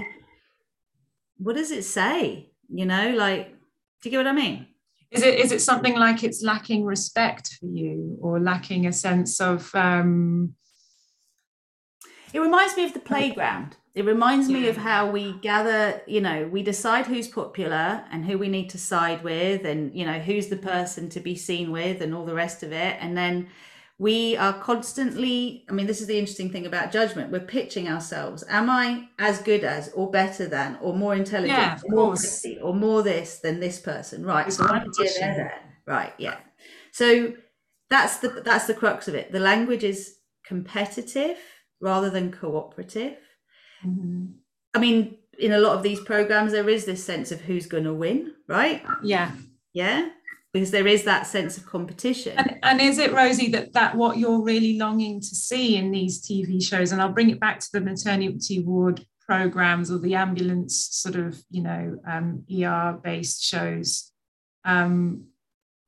What 1.37 1.55
does 1.55 1.71
it 1.71 1.83
say? 1.83 2.51
You 2.69 2.85
know, 2.85 3.15
like, 3.15 3.49
do 4.01 4.09
you 4.09 4.11
get 4.11 4.17
what 4.17 4.27
I 4.27 4.33
mean? 4.33 4.67
Is 5.09 5.23
it 5.23 5.39
is 5.39 5.51
it 5.51 5.61
something 5.61 5.95
like 5.95 6.23
it's 6.23 6.43
lacking 6.43 6.83
respect 6.83 7.57
for 7.59 7.67
you, 7.67 8.17
or 8.21 8.39
lacking 8.39 8.85
a 8.85 8.93
sense 8.93 9.39
of? 9.39 9.73
Um... 9.73 10.55
It 12.33 12.39
reminds 12.39 12.75
me 12.75 12.83
of 12.83 12.93
the 12.93 12.99
playground 12.99 13.77
it 13.95 14.03
reminds 14.03 14.49
me 14.49 14.67
of 14.67 14.75
how 14.75 15.09
we 15.09 15.31
gather 15.39 16.01
you 16.05 16.19
know 16.19 16.47
we 16.51 16.61
decide 16.61 17.07
who's 17.07 17.29
popular 17.29 18.03
and 18.11 18.25
who 18.25 18.37
we 18.37 18.49
need 18.49 18.69
to 18.69 18.77
side 18.77 19.23
with 19.23 19.65
and 19.65 19.95
you 19.95 20.05
know 20.05 20.19
who's 20.19 20.47
the 20.47 20.57
person 20.57 21.09
to 21.09 21.21
be 21.21 21.35
seen 21.35 21.71
with 21.71 22.01
and 22.01 22.13
all 22.13 22.25
the 22.25 22.35
rest 22.35 22.61
of 22.61 22.73
it 22.73 22.97
and 22.99 23.17
then 23.17 23.47
we 23.97 24.35
are 24.37 24.53
constantly 24.53 25.65
i 25.69 25.71
mean 25.71 25.87
this 25.87 26.01
is 26.01 26.07
the 26.07 26.17
interesting 26.17 26.51
thing 26.51 26.65
about 26.65 26.91
judgment 26.91 27.31
we're 27.31 27.39
pitching 27.39 27.87
ourselves 27.87 28.43
am 28.49 28.69
i 28.69 29.07
as 29.19 29.41
good 29.41 29.63
as 29.63 29.89
or 29.93 30.11
better 30.11 30.47
than 30.47 30.77
or 30.81 30.93
more 30.93 31.15
intelligent 31.15 31.57
yeah, 31.57 31.79
or 31.85 31.95
more 31.95 32.15
pretty, 32.15 32.59
or 32.59 32.73
more 32.73 33.01
this 33.01 33.39
than 33.39 33.59
this 33.59 33.79
person 33.79 34.25
right 34.25 34.47
it's 34.47 34.57
so 34.57 34.65
I'm 34.65 34.91
here, 34.97 35.07
there. 35.19 35.53
right 35.85 36.13
yeah 36.17 36.37
so 36.91 37.33
that's 37.89 38.17
the 38.17 38.29
that's 38.43 38.67
the 38.67 38.73
crux 38.73 39.07
of 39.07 39.15
it 39.15 39.31
the 39.31 39.39
language 39.39 39.83
is 39.83 40.17
competitive 40.45 41.37
rather 41.79 42.09
than 42.09 42.31
cooperative 42.31 43.17
Mm-hmm. 43.85 44.25
I 44.73 44.79
mean, 44.79 45.17
in 45.39 45.51
a 45.51 45.59
lot 45.59 45.75
of 45.75 45.83
these 45.83 45.99
programs, 45.99 46.51
there 46.51 46.69
is 46.69 46.85
this 46.85 47.03
sense 47.03 47.31
of 47.31 47.41
who's 47.41 47.65
going 47.65 47.83
to 47.83 47.93
win, 47.93 48.33
right? 48.47 48.83
Yeah. 49.03 49.31
Yeah. 49.73 50.09
Because 50.55 50.71
there 50.71 50.87
is 50.87 51.03
that 51.03 51.27
sense 51.27 51.57
of 51.57 51.65
competition. 51.65 52.37
And, 52.37 52.59
and 52.63 52.81
is 52.81 52.97
it, 52.97 53.11
Rosie, 53.11 53.49
that 53.49 53.73
that 53.73 53.93
what 53.93 54.17
you're 54.17 54.41
really 54.41 54.77
longing 54.77 55.19
to 55.19 55.35
see 55.35 55.75
in 55.75 55.91
these 55.91 56.25
TV 56.25 56.63
shows? 56.63 56.93
And 56.93 57.01
I'll 57.01 57.11
bring 57.11 57.29
it 57.29 57.41
back 57.41 57.59
to 57.59 57.67
the 57.73 57.81
maternity 57.81 58.63
ward 58.63 59.05
programs 59.19 59.91
or 59.91 59.97
the 59.97 60.15
ambulance 60.15 60.87
sort 60.93 61.17
of, 61.17 61.43
you 61.51 61.61
know, 61.61 61.99
um, 62.07 62.45
ER 62.49 62.97
based 63.03 63.43
shows. 63.43 64.13
Um, 64.63 65.25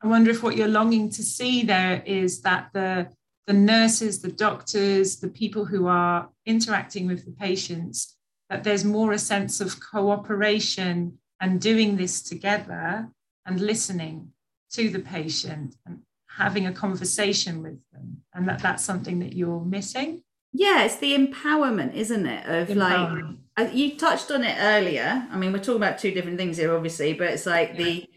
I 0.03 0.07
wonder 0.07 0.32
if 0.32 0.43
what 0.43 0.57
you're 0.57 0.68
longing 0.68 1.11
to 1.11 1.24
see 1.24 1.63
there 1.63 2.03
is 2.05 2.41
that 2.41 2.68
the 2.74 3.07
the 3.45 3.53
nurses, 3.53 4.22
the 4.22 4.34
doctors, 4.34 5.22
the 5.22 5.30
people 5.30 5.63
who 5.63 5.88
are 5.88 6.28
interacting 6.45 7.07
with 7.07 7.24
the 7.24 7.32
patients, 7.32 8.18
that 8.49 8.65
there's 8.65 8.84
more 8.84 9.13
a 9.13 9.18
sense 9.18 9.61
of 9.61 9.80
cooperation 9.80 11.20
and 11.39 11.61
doing 11.61 11.95
this 11.95 12.22
together 12.22 13.07
and 13.45 13.61
listening 13.61 14.34
to 14.74 14.89
the 14.89 14.99
patient 14.99 15.76
and 15.86 15.99
having 16.38 16.65
a 16.65 16.74
conversation 16.74 17.63
with 17.63 17.80
them. 17.91 18.22
And 18.34 18.47
that 18.47 18.59
that's 18.59 18.84
something 18.84 19.20
that 19.20 19.34
you're 19.34 19.63
missing. 19.63 20.24
Yeah, 20.53 20.84
it's 20.84 20.97
the 20.97 21.15
empowerment, 21.15 21.93
isn't 21.93 22.26
it? 22.26 22.45
Of 22.47 22.76
like, 22.76 23.74
you 23.74 23.97
touched 23.97 24.32
on 24.32 24.43
it 24.43 24.55
earlier. 24.59 25.28
I 25.32 25.38
mean, 25.38 25.51
we're 25.51 25.59
talking 25.59 25.76
about 25.76 25.99
two 25.99 26.11
different 26.11 26.38
things 26.38 26.57
here, 26.57 26.74
obviously, 26.76 27.13
but 27.13 27.28
it's 27.28 27.45
like 27.45 27.72
yeah. 27.72 27.84
the 27.84 28.09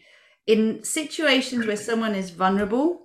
in 0.47 0.83
situations 0.83 1.67
where 1.67 1.77
someone 1.77 2.15
is 2.15 2.31
vulnerable, 2.31 3.01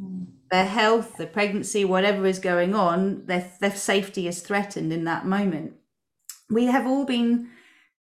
mm 0.00 0.26
their 0.50 0.66
health, 0.66 1.16
the 1.16 1.26
pregnancy, 1.26 1.84
whatever 1.84 2.26
is 2.26 2.38
going 2.38 2.74
on, 2.74 3.26
their, 3.26 3.50
their 3.60 3.74
safety 3.74 4.26
is 4.26 4.40
threatened 4.40 4.92
in 4.92 5.04
that 5.04 5.26
moment. 5.26 5.74
We 6.50 6.66
have 6.66 6.86
all 6.86 7.04
been 7.04 7.50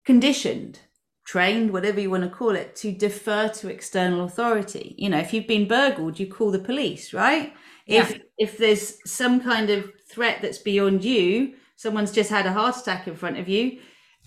conditioned, 0.06 0.80
trained, 1.26 1.73
whatever 1.73 1.99
you 1.99 2.09
want 2.09 2.23
to 2.23 2.30
call 2.30 2.51
it, 2.51 2.76
to 2.78 2.91
defer 2.91 3.49
to 3.49 3.69
external 3.69 4.23
authority. 4.23 4.95
You 4.97 5.09
know, 5.09 5.17
if 5.17 5.34
you've 5.34 5.47
been 5.47 5.67
burgled, 5.67 6.19
you 6.19 6.28
call 6.28 6.51
the 6.51 6.59
police, 6.59 7.13
right? 7.13 7.53
If 7.88 8.11
yeah. 8.11 8.17
if 8.38 8.57
there's 8.57 8.97
some 9.09 9.41
kind 9.41 9.69
of 9.69 9.91
threat 10.09 10.41
that's 10.41 10.57
beyond 10.57 11.03
you, 11.03 11.55
someone's 11.76 12.11
just 12.11 12.30
had 12.30 12.45
a 12.45 12.53
heart 12.53 12.78
attack 12.78 13.07
in 13.07 13.15
front 13.15 13.38
of 13.38 13.49
you, 13.49 13.80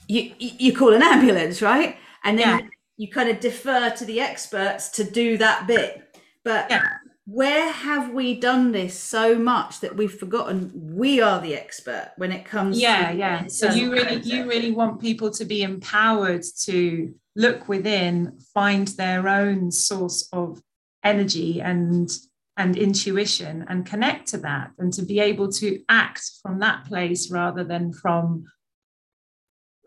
you 0.08 0.32
you 0.38 0.76
call 0.76 0.92
an 0.92 1.02
ambulance, 1.02 1.62
right? 1.62 1.96
And 2.24 2.38
then 2.38 2.58
yeah. 2.58 2.66
you 2.96 3.08
kind 3.08 3.28
of 3.28 3.40
defer 3.40 3.90
to 3.90 4.04
the 4.04 4.20
experts 4.20 4.90
to 4.90 5.04
do 5.04 5.38
that 5.38 5.66
bit. 5.66 6.04
But 6.44 6.66
yeah 6.70 6.97
where 7.30 7.70
have 7.70 8.14
we 8.14 8.34
done 8.34 8.72
this 8.72 8.98
so 8.98 9.38
much 9.38 9.80
that 9.80 9.94
we've 9.94 10.18
forgotten 10.18 10.70
we 10.74 11.20
are 11.20 11.42
the 11.42 11.54
expert 11.54 12.10
when 12.16 12.32
it 12.32 12.42
comes 12.42 12.80
yeah 12.80 13.10
yeah. 13.10 13.46
so 13.46 13.70
you 13.70 13.92
really 13.92 14.16
you 14.20 14.48
really 14.48 14.72
want 14.72 14.98
people 14.98 15.30
to 15.30 15.44
be 15.44 15.62
empowered 15.62 16.42
to 16.58 17.14
look 17.36 17.68
within 17.68 18.38
find 18.54 18.88
their 18.88 19.28
own 19.28 19.70
source 19.70 20.26
of 20.32 20.62
energy 21.04 21.60
and 21.60 22.10
and 22.56 22.76
intuition 22.78 23.64
and 23.68 23.84
connect 23.84 24.28
to 24.28 24.38
that 24.38 24.70
and 24.78 24.90
to 24.94 25.02
be 25.02 25.20
able 25.20 25.52
to 25.52 25.80
act 25.90 26.22
from 26.42 26.60
that 26.60 26.86
place 26.86 27.30
rather 27.30 27.62
than 27.62 27.92
from 27.92 28.44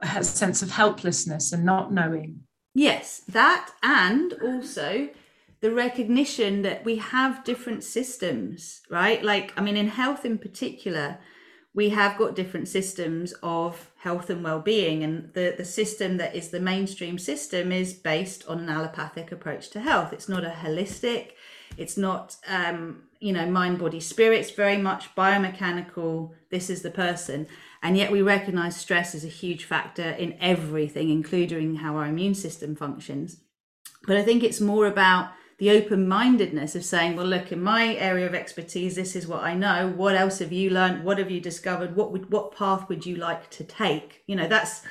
a 0.02 0.24
sense 0.24 0.62
of 0.62 0.72
helplessness 0.72 1.52
and 1.52 1.66
not 1.66 1.92
knowing. 1.92 2.42
Yes 2.76 3.24
that 3.28 3.72
and 3.82 4.34
also 4.44 5.10
the 5.62 5.72
recognition 5.72 6.64
that 6.64 6.84
we 6.84 6.98
have 6.98 7.44
different 7.44 7.84
systems, 7.84 8.82
right? 8.90 9.24
Like, 9.24 9.54
I 9.58 9.62
mean, 9.62 9.78
in 9.78 9.88
health 9.88 10.26
in 10.26 10.38
particular, 10.38 11.20
we 11.74 11.90
have 11.90 12.18
got 12.18 12.36
different 12.36 12.68
systems 12.68 13.34
of 13.42 13.92
health 13.98 14.30
and 14.30 14.44
well-being 14.44 15.04
and 15.04 15.34
the, 15.34 15.54
the 15.56 15.64
system 15.64 16.18
that 16.18 16.36
is 16.36 16.50
the 16.50 16.60
mainstream 16.60 17.18
system 17.18 17.72
is 17.72 17.94
based 17.94 18.46
on 18.48 18.60
an 18.60 18.70
allopathic 18.70 19.32
approach 19.32 19.70
to 19.70 19.80
health. 19.80 20.12
It's 20.12 20.28
not 20.28 20.44
a 20.44 20.50
holistic 20.50 21.32
it's 21.78 21.98
not 21.98 22.36
um, 22.48 23.04
you 23.20 23.34
know 23.34 23.46
mind 23.46 23.80
body 23.80 24.00
spirit 24.00 24.40
it's 24.40 24.52
very 24.52 24.78
much 24.78 25.14
biomechanical 25.16 26.32
this 26.50 26.70
is 26.70 26.82
the 26.82 26.92
person. 26.92 27.48
And 27.84 27.98
yet 27.98 28.12
we 28.12 28.22
recognize 28.22 28.76
stress 28.76 29.16
is 29.16 29.24
a 29.24 29.30
huge 29.30 29.64
factor 29.66 30.10
in 30.10 30.38
everything 30.40 31.10
including 31.10 31.78
how 31.78 31.96
our 31.96 32.06
immune 32.06 32.36
system 32.36 32.76
functions. 32.76 33.38
But 34.06 34.18
i 34.18 34.24
think 34.24 34.44
it's 34.44 34.60
more 34.60 34.88
about 34.88 35.32
the 35.62 35.70
open 35.70 36.08
mindedness 36.08 36.76
of 36.76 36.84
saying, 36.84 37.16
well, 37.16 37.28
look, 37.28 37.52
in 37.52 37.62
my 37.62 37.94
area 37.98 38.26
of 38.26 38.34
expertise, 38.34 38.96
this 38.96 39.16
is 39.16 39.28
what 39.28 39.44
I 39.44 39.54
know. 39.54 39.94
What 39.96 40.16
else 40.16 40.40
have 40.40 40.52
you 40.52 40.72
learned? 40.72 41.04
What 41.04 41.20
have 41.20 41.30
you 41.30 41.40
discovered? 41.40 41.96
What 41.96 42.12
would 42.12 42.32
what 42.32 42.56
path 42.56 42.90
would 42.90 43.06
you 43.06 43.18
like 43.18 43.48
to 43.52 43.64
take? 43.64 44.24
You 44.26 44.38
know, 44.38 44.48
that's 44.48 44.82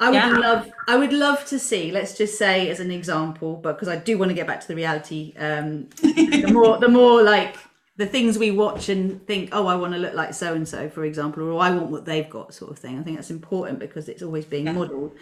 I 0.00 0.08
would 0.08 0.14
yeah. 0.14 0.30
love 0.30 0.70
I 0.86 0.96
would 0.96 1.12
love 1.12 1.44
to 1.48 1.58
see, 1.58 1.92
let's 1.92 2.16
just 2.16 2.38
say 2.38 2.70
as 2.70 2.80
an 2.80 2.90
example, 2.90 3.56
but 3.56 3.74
because 3.74 3.88
I 3.88 3.96
do 3.96 4.16
want 4.16 4.30
to 4.30 4.34
get 4.34 4.46
back 4.46 4.62
to 4.62 4.68
the 4.68 4.76
reality, 4.76 5.34
um, 5.36 5.90
the 6.00 6.48
more 6.54 6.78
the 6.78 6.88
more 6.88 7.22
like 7.22 7.58
the 7.98 8.06
things 8.06 8.38
we 8.38 8.50
watch 8.50 8.88
and 8.88 9.26
think, 9.26 9.50
oh, 9.52 9.66
I 9.66 9.74
want 9.74 9.92
to 9.92 9.98
look 9.98 10.14
like 10.14 10.32
so 10.32 10.54
and 10.54 10.66
so, 10.66 10.88
for 10.88 11.04
example, 11.04 11.42
or 11.42 11.60
I 11.60 11.68
want 11.68 11.90
what 11.90 12.06
they've 12.06 12.30
got, 12.30 12.54
sort 12.54 12.70
of 12.70 12.78
thing. 12.78 12.98
I 12.98 13.02
think 13.02 13.18
that's 13.18 13.30
important 13.30 13.78
because 13.78 14.08
it's 14.08 14.22
always 14.22 14.46
being 14.46 14.64
yeah. 14.64 14.72
modelled. 14.72 15.12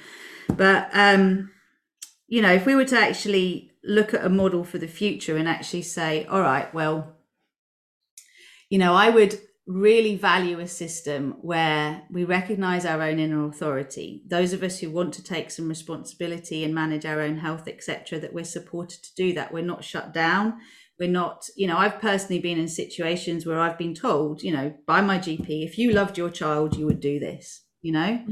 But 0.46 0.90
um, 0.92 1.50
you 2.28 2.42
know, 2.42 2.52
if 2.52 2.66
we 2.66 2.74
were 2.74 2.84
to 2.84 2.98
actually 2.98 3.72
look 3.84 4.12
at 4.12 4.24
a 4.24 4.28
model 4.28 4.64
for 4.64 4.78
the 4.78 4.88
future 4.88 5.36
and 5.36 5.48
actually 5.48 5.82
say, 5.82 6.24
all 6.26 6.40
right, 6.40 6.72
well, 6.74 7.16
you 8.68 8.78
know, 8.78 8.94
I 8.94 9.10
would 9.10 9.40
really 9.66 10.14
value 10.16 10.60
a 10.60 10.68
system 10.68 11.36
where 11.40 12.02
we 12.10 12.24
recognize 12.24 12.86
our 12.86 13.02
own 13.02 13.18
inner 13.18 13.46
authority. 13.46 14.22
Those 14.26 14.52
of 14.52 14.62
us 14.62 14.78
who 14.78 14.90
want 14.90 15.12
to 15.14 15.24
take 15.24 15.50
some 15.50 15.68
responsibility 15.68 16.62
and 16.62 16.74
manage 16.74 17.04
our 17.04 17.20
own 17.20 17.38
health 17.38 17.66
etc 17.66 18.20
that 18.20 18.32
we're 18.32 18.44
supported 18.44 19.02
to 19.02 19.14
do 19.16 19.32
that. 19.34 19.52
We're 19.52 19.64
not 19.64 19.82
shut 19.82 20.14
down. 20.14 20.60
We're 20.98 21.10
not 21.10 21.50
you 21.56 21.66
know 21.66 21.76
i've 21.76 22.00
personally 22.00 22.40
been 22.40 22.58
in 22.58 22.68
situations 22.68 23.44
where 23.44 23.60
i've 23.60 23.76
been 23.76 23.94
told 23.94 24.42
you 24.42 24.50
know 24.50 24.72
by 24.86 25.02
my 25.02 25.18
gp 25.18 25.46
if 25.62 25.76
you 25.76 25.92
loved 25.92 26.16
your 26.16 26.30
child 26.30 26.74
you 26.74 26.86
would 26.86 27.00
do 27.00 27.18
this 27.18 27.65
you 27.86 27.92
know? 27.92 28.22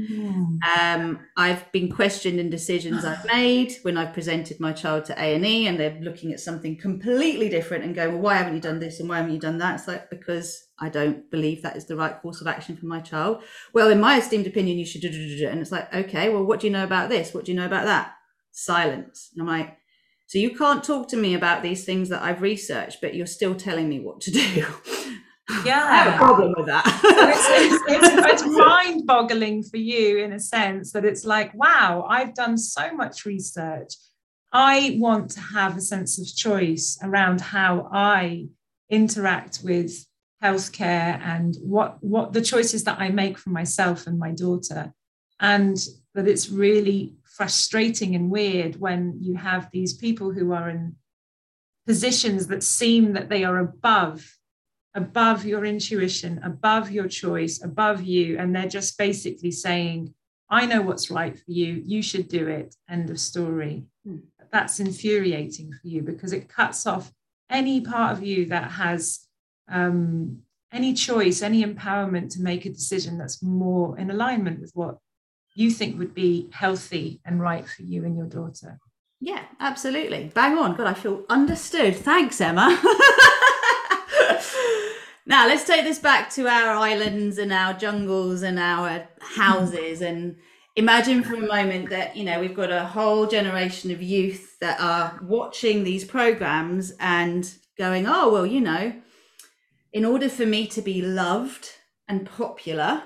Um, 0.79 1.19
i've 1.37 1.71
been 1.71 1.89
questioned 1.91 2.39
in 2.39 2.49
decisions 2.49 3.05
i've 3.05 3.25
made 3.33 3.73
when 3.83 3.97
i've 3.97 4.13
presented 4.13 4.59
my 4.59 4.73
child 4.73 5.05
to 5.05 5.13
a&e 5.17 5.67
and 5.67 5.79
they're 5.79 5.97
looking 6.01 6.31
at 6.31 6.39
something 6.39 6.77
completely 6.77 7.49
different 7.49 7.83
and 7.83 7.95
going 7.95 8.13
well 8.13 8.21
why 8.21 8.35
haven't 8.35 8.55
you 8.55 8.61
done 8.61 8.79
this 8.79 8.99
and 8.99 9.07
why 9.07 9.17
haven't 9.17 9.33
you 9.33 9.39
done 9.39 9.57
that? 9.59 9.75
It's 9.75 9.87
like 9.87 10.09
because 10.09 10.67
i 10.79 10.89
don't 10.89 11.29
believe 11.31 11.61
that 11.61 11.77
is 11.77 11.85
the 11.85 11.95
right 11.95 12.19
course 12.21 12.41
of 12.41 12.47
action 12.47 12.75
for 12.75 12.85
my 12.85 12.99
child. 12.99 13.43
Well 13.73 13.89
in 13.89 13.99
my 13.99 14.17
esteemed 14.17 14.47
opinion 14.47 14.77
you 14.77 14.85
should 14.85 15.01
do 15.01 15.09
it 15.11 15.51
and 15.51 15.59
it's 15.59 15.71
like 15.71 15.93
okay 15.93 16.29
well 16.29 16.43
what 16.43 16.59
do 16.59 16.67
you 16.67 16.73
know 16.73 16.83
about 16.83 17.09
this? 17.09 17.33
What 17.33 17.45
do 17.45 17.51
you 17.51 17.57
know 17.57 17.65
about 17.65 17.85
that? 17.85 18.13
Silence. 18.51 19.29
And 19.33 19.41
i'm 19.41 19.47
like 19.47 19.77
so 20.27 20.39
you 20.39 20.55
can't 20.55 20.83
talk 20.83 21.07
to 21.09 21.17
me 21.17 21.35
about 21.35 21.61
these 21.61 21.85
things 21.85 22.09
that 22.09 22.23
i've 22.23 22.41
researched 22.41 22.99
but 23.01 23.13
you're 23.13 23.27
still 23.27 23.55
telling 23.55 23.87
me 23.87 23.99
what 23.99 24.21
to 24.21 24.31
do 24.31 24.65
yeah. 25.65 25.85
I 25.85 25.95
have 25.97 26.13
a 26.13 26.17
problem 26.17 26.53
with 26.57 26.65
that. 26.67 26.85
So 27.01 27.09
it's, 27.29 27.83
it's, 27.87 28.13
it's, 28.13 28.43
it's 28.43 28.57
mind-boggling 28.57 29.63
for 29.63 29.77
you 29.77 30.19
in 30.19 30.33
a 30.33 30.39
sense 30.39 30.91
that 30.91 31.05
it's 31.05 31.25
like 31.25 31.53
wow 31.53 32.05
i've 32.09 32.33
done 32.33 32.57
so 32.57 32.93
much 32.93 33.25
research. 33.25 33.93
I 34.51 34.95
want 34.99 35.31
to 35.31 35.41
have 35.41 35.75
a 35.75 35.81
sense 35.81 36.17
of 36.17 36.33
choice 36.33 36.97
around 37.03 37.41
how 37.41 37.89
i 37.91 38.47
interact 38.89 39.59
with 39.63 40.05
healthcare 40.43 41.19
and 41.21 41.55
what 41.61 41.97
what 42.03 42.33
the 42.33 42.41
choices 42.41 42.83
that 42.85 42.99
i 42.99 43.09
make 43.09 43.37
for 43.37 43.49
myself 43.49 44.07
and 44.07 44.17
my 44.17 44.31
daughter. 44.31 44.93
And 45.39 45.77
that 46.13 46.27
it's 46.27 46.49
really 46.49 47.17
frustrating 47.23 48.15
and 48.15 48.31
weird 48.31 48.79
when 48.79 49.17
you 49.19 49.35
have 49.35 49.69
these 49.71 49.93
people 49.93 50.31
who 50.31 50.53
are 50.53 50.69
in 50.69 50.95
positions 51.85 52.47
that 52.47 52.63
seem 52.63 53.13
that 53.13 53.27
they 53.29 53.43
are 53.43 53.59
above 53.59 54.37
above 54.95 55.45
your 55.45 55.65
intuition, 55.65 56.39
above 56.43 56.89
your 56.89 57.07
choice, 57.07 57.61
above 57.61 58.01
you. 58.01 58.37
And 58.39 58.55
they're 58.55 58.67
just 58.67 58.97
basically 58.97 59.51
saying, 59.51 60.13
I 60.49 60.65
know 60.65 60.81
what's 60.81 61.11
right 61.11 61.37
for 61.37 61.51
you. 61.51 61.83
You 61.85 62.01
should 62.01 62.29
do 62.29 62.47
it. 62.47 62.75
End 62.89 63.09
of 63.09 63.19
story. 63.19 63.83
Hmm. 64.05 64.17
That's 64.51 64.79
infuriating 64.79 65.73
for 65.73 65.87
you 65.87 66.01
because 66.01 66.31
it 66.31 66.47
cuts 66.47 66.87
off 66.87 67.11
any 67.49 67.81
part 67.81 68.17
of 68.17 68.23
you 68.23 68.45
that 68.47 68.71
has 68.71 69.27
um, 69.67 70.39
any 70.71 70.93
choice, 70.93 71.41
any 71.41 71.63
empowerment 71.63 72.31
to 72.33 72.41
make 72.41 72.65
a 72.65 72.69
decision 72.69 73.17
that's 73.17 73.43
more 73.43 73.97
in 73.97 74.09
alignment 74.09 74.61
with 74.61 74.71
what 74.73 74.97
you 75.55 75.71
think 75.71 75.97
would 75.97 76.13
be 76.13 76.49
healthy 76.53 77.19
and 77.25 77.41
right 77.41 77.67
for 77.67 77.81
you 77.81 78.05
and 78.05 78.17
your 78.17 78.27
daughter. 78.27 78.79
Yeah, 79.19 79.43
absolutely. 79.59 80.31
Bang 80.33 80.57
on. 80.57 80.75
God, 80.75 80.87
I 80.87 80.93
feel 80.93 81.23
understood. 81.29 81.95
Thanks, 81.95 82.39
Emma. 82.39 82.81
Now 85.27 85.47
let's 85.47 85.65
take 85.65 85.83
this 85.83 85.97
back 85.97 86.29
to 86.31 86.47
our 86.47 86.75
islands 86.75 87.39
and 87.39 87.51
our 87.51 87.73
jungles 87.73 88.43
and 88.43 88.59
our 88.59 89.07
houses 89.19 90.01
and 90.01 90.35
imagine 90.75 91.23
for 91.23 91.35
a 91.35 91.47
moment 91.47 91.89
that 91.89 92.15
you 92.15 92.23
know 92.23 92.39
we've 92.39 92.55
got 92.55 92.71
a 92.71 92.85
whole 92.85 93.25
generation 93.25 93.89
of 93.91 94.03
youth 94.03 94.57
that 94.59 94.79
are 94.79 95.19
watching 95.23 95.83
these 95.83 96.03
programs 96.03 96.93
and 96.99 97.55
going 97.77 98.05
oh 98.07 98.31
well 98.31 98.45
you 98.45 98.61
know 98.61 98.93
in 99.93 100.05
order 100.05 100.29
for 100.29 100.45
me 100.45 100.67
to 100.67 100.81
be 100.81 101.01
loved 101.01 101.69
and 102.07 102.29
popular 102.29 103.01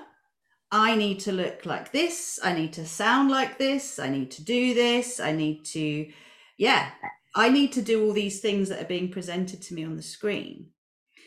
i 0.72 0.96
need 0.96 1.20
to 1.20 1.32
look 1.32 1.64
like 1.64 1.92
this 1.92 2.38
i 2.42 2.52
need 2.52 2.72
to 2.72 2.84
sound 2.84 3.30
like 3.30 3.56
this 3.56 3.98
i 3.98 4.08
need 4.08 4.30
to 4.30 4.44
do 4.44 4.74
this 4.74 5.20
i 5.20 5.30
need 5.30 5.64
to 5.64 6.10
yeah 6.58 6.90
i 7.36 7.48
need 7.48 7.72
to 7.72 7.82
do 7.82 8.04
all 8.04 8.12
these 8.12 8.40
things 8.40 8.68
that 8.68 8.82
are 8.82 8.88
being 8.88 9.10
presented 9.10 9.62
to 9.62 9.74
me 9.74 9.84
on 9.84 9.96
the 9.96 10.02
screen 10.02 10.66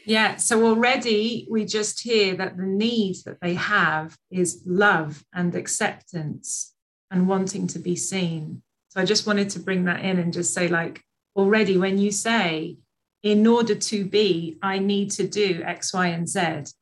yeah, 0.06 0.36
so 0.36 0.66
already 0.66 1.47
we 1.49 1.66
just 1.66 2.01
hear 2.01 2.36
that 2.36 2.58
the 2.58 2.66
need 2.66 3.16
that 3.26 3.39
they 3.41 3.54
have 3.54 4.18
is 4.30 4.62
love 4.66 5.24
and 5.34 5.56
acceptance 5.56 6.74
and 7.10 7.28
wanting 7.28 7.68
to 7.68 7.80
be 7.80 7.95
seen. 7.95 8.62
So 8.89 9.01
I 9.01 9.06
just 9.06 9.26
wanted 9.26 9.49
to 9.51 9.60
bring 9.60 9.86
that 9.86 10.01
in 10.01 10.20
and 10.20 10.34
just 10.34 10.54
say, 10.54 10.68
like, 10.68 11.01
already 11.36 11.78
when 11.78 11.97
you 11.97 12.12
say, 12.12 12.78
in 13.24 13.47
order 13.47 13.76
to 13.76 14.06
be, 14.06 14.58
I 14.62 14.80
need 14.80 15.12
to 15.12 15.28
do 15.28 15.62
X, 15.64 15.93
Y, 15.93 16.08
and 16.08 16.28
Z, 16.28 16.74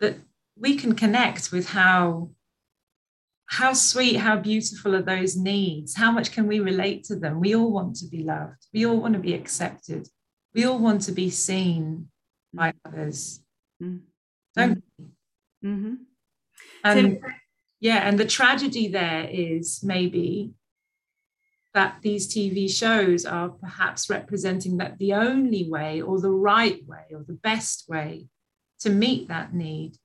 that 0.00 0.16
we 0.56 0.76
can 0.76 0.94
connect 0.94 1.50
with 1.50 1.68
how 1.70 2.30
how 3.46 3.74
sweet, 3.74 4.16
how 4.16 4.36
beautiful 4.36 4.94
are 4.94 5.02
those 5.02 5.36
needs? 5.36 5.94
How 5.94 6.10
much 6.10 6.32
can 6.32 6.46
we 6.46 6.60
relate 6.60 7.04
to 7.04 7.16
them? 7.16 7.38
We 7.38 7.54
all 7.54 7.70
want 7.70 7.96
to 7.96 8.06
be 8.06 8.22
loved. 8.22 8.66
We 8.72 8.86
all 8.86 8.96
want 8.96 9.12
to 9.12 9.20
be 9.20 9.34
accepted. 9.34 10.08
We 10.54 10.64
all 10.64 10.78
want 10.78 11.02
to 11.02 11.12
be 11.12 11.28
seen 11.28 12.08
by 12.52 12.72
others. 12.84 13.40
Mm. 13.82 14.00
Don't 14.54 14.82
mm-hmm. 15.64 15.94
And 16.84 17.18
so, 17.22 17.28
yeah, 17.80 18.08
and 18.08 18.18
the 18.18 18.26
tragedy 18.26 18.88
there 18.88 19.28
is 19.30 19.82
maybe 19.82 20.52
that 21.74 21.96
these 22.02 22.32
TV 22.32 22.70
shows 22.70 23.24
are 23.24 23.48
perhaps 23.48 24.10
representing 24.10 24.76
that 24.76 24.98
the 24.98 25.14
only 25.14 25.68
way 25.68 26.02
or 26.02 26.20
the 26.20 26.30
right 26.30 26.86
way 26.86 27.06
or 27.12 27.24
the 27.26 27.38
best 27.42 27.88
way 27.88 28.26
to 28.80 28.90
meet 28.90 29.28
that 29.28 29.54
need 29.54 29.96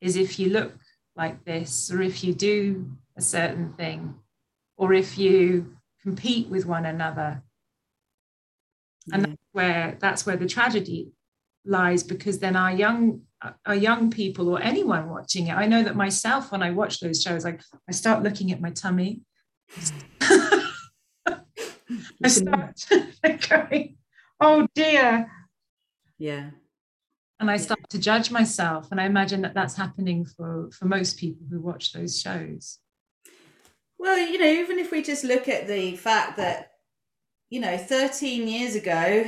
is 0.00 0.16
if 0.16 0.38
you 0.38 0.50
look 0.50 0.74
like 1.16 1.44
this 1.44 1.90
or 1.90 2.02
if 2.02 2.22
you 2.22 2.34
do 2.34 2.90
a 3.16 3.22
certain 3.22 3.72
thing 3.72 4.14
or 4.76 4.92
if 4.92 5.18
you 5.18 5.74
compete 6.02 6.48
with 6.48 6.66
one 6.66 6.86
another 6.86 7.42
and 9.12 9.24
that's 9.24 9.42
where 9.52 9.96
that's 10.00 10.26
where 10.26 10.36
the 10.36 10.46
tragedy 10.46 11.10
lies 11.64 12.02
because 12.02 12.38
then 12.38 12.56
our 12.56 12.72
young 12.72 13.22
our 13.66 13.74
young 13.74 14.10
people 14.10 14.48
or 14.48 14.60
anyone 14.60 15.08
watching 15.08 15.46
it 15.46 15.54
i 15.54 15.66
know 15.66 15.82
that 15.82 15.94
myself 15.94 16.50
when 16.50 16.62
i 16.62 16.70
watch 16.70 17.00
those 17.00 17.22
shows 17.22 17.44
like 17.44 17.60
i 17.88 17.92
start 17.92 18.22
looking 18.22 18.52
at 18.52 18.60
my 18.60 18.70
tummy. 18.70 19.20
I 22.22 22.28
start 22.28 22.86
going 23.48 23.96
oh 24.40 24.66
dear. 24.74 25.30
Yeah. 26.18 26.50
And 27.40 27.50
i 27.50 27.56
start 27.56 27.88
to 27.90 27.98
judge 27.98 28.30
myself 28.30 28.88
and 28.90 29.00
i 29.00 29.04
imagine 29.04 29.42
that 29.42 29.54
that's 29.54 29.76
happening 29.76 30.24
for 30.24 30.70
for 30.72 30.86
most 30.86 31.18
people 31.18 31.46
who 31.48 31.60
watch 31.60 31.92
those 31.92 32.20
shows. 32.20 32.78
Well 33.98 34.18
you 34.18 34.38
know 34.38 34.46
even 34.46 34.78
if 34.78 34.90
we 34.90 35.02
just 35.02 35.22
look 35.22 35.48
at 35.48 35.68
the 35.68 35.96
fact 35.96 36.36
that 36.38 36.72
you 37.50 37.60
know 37.60 37.76
13 37.76 38.48
years 38.48 38.74
ago 38.74 39.24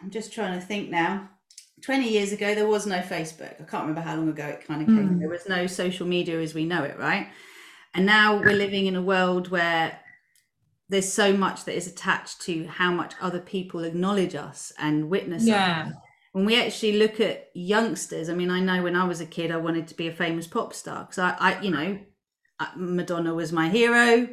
i'm 0.00 0.10
just 0.10 0.32
trying 0.32 0.58
to 0.58 0.64
think 0.64 0.90
now 0.90 1.28
20 1.82 2.08
years 2.08 2.32
ago 2.32 2.54
there 2.54 2.66
was 2.66 2.86
no 2.86 2.98
facebook 2.98 3.60
i 3.60 3.64
can't 3.64 3.86
remember 3.86 4.00
how 4.00 4.16
long 4.16 4.28
ago 4.28 4.46
it 4.46 4.66
kind 4.66 4.82
of 4.82 4.88
came 4.88 5.10
mm. 5.10 5.18
there 5.20 5.28
was 5.28 5.48
no 5.48 5.66
social 5.66 6.06
media 6.06 6.40
as 6.40 6.54
we 6.54 6.64
know 6.64 6.82
it 6.82 6.98
right 6.98 7.28
and 7.94 8.04
now 8.06 8.36
we're 8.36 8.54
living 8.54 8.86
in 8.86 8.96
a 8.96 9.02
world 9.02 9.48
where 9.48 9.98
there's 10.88 11.12
so 11.12 11.32
much 11.32 11.64
that 11.64 11.76
is 11.76 11.86
attached 11.86 12.40
to 12.40 12.66
how 12.66 12.90
much 12.90 13.14
other 13.20 13.40
people 13.40 13.84
acknowledge 13.84 14.34
us 14.34 14.72
and 14.78 15.10
witness 15.10 15.44
yeah. 15.44 15.86
us 15.86 15.92
when 16.32 16.44
we 16.44 16.60
actually 16.60 16.92
look 16.92 17.20
at 17.20 17.48
youngsters 17.54 18.28
i 18.28 18.34
mean 18.34 18.50
i 18.50 18.60
know 18.60 18.82
when 18.82 18.96
i 18.96 19.04
was 19.04 19.20
a 19.20 19.26
kid 19.26 19.50
i 19.50 19.56
wanted 19.56 19.86
to 19.88 19.94
be 19.94 20.08
a 20.08 20.12
famous 20.12 20.46
pop 20.46 20.74
star 20.74 21.04
because 21.04 21.18
I, 21.18 21.36
I 21.38 21.60
you 21.60 21.70
know 21.70 21.98
madonna 22.76 23.34
was 23.34 23.52
my 23.52 23.68
hero 23.68 24.28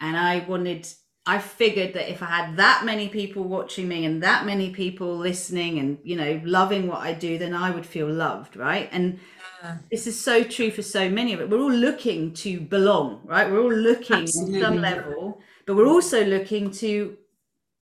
and 0.00 0.16
i 0.16 0.44
wanted 0.48 0.88
I 1.28 1.38
figured 1.38 1.92
that 1.92 2.10
if 2.10 2.22
I 2.22 2.26
had 2.26 2.56
that 2.56 2.86
many 2.86 3.10
people 3.10 3.44
watching 3.44 3.86
me 3.86 4.06
and 4.06 4.22
that 4.22 4.46
many 4.46 4.70
people 4.70 5.14
listening 5.14 5.78
and 5.78 5.98
you 6.02 6.16
know 6.16 6.40
loving 6.42 6.86
what 6.86 7.00
I 7.00 7.12
do, 7.12 7.36
then 7.36 7.52
I 7.52 7.70
would 7.70 7.84
feel 7.84 8.10
loved, 8.10 8.56
right? 8.56 8.88
And 8.92 9.20
yeah. 9.62 9.76
this 9.90 10.06
is 10.06 10.18
so 10.18 10.42
true 10.42 10.70
for 10.70 10.80
so 10.80 11.10
many 11.10 11.34
of 11.34 11.40
it. 11.40 11.50
We're 11.50 11.60
all 11.60 11.70
looking 11.70 12.32
to 12.44 12.60
belong, 12.60 13.20
right? 13.24 13.50
We're 13.50 13.60
all 13.60 13.74
looking 13.90 14.22
Absolutely. 14.22 14.62
some 14.62 14.80
level, 14.80 15.42
but 15.66 15.76
we're 15.76 15.86
also 15.86 16.24
looking 16.24 16.70
to 16.82 17.18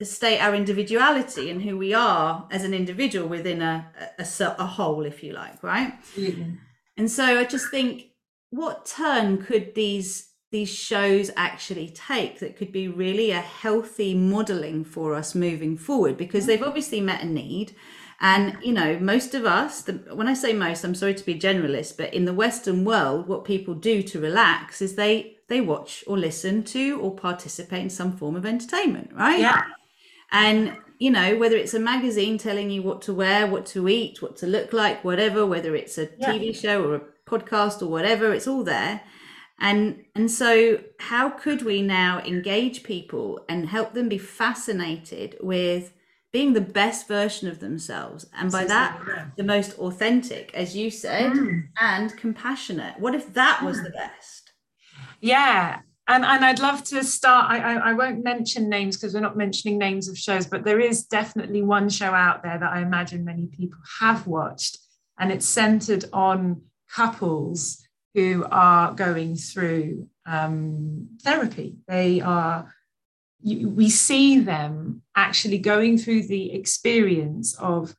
state 0.01 0.39
our 0.39 0.55
individuality 0.55 1.49
and 1.49 1.61
who 1.61 1.77
we 1.77 1.93
are 1.93 2.47
as 2.49 2.63
an 2.63 2.73
individual 2.73 3.27
within 3.27 3.61
a 3.61 3.91
a, 4.19 4.25
a 4.57 4.65
whole, 4.65 5.03
if 5.05 5.21
you 5.21 5.33
like, 5.33 5.61
right? 5.61 5.93
Absolutely. 5.97 6.57
And 6.95 7.11
so 7.11 7.25
I 7.39 7.43
just 7.43 7.69
think, 7.71 8.05
what 8.51 8.85
turn 8.85 9.43
could 9.43 9.75
these 9.75 10.29
these 10.53 10.69
shows 10.69 11.31
actually 11.35 11.89
take 11.89 12.39
that 12.39 12.55
could 12.57 12.71
be 12.71 12.87
really 12.87 13.31
a 13.31 13.41
healthy 13.41 14.13
modeling 14.15 14.85
for 14.85 15.15
us 15.15 15.35
moving 15.35 15.75
forward 15.77 16.15
because 16.17 16.45
they've 16.45 16.63
obviously 16.63 17.01
met 17.01 17.23
a 17.23 17.25
need 17.25 17.69
And, 18.21 18.57
you 18.63 18.71
know, 18.73 18.99
most 18.99 19.35
of 19.35 19.45
us, 19.45 19.81
the, 19.81 19.93
when 20.19 20.27
I 20.29 20.33
say 20.33 20.53
most, 20.53 20.83
I'm 20.85 20.95
sorry 20.95 21.15
to 21.15 21.25
be 21.25 21.35
generalist, 21.37 21.97
but 21.97 22.13
in 22.13 22.25
the 22.25 22.33
Western 22.33 22.85
world, 22.85 23.27
what 23.27 23.43
people 23.43 23.73
do 23.73 24.01
to 24.03 24.19
relax 24.19 24.81
is 24.81 24.95
they, 24.95 25.37
they 25.49 25.59
watch 25.61 26.03
or 26.07 26.17
listen 26.17 26.63
to 26.65 26.99
or 27.01 27.15
participate 27.15 27.81
in 27.81 27.89
some 27.89 28.15
form 28.15 28.35
of 28.37 28.45
entertainment, 28.45 29.09
right? 29.13 29.39
Yeah. 29.39 29.63
And, 30.31 30.77
you 30.99 31.11
know, 31.11 31.37
whether 31.37 31.57
it's 31.57 31.73
a 31.73 31.79
magazine 31.79 32.37
telling 32.37 32.69
you 32.69 32.81
what 32.81 33.01
to 33.03 33.13
wear, 33.13 33.45
what 33.47 33.65
to 33.67 33.87
eat, 33.89 34.21
what 34.21 34.37
to 34.37 34.47
look 34.47 34.73
like, 34.73 35.03
whatever, 35.03 35.45
whether 35.45 35.75
it's 35.75 35.97
a 35.97 36.07
Yeah. 36.17 36.31
TV 36.31 36.53
show 36.53 36.83
or 36.83 36.95
a 36.95 37.01
podcast 37.25 37.81
or 37.81 37.87
whatever, 37.87 38.33
it's 38.33 38.47
all 38.47 38.63
there. 38.63 39.01
And 39.59 40.03
and 40.15 40.29
so 40.29 40.79
how 40.99 41.29
could 41.29 41.61
we 41.61 41.81
now 41.81 42.19
engage 42.19 42.83
people 42.83 43.45
and 43.47 43.67
help 43.69 43.93
them 43.93 44.09
be 44.09 44.17
fascinated 44.17 45.37
with 45.41 45.93
being 46.31 46.53
the 46.53 46.61
best 46.61 47.07
version 47.07 47.47
of 47.47 47.59
themselves 47.59 48.25
and 48.35 48.51
by 48.51 48.65
that 48.65 48.99
the 49.37 49.43
most 49.43 49.77
authentic 49.77 50.51
as 50.55 50.75
you 50.75 50.89
said 50.89 51.31
Mm. 51.31 51.67
and 51.79 52.17
compassionate 52.17 52.99
what 52.99 53.13
if 53.13 53.33
that 53.35 53.61
was 53.63 53.83
the 53.83 53.91
best 53.91 54.51
Yeah. 55.21 55.79
And, 56.07 56.25
and 56.25 56.43
I'd 56.43 56.59
love 56.59 56.83
to 56.85 57.01
start. 57.03 57.49
I, 57.49 57.59
I, 57.59 57.73
I 57.89 57.93
won't 57.93 58.23
mention 58.25 58.67
names 58.67 58.97
because 58.97 59.13
we're 59.13 59.21
not 59.21 59.37
mentioning 59.37 59.77
names 59.77 60.09
of 60.09 60.17
shows, 60.17 60.45
but 60.45 60.65
there 60.65 60.81
is 60.81 61.05
definitely 61.05 61.61
one 61.61 61.89
show 61.89 62.13
out 62.13 62.43
there 62.43 62.59
that 62.59 62.73
I 62.73 62.81
imagine 62.81 63.23
many 63.23 63.47
people 63.47 63.79
have 64.01 64.27
watched, 64.27 64.79
and 65.17 65.31
it's 65.31 65.45
centered 65.47 66.03
on 66.11 66.63
couples 66.93 67.82
who 68.13 68.45
are 68.51 68.93
going 68.93 69.35
through 69.35 70.07
um, 70.25 71.09
therapy. 71.21 71.77
They 71.87 72.21
are, 72.21 72.73
you, 73.41 73.69
we 73.69 73.89
see 73.89 74.39
them 74.39 75.01
actually 75.15 75.57
going 75.57 75.97
through 75.97 76.27
the 76.27 76.53
experience 76.53 77.55
of 77.55 77.95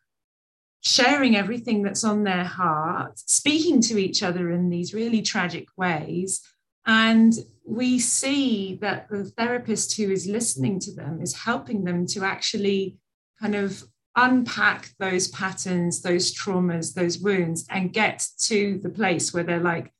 sharing 0.82 1.34
everything 1.34 1.82
that's 1.82 2.04
on 2.04 2.24
their 2.24 2.44
heart, 2.44 3.18
speaking 3.18 3.80
to 3.80 3.98
each 3.98 4.22
other 4.22 4.50
in 4.50 4.68
these 4.68 4.92
really 4.94 5.22
tragic 5.22 5.66
ways. 5.76 6.42
And 6.86 7.32
we 7.66 7.98
see 7.98 8.78
that 8.82 9.08
the 9.08 9.24
therapist 9.24 9.96
who 9.96 10.10
is 10.10 10.26
listening 10.26 10.78
to 10.80 10.92
them 10.94 11.20
is 11.22 11.34
helping 11.34 11.84
them 11.84 12.06
to 12.08 12.22
actually 12.22 12.98
kind 13.40 13.54
of 13.54 13.82
unpack 14.16 14.90
those 14.98 15.28
patterns, 15.28 16.02
those 16.02 16.34
traumas, 16.34 16.94
those 16.94 17.18
wounds, 17.18 17.66
and 17.70 17.92
get 17.92 18.26
to 18.42 18.78
the 18.82 18.90
place 18.90 19.32
where 19.32 19.42
they're 19.42 19.60
like, 19.60 19.90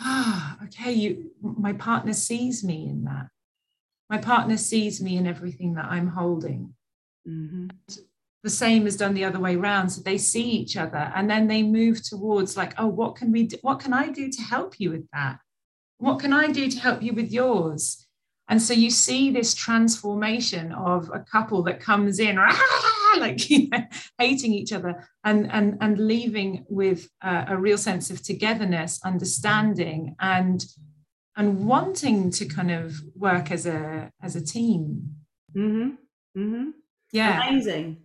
ah, 0.00 0.56
okay, 0.64 0.92
you 0.92 1.32
my 1.42 1.72
partner 1.72 2.12
sees 2.12 2.64
me 2.64 2.88
in 2.88 3.04
that. 3.04 3.28
My 4.10 4.18
partner 4.18 4.56
sees 4.56 5.02
me 5.02 5.18
in 5.18 5.26
everything 5.26 5.74
that 5.74 5.84
I'm 5.84 6.08
holding 6.08 6.74
mm-hmm. 7.28 7.68
the 8.42 8.50
same 8.50 8.86
is 8.86 8.96
done 8.96 9.14
the 9.14 9.24
other 9.24 9.40
way 9.40 9.56
around 9.56 9.90
so 9.90 10.00
they 10.00 10.18
see 10.18 10.42
each 10.42 10.76
other 10.76 11.12
and 11.14 11.28
then 11.28 11.46
they 11.46 11.62
move 11.62 12.02
towards 12.02 12.56
like 12.56 12.74
oh 12.78 12.86
what 12.86 13.16
can 13.16 13.32
we 13.32 13.44
do 13.44 13.56
what 13.62 13.80
can 13.80 13.92
i 13.92 14.08
do 14.08 14.30
to 14.30 14.42
help 14.42 14.78
you 14.78 14.90
with 14.90 15.06
that 15.12 15.38
what 15.98 16.18
can 16.18 16.32
i 16.32 16.48
do 16.48 16.70
to 16.70 16.78
help 16.78 17.02
you 17.02 17.12
with 17.12 17.30
yours 17.30 18.06
and 18.48 18.60
so 18.62 18.72
you 18.72 18.90
see 18.90 19.30
this 19.30 19.54
transformation 19.54 20.72
of 20.72 21.10
a 21.12 21.20
couple 21.20 21.62
that 21.64 21.80
comes 21.80 22.18
in 22.18 22.36
like 23.18 23.48
you 23.50 23.68
know, 23.68 23.84
hating 24.18 24.52
each 24.52 24.72
other 24.72 25.08
and 25.24 25.50
and 25.52 25.76
and 25.80 25.98
leaving 25.98 26.64
with 26.68 27.08
a, 27.22 27.46
a 27.48 27.56
real 27.56 27.78
sense 27.78 28.10
of 28.10 28.22
togetherness 28.22 29.00
understanding 29.04 30.14
and 30.20 30.66
and 31.36 31.64
wanting 31.66 32.30
to 32.30 32.44
kind 32.46 32.70
of 32.70 33.00
work 33.14 33.50
as 33.50 33.66
a 33.66 34.10
as 34.22 34.36
a 34.36 34.44
team 34.44 35.14
Mm-hmm. 35.56 36.40
Mm-hmm. 36.40 36.70
yeah 37.10 37.48
amazing 37.48 38.02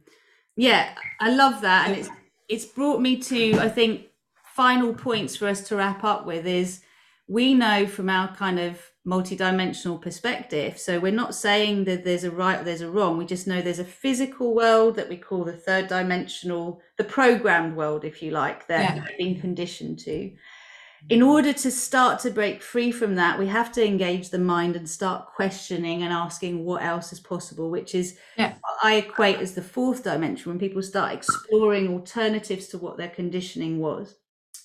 yeah 0.56 0.96
i 1.20 1.30
love 1.30 1.62
that 1.62 1.89
and 1.89 1.98
it's 1.98 2.10
it's 2.48 2.66
brought 2.66 3.02
me 3.02 3.18
to 3.18 3.60
i 3.60 3.68
think 3.68 4.08
final 4.56 4.94
points 4.94 5.36
for 5.36 5.48
us 5.48 5.68
to 5.68 5.76
wrap 5.76 6.04
up 6.06 6.26
with 6.26 6.46
is 6.48 6.82
we 7.28 7.54
know 7.54 7.86
from 7.86 8.10
our 8.10 8.34
kind 8.36 8.60
of 8.60 8.80
multidimensional 9.06 10.01
perspective. 10.01 10.78
So 10.80 10.99
we're 10.99 11.12
not 11.12 11.36
saying 11.36 11.84
that 11.86 12.04
there's 12.06 12.24
a 12.24 12.32
right 12.32 12.60
or 12.62 12.64
there's 12.64 12.82
a 12.82 12.89
wrong. 12.89 13.18
We 13.18 13.26
just 13.26 13.47
know 13.47 13.62
there's 13.62 13.80
a 13.80 13.84
physical 13.86 14.56
world 14.56 14.95
that 14.95 15.10
we 15.10 15.18
call 15.18 15.43
the 15.43 15.54
third 15.58 15.88
dimensional 15.88 16.82
the 16.97 17.04
programmed 17.04 17.76
world 17.76 18.06
if 18.06 18.22
you 18.22 18.32
like 18.32 18.68
that 18.68 18.95
Yeah. 18.95 19.04
we've 19.04 19.18
been 19.18 19.41
conditioned 19.41 19.99
to. 19.99 20.12
Mm-hmm. 20.12 21.08
In 21.10 21.22
order 21.22 21.51
to 21.51 21.70
start 21.70 22.22
to 22.22 22.30
break 22.32 22.62
free 22.62 22.91
from 22.93 23.16
that 23.16 23.38
we 23.38 23.47
have 23.47 23.74
to 23.74 23.86
engage 23.86 24.30
the 24.30 24.39
mind 24.39 24.78
and 24.78 24.89
start 24.89 25.28
questioning 25.36 26.04
and 26.04 26.14
asking 26.14 26.64
what 26.64 26.82
else 26.82 27.12
is 27.12 27.20
possible 27.20 27.70
which 27.70 27.93
is 27.93 28.18
Yeah. 28.38 28.54
what 28.62 28.78
i 28.84 28.95
equate 28.95 29.39
as 29.39 29.54
the 29.54 29.62
fourth 29.62 30.04
dimension 30.06 30.49
when 30.49 30.60
people 30.60 30.82
start 30.82 31.12
exploring 31.14 31.89
alternatives 31.89 32.68
to 32.70 32.78
what 32.78 32.95
their 32.97 33.10
conditioning 33.10 33.80
was. 33.80 34.16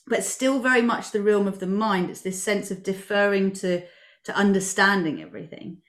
But 0.07 0.23
still 0.23 0.61
very 0.61 0.81
much 0.83 1.11
the 1.11 1.23
realm 1.23 1.49
of 1.49 1.59
the 1.59 1.67
mind. 1.67 2.09
It's 2.09 2.21
this 2.23 2.41
sense 2.43 2.71
of 2.71 2.85
deferring 2.85 3.53
to 3.55 3.83
to 4.29 4.37
understanding 4.37 5.23
everything 5.23 5.83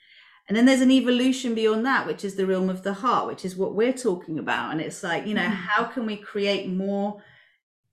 and 0.48 0.58
then 0.58 0.66
there's 0.66 0.82
an 0.82 0.92
evolution 0.92 1.56
beyond 1.56 1.86
that 1.86 2.08
which 2.08 2.26
is 2.26 2.36
the 2.36 2.48
realm 2.48 2.70
of 2.70 2.84
the 2.84 2.94
heart 2.94 3.28
which 3.28 3.46
is 3.46 3.56
what 3.56 3.76
we're 3.76 3.94
talking 3.94 4.40
about 4.40 4.72
and 4.72 4.82
it's 4.82 5.04
like 5.04 5.28
you 5.28 5.36
know 5.36 5.44
Mm. 5.48 5.54
how 5.70 5.84
can 5.86 6.06
we 6.08 6.18
create 6.18 6.70
more 6.70 7.24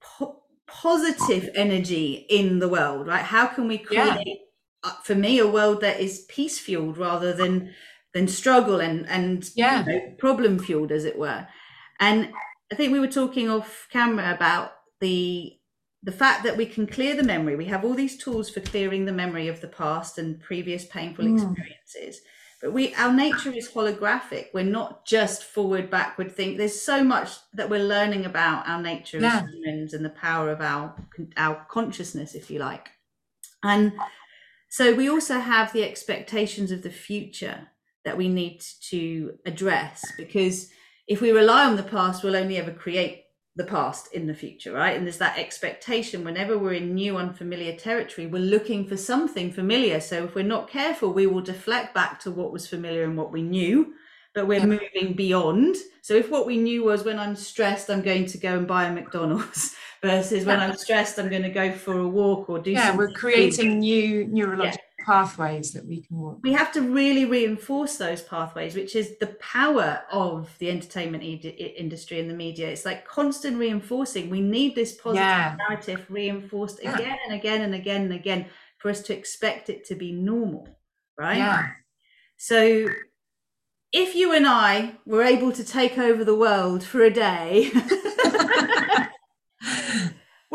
po- 0.01 0.43
positive 0.67 1.51
energy 1.55 2.27
in 2.29 2.59
the 2.59 2.69
world 2.69 3.07
right 3.07 3.25
how 3.25 3.47
can 3.47 3.69
we 3.69 3.79
create 3.79 4.27
Yeah. 4.27 4.35
uh, 4.85 4.95
for 5.05 5.15
me 5.15 5.39
a 5.39 5.47
world 5.49 5.81
that 5.83 6.01
is 6.01 6.27
peace 6.29 6.59
fueled 6.59 6.99
rather 6.99 7.33
than 7.33 7.75
than 8.15 8.29
struggle 8.29 8.81
and 8.81 9.07
and 9.09 9.49
Yeah. 9.57 9.85
you 9.87 9.93
know, 9.93 10.15
problem 10.19 10.59
fueled 10.59 10.93
as 10.93 11.05
it 11.05 11.19
were 11.19 11.47
and 12.01 12.33
i 12.73 12.75
think 12.75 12.93
we 12.93 13.01
were 13.01 13.09
talking 13.21 13.49
off 13.51 13.89
camera 13.93 14.33
about 14.35 14.73
the 15.01 15.56
the 16.07 16.13
fact 16.13 16.45
that 16.45 16.57
we 16.57 16.67
can 16.67 16.87
clear 16.87 17.15
the 17.17 17.23
memory 17.35 17.57
we 17.57 17.67
have 17.67 17.85
all 17.85 17.95
these 17.95 18.17
tools 18.17 18.49
for 18.49 18.61
clearing 18.61 19.05
the 19.05 19.13
memory 19.23 19.49
of 19.49 19.61
the 19.61 19.69
past 19.83 20.19
and 20.19 20.41
previous 20.41 20.85
painful 20.87 21.25
Mm. 21.25 21.35
experiences 21.35 22.21
but 22.63 22.73
we 22.73 22.95
our 22.95 23.13
nature 23.13 23.53
is 23.61 23.69
holographic 23.71 24.47
we're 24.55 24.65
not 24.81 25.05
just 25.05 25.45
forward 25.45 25.91
backward 25.91 26.31
think 26.33 26.57
there's 26.57 26.81
so 26.81 27.03
much 27.05 27.29
that 27.59 27.69
we're 27.71 27.85
learning 27.97 28.25
about 28.25 28.67
our 28.69 28.81
nature 28.81 29.19
Yeah. 29.21 29.41
as 29.43 29.51
humans 29.53 29.93
and 29.95 30.05
the 30.05 30.11
power 30.27 30.51
of 30.51 30.61
our 30.61 30.85
our 31.37 31.67
consciousness 31.77 32.35
if 32.35 32.51
you 32.51 32.59
like 32.61 32.89
and 33.63 33.93
so 34.69 34.95
we 34.95 35.09
also 35.11 35.39
have 35.41 35.73
the 35.73 35.85
expectations 35.85 36.71
of 36.71 36.83
the 36.83 36.91
future 37.09 37.69
that 38.05 38.17
we 38.17 38.29
need 38.29 38.63
to 38.91 39.37
address 39.45 40.05
because 40.17 40.71
if 41.09 41.21
we 41.21 41.31
rely 41.33 41.65
on 41.67 41.77
the 41.77 41.83
past 41.97 42.23
we'll 42.23 42.37
only 42.37 42.57
ever 42.57 42.73
create 42.73 43.25
the 43.57 43.65
past 43.65 44.13
in 44.13 44.27
the 44.27 44.35
future 44.35 44.73
right? 44.73 44.97
And 44.97 45.07
there's 45.07 45.19
that 45.19 45.39
expectation 45.39 46.25
whenever 46.25 46.59
we're 46.59 46.75
in 46.75 46.95
new 46.95 47.17
unfamiliar 47.17 47.75
territory 47.77 48.27
we're 48.27 48.39
looking 48.39 48.87
for 48.87 48.97
something 48.97 49.53
familiar. 49.53 50.01
So 50.01 50.25
if 50.25 50.35
we're 50.35 50.45
not 50.45 50.69
careful 50.69 51.13
we 51.13 51.27
will 51.27 51.43
deflect 51.43 51.95
back 51.95 52.21
to 52.21 52.31
what 52.31 52.53
was 52.53 52.69
familiar 52.69 53.05
and 53.05 53.17
what 53.17 53.33
we 53.33 53.43
knew 53.43 53.95
but 54.35 54.47
we're 54.47 54.67
moving 54.67 55.15
beyond. 55.15 55.77
So 56.03 56.15
if 56.15 56.31
what 56.31 56.47
we 56.47 56.59
knew 56.59 56.85
was 56.85 57.05
when 57.05 57.19
i'm 57.19 57.35
stressed 57.35 57.91
i'm 57.91 58.03
going 58.03 58.27
to 58.27 58.39
go 58.39 58.59
and 58.59 58.69
buy 58.69 58.85
a 58.85 58.93
mcdonald's 58.93 59.75
versus 60.03 60.45
when 60.45 60.61
i'm 60.61 60.77
stressed 60.85 61.19
i'm 61.19 61.29
going 61.29 61.43
to 61.43 61.49
go 61.49 61.73
for 61.73 61.99
a 61.99 62.07
walk 62.07 62.49
or 62.49 62.59
do 62.59 62.71
yeah 62.71 62.95
we're 62.95 63.11
creating 63.11 63.81
new 63.81 64.27
neurological 64.27 64.85
pathways 65.07 65.73
that 65.73 65.87
we 65.87 66.03
can 66.03 66.17
walk. 66.19 66.41
We 66.43 66.53
have 66.53 66.73
to 66.73 66.83
really 66.83 67.25
reinforce 67.25 67.97
those 67.97 68.23
pathways 68.23 68.75
which 68.75 68.97
is 68.97 69.17
the 69.19 69.29
power 69.57 70.03
of 70.11 70.57
the 70.59 70.71
entertainment 70.71 71.23
industry 71.25 72.21
and 72.21 72.29
the 72.29 72.35
media. 72.35 72.69
It's 72.69 72.85
like 72.85 73.07
constant 73.07 73.57
reinforcing. 73.59 74.29
We 74.31 74.41
need 74.41 74.75
this 74.75 74.95
positive 74.97 75.23
Yeah. 75.27 75.57
narrative 75.69 76.07
reinforced 76.11 76.81
Yeah. 76.83 76.95
again 76.95 77.19
and 77.25 77.33
again 77.35 77.63
and 77.63 77.75
again 77.75 78.03
and 78.03 78.13
again 78.13 78.47
for 78.79 78.91
us 78.91 79.01
to 79.03 79.17
expect 79.17 79.71
it 79.71 79.85
to 79.87 79.95
be 79.95 80.13
normal 80.13 80.69
right? 81.19 81.39
Yeah. 81.39 81.67
So 82.37 82.89
if 83.93 84.15
you 84.15 84.33
and 84.35 84.47
i 84.47 84.95
were 85.07 85.23
able 85.23 85.53
to 85.53 85.65
take 85.65 85.97
over 85.99 86.25
the 86.25 86.35
world 86.35 86.85
for 86.85 87.03
a 87.03 87.11
day 87.11 87.71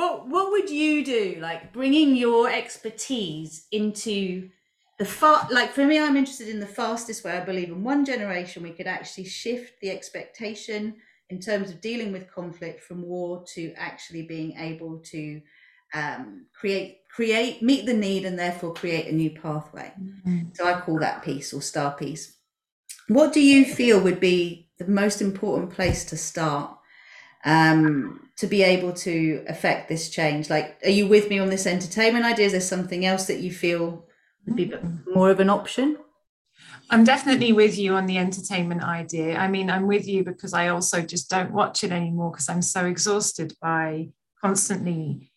what 0.01 0.27
what 0.27 0.51
would 0.51 0.69
you 0.69 1.05
do 1.05 1.37
like 1.39 1.71
bringing 1.71 2.15
your 2.15 2.49
expertise 2.49 3.67
into 3.71 4.49
the 4.99 5.05
far 5.05 5.47
like 5.51 5.71
for 5.71 5.85
me 5.85 5.99
i'm 5.99 6.17
interested 6.17 6.49
in 6.49 6.59
the 6.59 6.65
fastest 6.65 7.23
way 7.23 7.31
i 7.37 7.43
believe 7.43 7.69
in 7.69 7.83
one 7.83 8.03
generation 8.03 8.63
we 8.63 8.71
could 8.71 8.87
actually 8.87 9.25
shift 9.25 9.79
the 9.81 9.89
expectation 9.89 10.95
in 11.29 11.39
terms 11.39 11.69
of 11.69 11.79
dealing 11.81 12.11
with 12.11 12.31
conflict 12.31 12.83
from 12.83 13.01
war 13.03 13.43
to 13.53 13.73
actually 13.77 14.23
being 14.23 14.57
able 14.57 14.99
to 14.99 15.41
um, 15.93 16.45
create 16.53 16.99
create 17.09 17.61
meet 17.61 17.85
the 17.85 17.93
need 17.93 18.25
and 18.25 18.37
therefore 18.37 18.73
create 18.73 19.07
a 19.07 19.15
new 19.15 19.31
pathway. 19.31 19.91
So 20.53 20.65
i 20.65 20.79
call 20.79 20.99
that 20.99 21.23
peace 21.23 21.53
or 21.53 21.61
star 21.61 21.95
peace. 21.95 22.37
What 23.07 23.33
do 23.33 23.41
you 23.41 23.65
feel 23.65 24.01
would 24.01 24.19
be 24.19 24.69
the 24.77 24.87
most 24.87 25.21
important 25.21 25.71
place 25.71 26.05
to 26.05 26.17
start? 26.17 26.77
Um, 27.43 28.20
to 28.37 28.47
be 28.47 28.63
able 28.63 28.93
to 28.93 29.43
affect 29.47 29.89
this 29.89 30.09
change? 30.09 30.49
Like, 30.49 30.79
are 30.83 30.89
you 30.89 31.07
with 31.07 31.29
me 31.29 31.39
on 31.39 31.49
this 31.49 31.67
entertainment 31.67 32.25
idea? 32.25 32.47
Is 32.47 32.51
there 32.53 32.61
something 32.61 33.05
else 33.05 33.27
that 33.27 33.39
you 33.39 33.51
feel 33.51 34.05
would 34.45 34.55
be 34.55 34.73
more 35.13 35.29
of 35.29 35.39
an 35.39 35.49
option? 35.49 35.97
I'm 36.89 37.03
definitely 37.05 37.53
with 37.53 37.77
you 37.77 37.93
on 37.93 38.05
the 38.05 38.17
entertainment 38.17 38.83
idea. 38.83 39.37
I 39.37 39.47
mean, 39.47 39.69
I'm 39.69 39.87
with 39.87 40.07
you 40.07 40.25
because 40.25 40.53
I 40.53 40.67
also 40.67 41.01
just 41.01 41.29
don't 41.29 41.51
watch 41.51 41.83
it 41.85 41.91
anymore 41.91 42.31
because 42.31 42.49
I'm 42.49 42.61
so 42.61 42.85
exhausted 42.85 43.53
by 43.61 44.09
constantly 44.41 45.31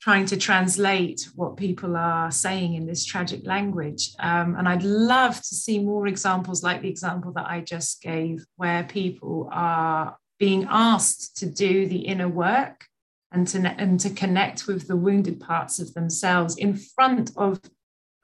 trying 0.00 0.24
to 0.26 0.36
translate 0.36 1.28
what 1.34 1.56
people 1.56 1.96
are 1.96 2.30
saying 2.30 2.74
in 2.74 2.86
this 2.86 3.04
tragic 3.04 3.46
language. 3.46 4.10
Um, 4.20 4.54
and 4.56 4.68
I'd 4.68 4.84
love 4.84 5.36
to 5.36 5.54
see 5.54 5.78
more 5.78 6.06
examples 6.06 6.62
like 6.62 6.80
the 6.80 6.88
example 6.88 7.32
that 7.32 7.46
I 7.46 7.60
just 7.60 8.00
gave, 8.00 8.46
where 8.56 8.84
people 8.84 9.48
are 9.52 10.16
being 10.38 10.66
asked 10.68 11.36
to 11.38 11.46
do 11.46 11.86
the 11.86 12.06
inner 12.06 12.28
work 12.28 12.86
and 13.32 13.46
to, 13.48 13.58
and 13.58 13.98
to 14.00 14.10
connect 14.10 14.66
with 14.66 14.86
the 14.86 14.96
wounded 14.96 15.40
parts 15.40 15.78
of 15.78 15.94
themselves 15.94 16.56
in 16.56 16.76
front 16.76 17.30
of 17.36 17.60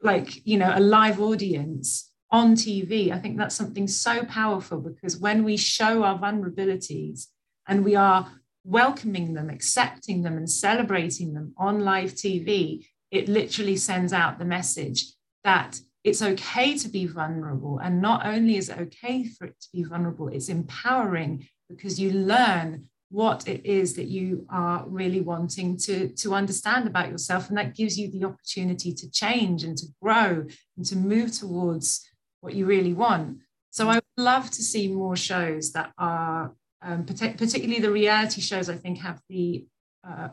like 0.02 0.44
you 0.46 0.58
know 0.58 0.72
a 0.74 0.80
live 0.80 1.20
audience 1.20 2.10
on 2.30 2.54
TV. 2.54 3.12
I 3.12 3.18
think 3.18 3.36
that's 3.36 3.54
something 3.54 3.86
so 3.86 4.24
powerful 4.24 4.80
because 4.80 5.18
when 5.18 5.44
we 5.44 5.56
show 5.56 6.02
our 6.02 6.18
vulnerabilities 6.18 7.26
and 7.68 7.84
we 7.84 7.94
are 7.94 8.32
welcoming 8.64 9.34
them, 9.34 9.50
accepting 9.50 10.22
them, 10.22 10.36
and 10.36 10.50
celebrating 10.50 11.34
them 11.34 11.52
on 11.58 11.80
live 11.80 12.12
TV, 12.12 12.86
it 13.10 13.28
literally 13.28 13.76
sends 13.76 14.12
out 14.12 14.38
the 14.38 14.44
message 14.44 15.04
that 15.44 15.80
it's 16.04 16.22
okay 16.22 16.76
to 16.78 16.88
be 16.88 17.06
vulnerable. 17.06 17.78
And 17.78 18.00
not 18.00 18.26
only 18.26 18.56
is 18.56 18.68
it 18.68 18.78
okay 18.78 19.24
for 19.24 19.46
it 19.46 19.60
to 19.60 19.68
be 19.72 19.84
vulnerable, 19.84 20.28
it's 20.28 20.48
empowering 20.48 21.46
because 21.68 22.00
you 22.00 22.12
learn 22.12 22.88
what 23.10 23.46
it 23.46 23.64
is 23.66 23.94
that 23.94 24.06
you 24.06 24.46
are 24.48 24.84
really 24.88 25.20
wanting 25.20 25.76
to, 25.76 26.08
to 26.08 26.34
understand 26.34 26.86
about 26.86 27.10
yourself. 27.10 27.48
And 27.48 27.58
that 27.58 27.74
gives 27.74 27.98
you 27.98 28.10
the 28.10 28.24
opportunity 28.24 28.94
to 28.94 29.10
change 29.10 29.64
and 29.64 29.76
to 29.76 29.86
grow 30.02 30.46
and 30.76 30.86
to 30.86 30.96
move 30.96 31.32
towards 31.32 32.08
what 32.40 32.54
you 32.54 32.64
really 32.64 32.94
want. 32.94 33.38
So 33.70 33.88
I 33.88 33.96
would 33.96 34.04
love 34.16 34.50
to 34.50 34.62
see 34.62 34.88
more 34.88 35.16
shows 35.16 35.72
that 35.72 35.92
are, 35.98 36.54
um, 36.80 37.04
particularly 37.04 37.80
the 37.80 37.90
reality 37.90 38.40
shows. 38.40 38.68
I 38.68 38.76
think 38.76 38.98
have 38.98 39.20
the 39.28 39.66
uh, 40.06 40.28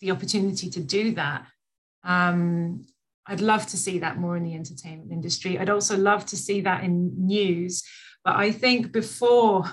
the 0.00 0.10
opportunity 0.10 0.68
to 0.70 0.80
do 0.80 1.12
that. 1.12 1.46
Um, 2.04 2.86
I'd 3.26 3.40
love 3.40 3.66
to 3.68 3.76
see 3.76 3.98
that 4.00 4.18
more 4.18 4.36
in 4.36 4.44
the 4.44 4.54
entertainment 4.54 5.10
industry. 5.10 5.58
I'd 5.58 5.70
also 5.70 5.96
love 5.96 6.26
to 6.26 6.36
see 6.36 6.60
that 6.62 6.84
in 6.84 7.12
news. 7.16 7.82
But 8.26 8.34
I 8.34 8.50
think 8.50 8.90
before 8.90 9.64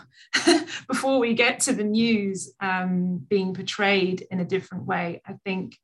before 0.88 1.18
we 1.18 1.34
get 1.34 1.60
to 1.62 1.74
the 1.74 1.84
news 1.84 2.54
um, 2.60 3.18
being 3.28 3.52
portrayed 3.52 4.28
in 4.30 4.40
a 4.42 4.46
different 4.46 4.86
way, 4.86 5.24
I 5.26 5.34
think 5.44 5.76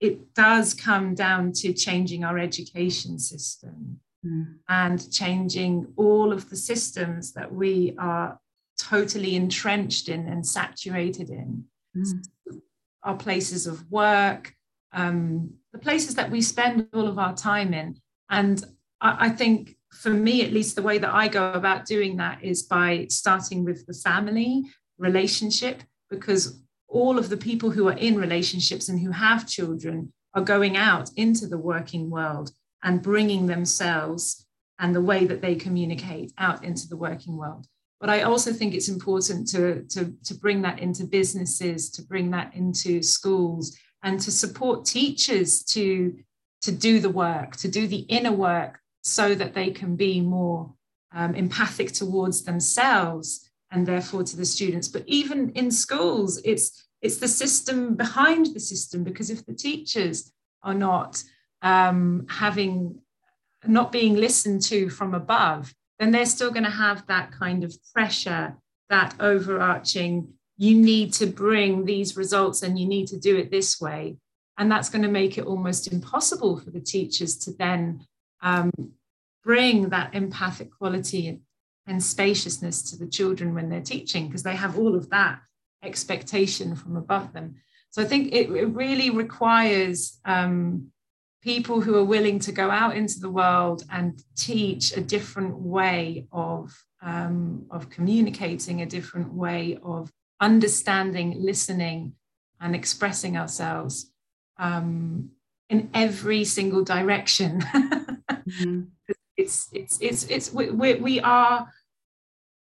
it 0.00 0.34
does 0.34 0.74
come 0.74 1.14
down 1.14 1.52
to 1.52 1.72
changing 1.72 2.24
our 2.24 2.36
education 2.36 3.16
system 3.20 4.00
mm. 4.26 4.56
and 4.68 5.12
changing 5.12 5.86
all 5.94 6.32
of 6.32 6.50
the 6.50 6.56
systems 6.56 7.32
that 7.34 7.54
we 7.54 7.94
are 7.96 8.40
totally 8.76 9.36
entrenched 9.36 10.08
in 10.08 10.26
and 10.26 10.44
saturated 10.44 11.30
in. 11.30 11.64
Mm. 11.96 12.24
Our 13.04 13.16
places 13.16 13.68
of 13.68 13.88
work, 13.88 14.52
um, 14.92 15.54
the 15.72 15.78
places 15.78 16.16
that 16.16 16.32
we 16.32 16.42
spend 16.42 16.88
all 16.92 17.06
of 17.06 17.20
our 17.20 17.36
time 17.36 17.72
in. 17.72 18.00
And 18.28 18.64
I, 19.00 19.26
I 19.26 19.28
think 19.28 19.76
for 19.92 20.10
me, 20.10 20.42
at 20.42 20.52
least, 20.52 20.76
the 20.76 20.82
way 20.82 20.98
that 20.98 21.12
I 21.12 21.28
go 21.28 21.52
about 21.52 21.84
doing 21.84 22.16
that 22.16 22.42
is 22.42 22.62
by 22.62 23.06
starting 23.08 23.64
with 23.64 23.86
the 23.86 23.94
family 23.94 24.64
relationship, 24.98 25.82
because 26.08 26.60
all 26.88 27.18
of 27.18 27.28
the 27.28 27.36
people 27.36 27.70
who 27.70 27.88
are 27.88 27.96
in 27.98 28.16
relationships 28.16 28.88
and 28.88 29.00
who 29.00 29.10
have 29.10 29.46
children 29.46 30.12
are 30.34 30.42
going 30.42 30.76
out 30.76 31.10
into 31.16 31.46
the 31.46 31.58
working 31.58 32.10
world 32.10 32.50
and 32.82 33.02
bringing 33.02 33.46
themselves 33.46 34.46
and 34.78 34.94
the 34.94 35.00
way 35.00 35.26
that 35.26 35.42
they 35.42 35.54
communicate 35.54 36.32
out 36.38 36.64
into 36.64 36.88
the 36.88 36.96
working 36.96 37.36
world. 37.36 37.66
But 38.00 38.10
I 38.10 38.22
also 38.22 38.52
think 38.52 38.74
it's 38.74 38.88
important 38.88 39.46
to, 39.48 39.82
to, 39.90 40.14
to 40.24 40.34
bring 40.34 40.62
that 40.62 40.78
into 40.78 41.04
businesses, 41.04 41.90
to 41.90 42.02
bring 42.02 42.30
that 42.30 42.54
into 42.54 43.02
schools, 43.02 43.76
and 44.02 44.18
to 44.20 44.30
support 44.32 44.86
teachers 44.86 45.62
to, 45.64 46.16
to 46.62 46.72
do 46.72 47.00
the 47.00 47.10
work, 47.10 47.56
to 47.56 47.68
do 47.68 47.86
the 47.86 48.04
inner 48.08 48.32
work 48.32 48.79
so 49.02 49.34
that 49.34 49.54
they 49.54 49.70
can 49.70 49.96
be 49.96 50.20
more 50.20 50.72
um, 51.12 51.34
empathic 51.34 51.92
towards 51.92 52.42
themselves 52.44 53.50
and 53.70 53.86
therefore 53.86 54.22
to 54.24 54.36
the 54.36 54.44
students. 54.44 54.88
But 54.88 55.04
even 55.06 55.50
in 55.50 55.70
schools, 55.70 56.40
it's, 56.44 56.86
it's 57.02 57.18
the 57.18 57.28
system 57.28 57.94
behind 57.94 58.46
the 58.46 58.60
system, 58.60 59.04
because 59.04 59.30
if 59.30 59.46
the 59.46 59.54
teachers 59.54 60.32
are 60.62 60.74
not 60.74 61.22
um, 61.62 62.26
having 62.28 63.00
not 63.66 63.92
being 63.92 64.16
listened 64.16 64.62
to 64.62 64.88
from 64.88 65.14
above, 65.14 65.74
then 65.98 66.10
they're 66.10 66.24
still 66.24 66.50
going 66.50 66.64
to 66.64 66.70
have 66.70 67.06
that 67.06 67.30
kind 67.30 67.62
of 67.62 67.76
pressure, 67.92 68.56
that 68.88 69.14
overarching, 69.20 70.32
you 70.56 70.74
need 70.74 71.12
to 71.12 71.26
bring 71.26 71.84
these 71.84 72.16
results 72.16 72.62
and 72.62 72.78
you 72.78 72.86
need 72.86 73.06
to 73.06 73.18
do 73.18 73.36
it 73.36 73.50
this 73.50 73.80
way. 73.80 74.16
And 74.58 74.70
that's 74.70 74.88
going 74.88 75.02
to 75.02 75.08
make 75.08 75.38
it 75.38 75.46
almost 75.46 75.92
impossible 75.92 76.58
for 76.58 76.70
the 76.70 76.80
teachers 76.80 77.36
to 77.38 77.52
then 77.52 78.06
um, 78.42 78.70
bring 79.44 79.88
that 79.90 80.14
empathic 80.14 80.70
quality 80.70 81.40
and 81.86 82.02
spaciousness 82.02 82.90
to 82.90 82.96
the 82.96 83.06
children 83.06 83.54
when 83.54 83.68
they're 83.68 83.80
teaching, 83.80 84.26
because 84.26 84.42
they 84.42 84.56
have 84.56 84.78
all 84.78 84.94
of 84.94 85.10
that 85.10 85.40
expectation 85.82 86.76
from 86.76 86.96
above 86.96 87.32
them. 87.32 87.56
So 87.90 88.02
I 88.02 88.04
think 88.04 88.32
it, 88.32 88.50
it 88.50 88.66
really 88.66 89.10
requires 89.10 90.20
um, 90.24 90.92
people 91.42 91.80
who 91.80 91.96
are 91.96 92.04
willing 92.04 92.38
to 92.40 92.52
go 92.52 92.70
out 92.70 92.96
into 92.96 93.18
the 93.18 93.30
world 93.30 93.82
and 93.90 94.22
teach 94.36 94.96
a 94.96 95.00
different 95.00 95.56
way 95.56 96.26
of, 96.30 96.76
um, 97.02 97.66
of 97.70 97.90
communicating, 97.90 98.82
a 98.82 98.86
different 98.86 99.32
way 99.32 99.78
of 99.82 100.12
understanding, 100.40 101.36
listening, 101.38 102.12
and 102.60 102.76
expressing 102.76 103.36
ourselves 103.36 104.12
um, 104.58 105.30
in 105.70 105.88
every 105.94 106.44
single 106.44 106.84
direction. 106.84 107.60
mm-hmm. 108.30 108.82
It's 109.36 109.70
it's 109.72 109.98
it's 110.02 110.24
it's 110.24 110.52
we, 110.52 110.70
we, 110.70 110.94
we 110.96 111.20
are 111.20 111.66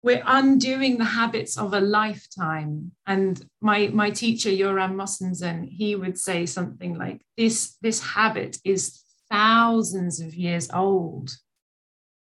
we're 0.03 0.23
undoing 0.27 0.97
the 0.97 1.05
habits 1.05 1.59
of 1.59 1.75
a 1.75 1.81
lifetime. 1.81 2.93
And 3.07 3.45
my, 3.61 3.89
my 3.89 4.11
teacher, 4.11 4.55
Joran 4.55 4.95
Mosensen, 4.95 5.69
he 5.69 5.97
would 5.97 6.17
say 6.19 6.47
something 6.47 6.97
like, 6.97 7.21
this, 7.37 7.77
this 7.83 8.01
habit 8.01 8.59
is 8.65 9.03
thousands 9.31 10.21
of 10.21 10.35
years 10.35 10.71
old. 10.73 11.37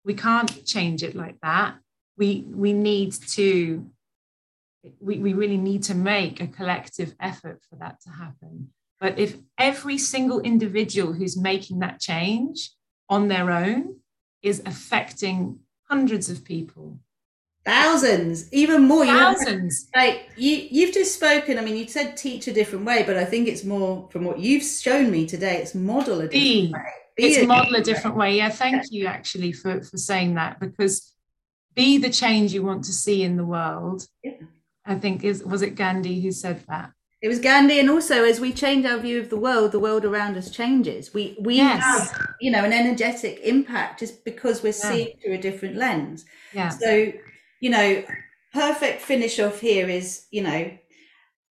We 0.03 0.15
can't 0.15 0.65
change 0.65 1.03
it 1.03 1.15
like 1.15 1.37
that. 1.43 1.75
We, 2.17 2.45
we 2.49 2.73
need 2.73 3.13
to, 3.13 3.87
we, 4.99 5.19
we 5.19 5.33
really 5.33 5.57
need 5.57 5.83
to 5.83 5.95
make 5.95 6.41
a 6.41 6.47
collective 6.47 7.13
effort 7.19 7.61
for 7.69 7.75
that 7.77 8.01
to 8.01 8.09
happen. 8.09 8.71
But 8.99 9.17
if 9.17 9.37
every 9.57 9.97
single 9.97 10.41
individual 10.41 11.13
who's 11.13 11.37
making 11.37 11.79
that 11.79 11.99
change 11.99 12.71
on 13.07 13.27
their 13.27 13.51
own 13.51 13.97
is 14.41 14.61
affecting 14.65 15.59
hundreds 15.89 16.29
of 16.29 16.43
people, 16.43 16.99
Thousands, 17.65 18.51
even 18.51 18.87
more. 18.87 19.05
Thousands. 19.05 19.89
You 19.93 20.01
know, 20.01 20.07
like 20.07 20.29
you, 20.37 20.67
you've 20.71 20.93
just 20.93 21.13
spoken. 21.13 21.59
I 21.59 21.61
mean, 21.61 21.75
you 21.75 21.87
said 21.87 22.15
teach 22.15 22.47
a 22.47 22.53
different 22.53 22.85
way, 22.85 23.03
but 23.03 23.17
I 23.17 23.25
think 23.25 23.47
it's 23.47 23.63
more 23.63 24.07
from 24.11 24.23
what 24.23 24.39
you've 24.39 24.63
shown 24.63 25.11
me 25.11 25.27
today. 25.27 25.57
It's 25.57 25.75
model 25.75 26.21
a 26.21 26.23
different 26.23 26.31
Be. 26.31 26.71
way. 26.73 26.81
Be 27.17 27.23
it's 27.25 27.43
a 27.43 27.45
model 27.45 27.75
a 27.75 27.81
different 27.81 28.15
way. 28.15 28.31
way. 28.31 28.37
Yeah, 28.37 28.49
thank 28.49 28.91
you 28.91 29.05
actually 29.05 29.51
for 29.51 29.83
for 29.83 29.97
saying 29.97 30.35
that 30.35 30.59
because 30.59 31.13
be 31.75 31.97
the 31.97 32.09
change 32.09 32.53
you 32.53 32.63
want 32.63 32.85
to 32.85 32.93
see 32.93 33.23
in 33.23 33.35
the 33.35 33.45
world. 33.45 34.07
Yeah. 34.23 34.37
I 34.85 34.95
think 34.95 35.23
is 35.23 35.43
was 35.43 35.61
it 35.61 35.75
Gandhi 35.75 36.21
who 36.21 36.31
said 36.31 36.63
that? 36.69 36.91
It 37.21 37.27
was 37.27 37.39
Gandhi, 37.39 37.79
and 37.79 37.89
also 37.89 38.23
as 38.23 38.39
we 38.39 38.53
change 38.53 38.85
our 38.85 38.97
view 38.97 39.19
of 39.19 39.29
the 39.29 39.37
world, 39.37 39.73
the 39.73 39.79
world 39.79 40.05
around 40.05 40.37
us 40.37 40.49
changes. 40.49 41.13
We 41.13 41.35
we 41.39 41.55
yes. 41.55 41.81
have 41.81 42.27
you 42.39 42.49
know 42.49 42.63
an 42.63 42.71
energetic 42.73 43.39
impact 43.43 43.99
just 43.99 44.23
because 44.23 44.63
we're 44.63 44.69
yeah. 44.69 44.91
seeing 44.91 45.17
through 45.21 45.33
a 45.33 45.37
different 45.37 45.75
lens. 45.75 46.25
Yeah. 46.53 46.69
So 46.69 47.11
you 47.59 47.69
know, 47.69 48.03
perfect 48.53 49.01
finish 49.01 49.39
off 49.39 49.59
here 49.59 49.89
is, 49.89 50.25
you 50.31 50.41
know, 50.41 50.71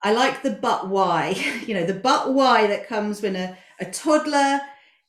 I 0.02 0.12
like 0.12 0.42
the 0.42 0.50
but 0.50 0.88
why, 0.88 1.36
you 1.66 1.74
know, 1.74 1.84
the 1.84 1.94
but 1.94 2.32
why 2.32 2.66
that 2.66 2.88
comes 2.88 3.22
when 3.22 3.36
a, 3.36 3.56
a 3.80 3.84
toddler 3.84 4.60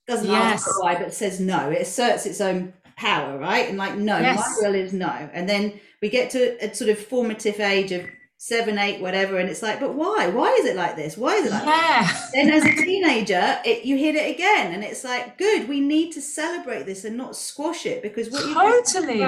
doesn't 0.07 0.30
yes. 0.30 0.68
ask 0.68 0.82
why, 0.82 0.95
but 0.95 1.14
says 1.14 1.39
no. 1.39 1.70
It 1.70 1.82
asserts 1.82 2.26
its 2.26 2.41
own 2.41 2.74
power, 2.97 3.38
right? 3.38 3.70
And 3.70 3.78
like, 3.78 3.95
no, 3.95 4.20
yes. 4.20 4.38
my 4.38 4.68
will 4.68 4.76
is 4.76 4.93
no. 4.93 5.30
And 5.34 5.47
then 5.47 5.80
we 6.01 6.10
get 6.10 6.32
to 6.32 6.64
a 6.64 6.74
sort 6.74 6.89
of 6.89 6.97
formative 6.97 7.60
age 7.60 7.91
of 7.91 8.05
seven, 8.42 8.80
eight, 8.80 9.02
whatever, 9.02 9.38
and 9.38 9.50
it's 9.50 9.62
like, 9.62 9.82
but 9.82 9.94
why? 9.94 10.28
Why 10.28 10.50
is 10.60 10.66
it 10.66 10.78
like 10.78 10.96
this? 10.96 11.18
Why 11.18 11.36
is 11.36 11.46
it 11.46 11.52
like 11.52 11.66
yeah. 11.66 12.08
This? 12.08 12.32
Then 12.32 12.50
as 12.50 12.64
a 12.64 12.74
teenager, 12.74 13.60
it, 13.66 13.84
you 13.84 13.98
hit 13.98 14.16
it 14.16 14.34
again, 14.34 14.74
and 14.74 14.82
it's 14.82 15.04
like, 15.04 15.38
good, 15.38 15.68
we 15.68 15.82
need 15.82 16.14
to 16.14 16.22
celebrate 16.22 16.86
this 16.86 17.04
and 17.04 17.18
not 17.18 17.36
squash 17.36 17.86
it 17.86 18.02
because 18.02 18.30
what 18.32 18.46
you 18.46 18.54
totally 18.54 19.22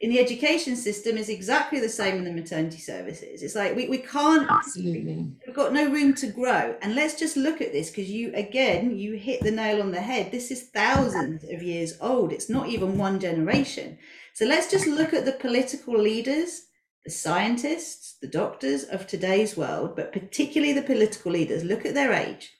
in 0.00 0.08
the 0.08 0.18
education 0.18 0.76
system 0.76 1.18
is 1.18 1.28
exactly 1.28 1.78
the 1.78 1.88
same 1.88 2.16
in 2.16 2.24
the 2.24 2.32
maternity 2.32 2.78
services. 2.78 3.42
It's 3.42 3.54
like 3.54 3.76
we, 3.76 3.88
we 3.88 3.98
can't 3.98 4.50
absolutely 4.50 5.30
we've 5.46 5.54
got 5.54 5.74
no 5.74 5.90
room 5.90 6.14
to 6.14 6.28
grow. 6.28 6.74
And 6.80 6.94
let's 6.94 7.18
just 7.18 7.36
look 7.36 7.60
at 7.60 7.72
this 7.72 7.90
because 7.90 8.10
you 8.10 8.32
again 8.34 8.96
you 8.96 9.16
hit 9.16 9.42
the 9.42 9.50
nail 9.50 9.82
on 9.82 9.90
the 9.90 10.00
head. 10.00 10.30
This 10.30 10.50
is 10.50 10.70
thousands 10.70 11.44
of 11.44 11.62
years 11.62 11.98
old. 12.00 12.32
It's 12.32 12.48
not 12.48 12.68
even 12.68 12.96
one 12.96 13.20
generation. 13.20 13.98
So 14.32 14.46
let's 14.46 14.70
just 14.70 14.86
look 14.86 15.12
at 15.12 15.26
the 15.26 15.32
political 15.32 16.00
leaders, 16.00 16.62
the 17.04 17.10
scientists, 17.10 18.16
the 18.20 18.28
doctors 18.28 18.84
of 18.84 19.06
today's 19.06 19.56
world, 19.56 19.96
but 19.96 20.12
particularly 20.12 20.72
the 20.72 20.82
political 20.82 21.32
leaders. 21.32 21.64
Look 21.64 21.86
at 21.86 21.94
their 21.94 22.12
age. 22.12 22.50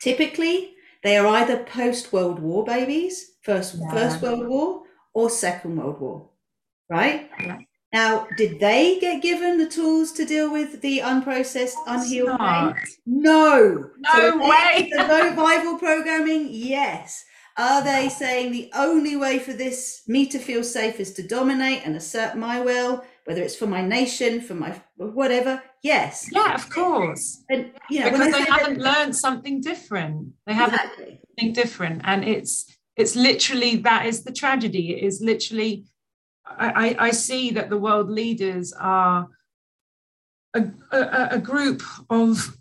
Typically, 0.00 0.74
they 1.02 1.16
are 1.16 1.26
either 1.26 1.64
post 1.64 2.12
World 2.12 2.38
War 2.38 2.64
babies, 2.64 3.32
first 3.42 3.76
Yeah. 3.78 3.90
First 3.92 4.22
World 4.22 4.46
War 4.48 4.82
or 5.14 5.30
Second 5.30 5.76
World 5.76 6.00
War, 6.00 6.30
right? 6.88 7.30
Yeah. 7.40 7.58
Now, 7.92 8.28
did 8.36 8.60
they 8.60 9.00
get 9.00 9.20
given 9.20 9.58
the 9.58 9.68
tools 9.68 10.12
to 10.12 10.24
deal 10.24 10.50
with 10.52 10.80
the 10.80 10.98
unprocessed, 11.00 11.74
unhealed 11.88 12.38
pain? 12.38 12.74
No. 13.04 13.90
No 13.98 14.38
they- 14.38 14.48
way. 14.48 14.90
The 14.96 15.24
revival 15.30 15.76
programming, 15.78 16.48
yes. 16.50 17.24
Are 17.58 17.82
they 17.82 18.08
saying 18.08 18.52
the 18.52 18.70
only 18.74 19.16
way 19.16 19.38
for 19.40 19.52
this 19.52 20.02
me 20.06 20.26
to 20.28 20.38
feel 20.38 20.62
safe 20.62 21.00
is 21.00 21.12
to 21.14 21.22
dominate 21.26 21.82
and 21.84 21.96
assert 21.96 22.36
my 22.36 22.60
will, 22.60 23.04
whether 23.30 23.44
it's 23.44 23.54
for 23.54 23.68
my 23.68 23.80
nation, 23.80 24.40
for 24.40 24.54
my 24.54 24.74
whatever? 24.96 25.62
Yes. 25.82 26.28
yeah 26.32 26.52
of 26.52 26.68
course 26.68 27.44
And 27.48 27.72
you 27.88 28.00
know, 28.00 28.10
because 28.10 28.32
they 28.32 28.42
haven't 28.42 28.80
learned 28.80 29.14
something 29.16 29.60
different 29.60 30.32
they 30.46 30.52
haven't 30.52 30.80
exactly. 30.80 31.20
something 31.28 31.52
different 31.54 32.02
and 32.04 32.24
it's 32.24 32.76
it's 32.96 33.14
literally 33.16 33.76
that 33.76 34.06
is 34.06 34.24
the 34.24 34.32
tragedy 34.32 34.94
it 34.94 35.04
is 35.04 35.20
literally 35.20 35.86
I, 36.44 36.68
I, 36.84 37.06
I 37.06 37.10
see 37.12 37.52
that 37.52 37.70
the 37.70 37.78
world 37.78 38.10
leaders 38.10 38.72
are 38.72 39.28
a, 40.54 40.64
a, 40.90 41.28
a 41.32 41.38
group 41.38 41.82
of 42.10 42.58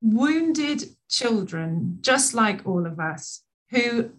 wounded 0.00 0.84
children 1.10 1.98
just 2.00 2.32
like 2.32 2.66
all 2.66 2.86
of 2.86 2.98
us 2.98 3.42
who 3.70 4.10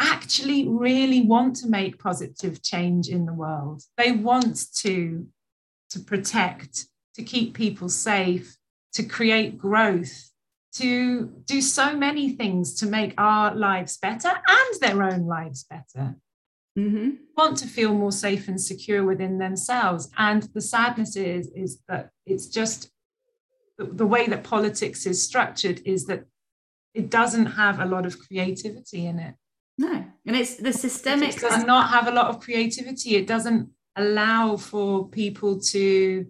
actually 0.00 0.66
really 0.66 1.20
want 1.20 1.54
to 1.56 1.68
make 1.68 2.02
positive 2.02 2.62
change 2.62 3.08
in 3.08 3.26
the 3.26 3.32
world 3.32 3.82
they 3.96 4.10
want 4.10 4.72
to 4.74 5.28
to 5.94 6.00
protect 6.00 6.86
to 7.14 7.22
keep 7.22 7.54
people 7.54 7.88
safe 7.88 8.56
to 8.92 9.02
create 9.02 9.58
growth 9.58 10.30
to 10.74 11.26
do 11.46 11.60
so 11.60 11.96
many 11.96 12.30
things 12.30 12.74
to 12.74 12.86
make 12.86 13.14
our 13.18 13.54
lives 13.54 13.96
better 13.96 14.28
and 14.28 14.80
their 14.80 15.02
own 15.02 15.26
lives 15.26 15.64
better. 15.64 16.16
Hmm 16.76 17.10
want 17.36 17.58
to 17.58 17.66
feel 17.66 17.94
more 17.94 18.12
safe 18.12 18.48
and 18.48 18.60
secure 18.60 19.04
within 19.04 19.38
themselves. 19.38 20.10
And 20.16 20.42
the 20.54 20.60
sadness 20.60 21.16
is 21.16 21.48
is 21.54 21.80
that 21.88 22.10
it's 22.26 22.46
just 22.46 22.90
the, 23.78 23.84
the 23.84 24.06
way 24.06 24.26
that 24.26 24.44
politics 24.44 25.06
is 25.06 25.22
structured 25.22 25.80
is 25.84 26.06
that 26.06 26.24
it 26.94 27.10
doesn't 27.10 27.46
have 27.46 27.80
a 27.80 27.86
lot 27.86 28.06
of 28.06 28.18
creativity 28.18 29.06
in 29.06 29.18
it. 29.18 29.34
No, 29.76 30.04
and 30.26 30.36
it's 30.36 30.56
the 30.56 30.72
systemic. 30.72 31.36
it 31.36 31.40
does 31.40 31.64
not 31.64 31.90
have 31.90 32.06
a 32.06 32.12
lot 32.12 32.28
of 32.28 32.38
creativity. 32.40 33.16
It 33.16 33.26
doesn't 33.26 33.70
allow 33.96 34.56
for 34.56 35.08
people 35.08 35.60
to 35.60 36.26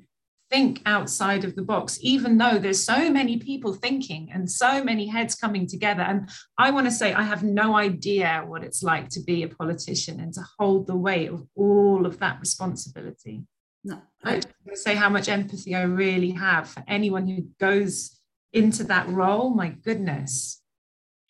think 0.51 0.81
outside 0.87 1.43
of 1.45 1.57
the 1.57 1.62
box 1.62 1.99
even 2.01 2.39
though 2.39 2.59
there's 2.59 2.85
so 2.85 3.11
many 3.11 3.39
people 3.39 3.73
thinking 3.73 4.31
and 4.33 4.49
so 4.49 4.85
many 4.85 5.07
heads 5.07 5.35
coming 5.35 5.67
together. 5.67 6.03
And 6.03 6.29
i 6.59 6.71
want 6.71 6.87
to 6.87 6.93
say 6.93 7.12
i 7.12 7.23
have 7.23 7.43
no 7.43 7.77
idea 7.77 8.45
what 8.47 8.62
it's 8.62 8.83
like 8.83 9.09
to 9.11 9.21
be 9.21 9.43
a 9.43 9.49
politician 9.49 10.21
and 10.21 10.33
to 10.35 10.43
hold 10.59 10.87
the 10.87 10.97
weight 10.97 11.31
of 11.31 11.47
all 11.57 12.07
of 12.07 12.19
that 12.19 12.39
responsibility. 12.41 13.45
No, 13.83 14.01
i 14.23 14.31
I, 14.31 14.35
want 14.35 14.47
to 14.71 14.77
say 14.77 14.95
how 14.95 15.09
much 15.09 15.29
empathy 15.29 15.75
i 15.75 15.83
really 15.83 16.31
have 16.31 16.69
for 16.69 16.85
anyone 16.87 17.27
who 17.27 17.43
goes 17.59 18.21
into 18.53 18.85
that 18.85 19.09
role. 19.09 19.51
My 19.51 19.69
goodness. 19.69 20.62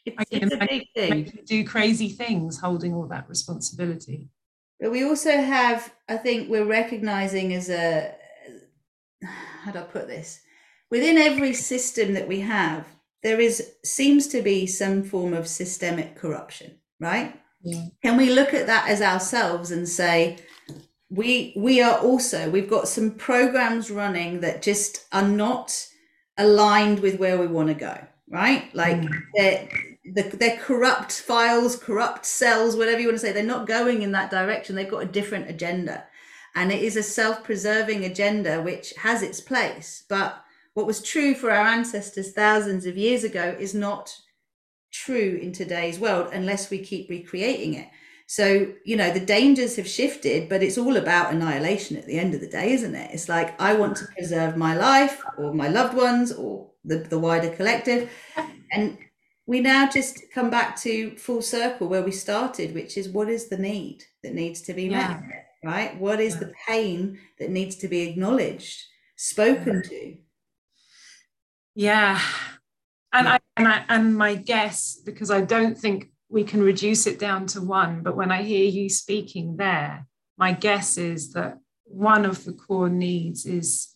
It's, 0.05 0.17
I 0.19 0.25
can 0.25 0.43
it's 0.45 0.55
a 0.55 0.67
big 0.67 0.87
thing. 0.95 1.39
do 1.47 1.65
crazy 1.65 2.11
things 2.11 2.61
holding 2.61 2.93
all 2.93 3.09
that 3.09 3.27
responsibility 3.29 4.29
But 4.81 4.91
we 4.91 5.05
also 5.05 5.31
have, 5.31 5.93
I 6.09 6.17
think, 6.17 6.51
we're 6.51 6.65
recognizing 6.67 7.55
as 7.55 7.71
a, 7.71 8.15
how 9.23 9.73
do 9.73 9.79
I 9.79 9.83
put 9.83 10.09
this? 10.09 10.41
Within 10.91 11.17
every 11.19 11.55
system 11.55 12.15
that 12.15 12.29
we 12.29 12.41
have, 12.41 12.87
there 13.23 13.41
is 13.41 13.73
seems 13.85 14.27
to 14.29 14.43
be 14.43 14.67
some 14.67 15.03
form 15.03 15.33
of 15.33 15.49
systemic 15.49 16.15
corruption, 16.17 16.79
right? 17.01 17.35
yeah 17.63 17.87
Can 18.03 18.17
we 18.17 18.31
look 18.31 18.53
at 18.53 18.67
that 18.67 18.89
as 18.89 19.01
ourselves 19.01 19.71
and 19.71 19.89
say, 19.89 20.39
we 21.11 21.55
we 21.57 21.81
are 21.81 21.99
also 21.99 22.51
we've 22.51 22.69
got 22.71 22.89
some 22.89 23.13
programs 23.13 23.91
running 23.91 24.41
that 24.41 24.63
just 24.63 25.07
are 25.13 25.27
not 25.29 25.87
aligned 26.37 27.01
with 27.01 27.19
where 27.19 27.39
we 27.39 27.47
want 27.47 27.69
to 27.69 27.75
go, 27.75 27.97
right? 28.29 28.75
Like 28.75 28.97
Mm. 28.99 29.94
The, 30.05 30.23
they're 30.23 30.59
corrupt 30.59 31.13
files, 31.13 31.77
corrupt 31.77 32.27
cells, 32.27 32.77
whatever 32.77 33.01
you 33.01 33.09
want 33.09 33.19
to 33.19 33.27
say. 33.27 33.33
They're 33.33 33.43
not 33.43 33.67
going 33.67 34.03
in 34.03 34.13
that 34.13 34.31
direction. 34.31 34.77
They've 34.77 34.91
got 34.91 35.03
a 35.03 35.07
different 35.07 35.49
agenda. 35.49 36.05
And 36.55 36.71
it 36.71 36.83
is 36.83 36.97
a 36.97 37.03
self 37.03 37.43
preserving 37.43 38.05
agenda 38.05 38.63
which 38.63 38.93
has 38.99 39.23
its 39.23 39.41
place. 39.41 40.05
But 40.09 40.43
what 40.75 40.87
was 40.87 41.03
true 41.03 41.35
for 41.35 41.51
our 41.51 41.67
ancestors 41.67 42.33
thousands 42.33 42.87
of 42.87 42.97
years 42.97 43.25
ago 43.25 43.57
is 43.59 43.75
not 43.75 44.15
true 44.93 45.39
in 45.43 45.53
today's 45.53 45.99
world 45.99 46.31
unless 46.33 46.71
we 46.71 46.79
keep 46.79 47.09
recreating 47.11 47.75
it. 47.75 47.89
So, 48.27 48.73
you 48.85 48.97
know, 48.97 49.11
the 49.11 49.21
dangers 49.21 49.77
have 49.77 49.89
shifted, 49.89 50.49
but 50.49 50.63
it's 50.63 50.79
all 50.79 50.97
about 50.97 51.33
annihilation 51.33 51.97
at 51.97 52.07
the 52.07 52.19
end 52.19 52.35
of 52.35 52.41
the 52.41 52.49
day, 52.49 52.73
isn't 52.73 52.95
it? 52.95 53.11
It's 53.13 53.29
like, 53.29 53.61
I 53.61 53.75
want 53.75 53.97
to 53.99 54.07
preserve 54.17 54.57
my 54.57 54.75
life 54.75 55.23
or 55.37 55.53
my 55.53 55.69
loved 55.69 55.95
ones 55.95 56.33
or 56.33 56.71
the, 56.85 56.99
the 56.99 57.19
wider 57.19 57.51
collective. 57.51 58.11
And 58.73 58.97
we 59.47 59.61
now 59.61 59.89
just 59.89 60.31
come 60.33 60.51
back 60.51 60.77
to 60.81 61.17
full 61.17 61.43
circle 61.43 61.89
where 61.89 62.03
we 62.03 62.13
started, 62.13 62.75
which 62.75 62.97
is 62.97 63.09
what 63.09 63.29
is 63.29 63.49
the 63.49 63.59
need 63.59 64.05
that 64.23 64.35
needs 64.35 64.63
to 64.63 64.73
be 64.73 64.85
Yeah. 64.85 65.21
met, 65.21 65.47
right? 65.63 66.01
What 66.01 66.21
is 66.21 66.39
the 66.39 66.53
pain 66.67 67.19
that 67.39 67.51
needs 67.51 67.77
to 67.77 67.89
be 67.89 68.03
acknowledged, 68.09 68.83
spoken 69.17 69.83
to? 69.83 70.17
Yeah. 71.75 72.21
And 73.13 73.29
I 73.29 73.39
and 73.57 73.69
I 73.69 73.85
and 73.89 74.17
my 74.17 74.35
guess, 74.35 74.97
because 74.97 75.31
I 75.31 75.41
don't 75.43 75.79
think 75.79 76.11
we 76.29 76.43
can 76.43 76.63
reduce 76.63 77.07
it 77.07 77.19
down 77.19 77.47
to 77.49 77.61
one, 77.61 78.03
but 78.03 78.17
when 78.17 78.33
I 78.33 78.43
hear 78.43 78.65
you 78.65 78.89
speaking 78.89 79.57
there, 79.57 80.07
my 80.37 80.53
guess 80.53 80.97
is 80.97 81.33
that 81.35 81.59
one 81.85 82.25
of 82.25 82.45
the 82.45 82.53
core 82.53 82.89
needs 82.89 83.47
is 83.47 83.95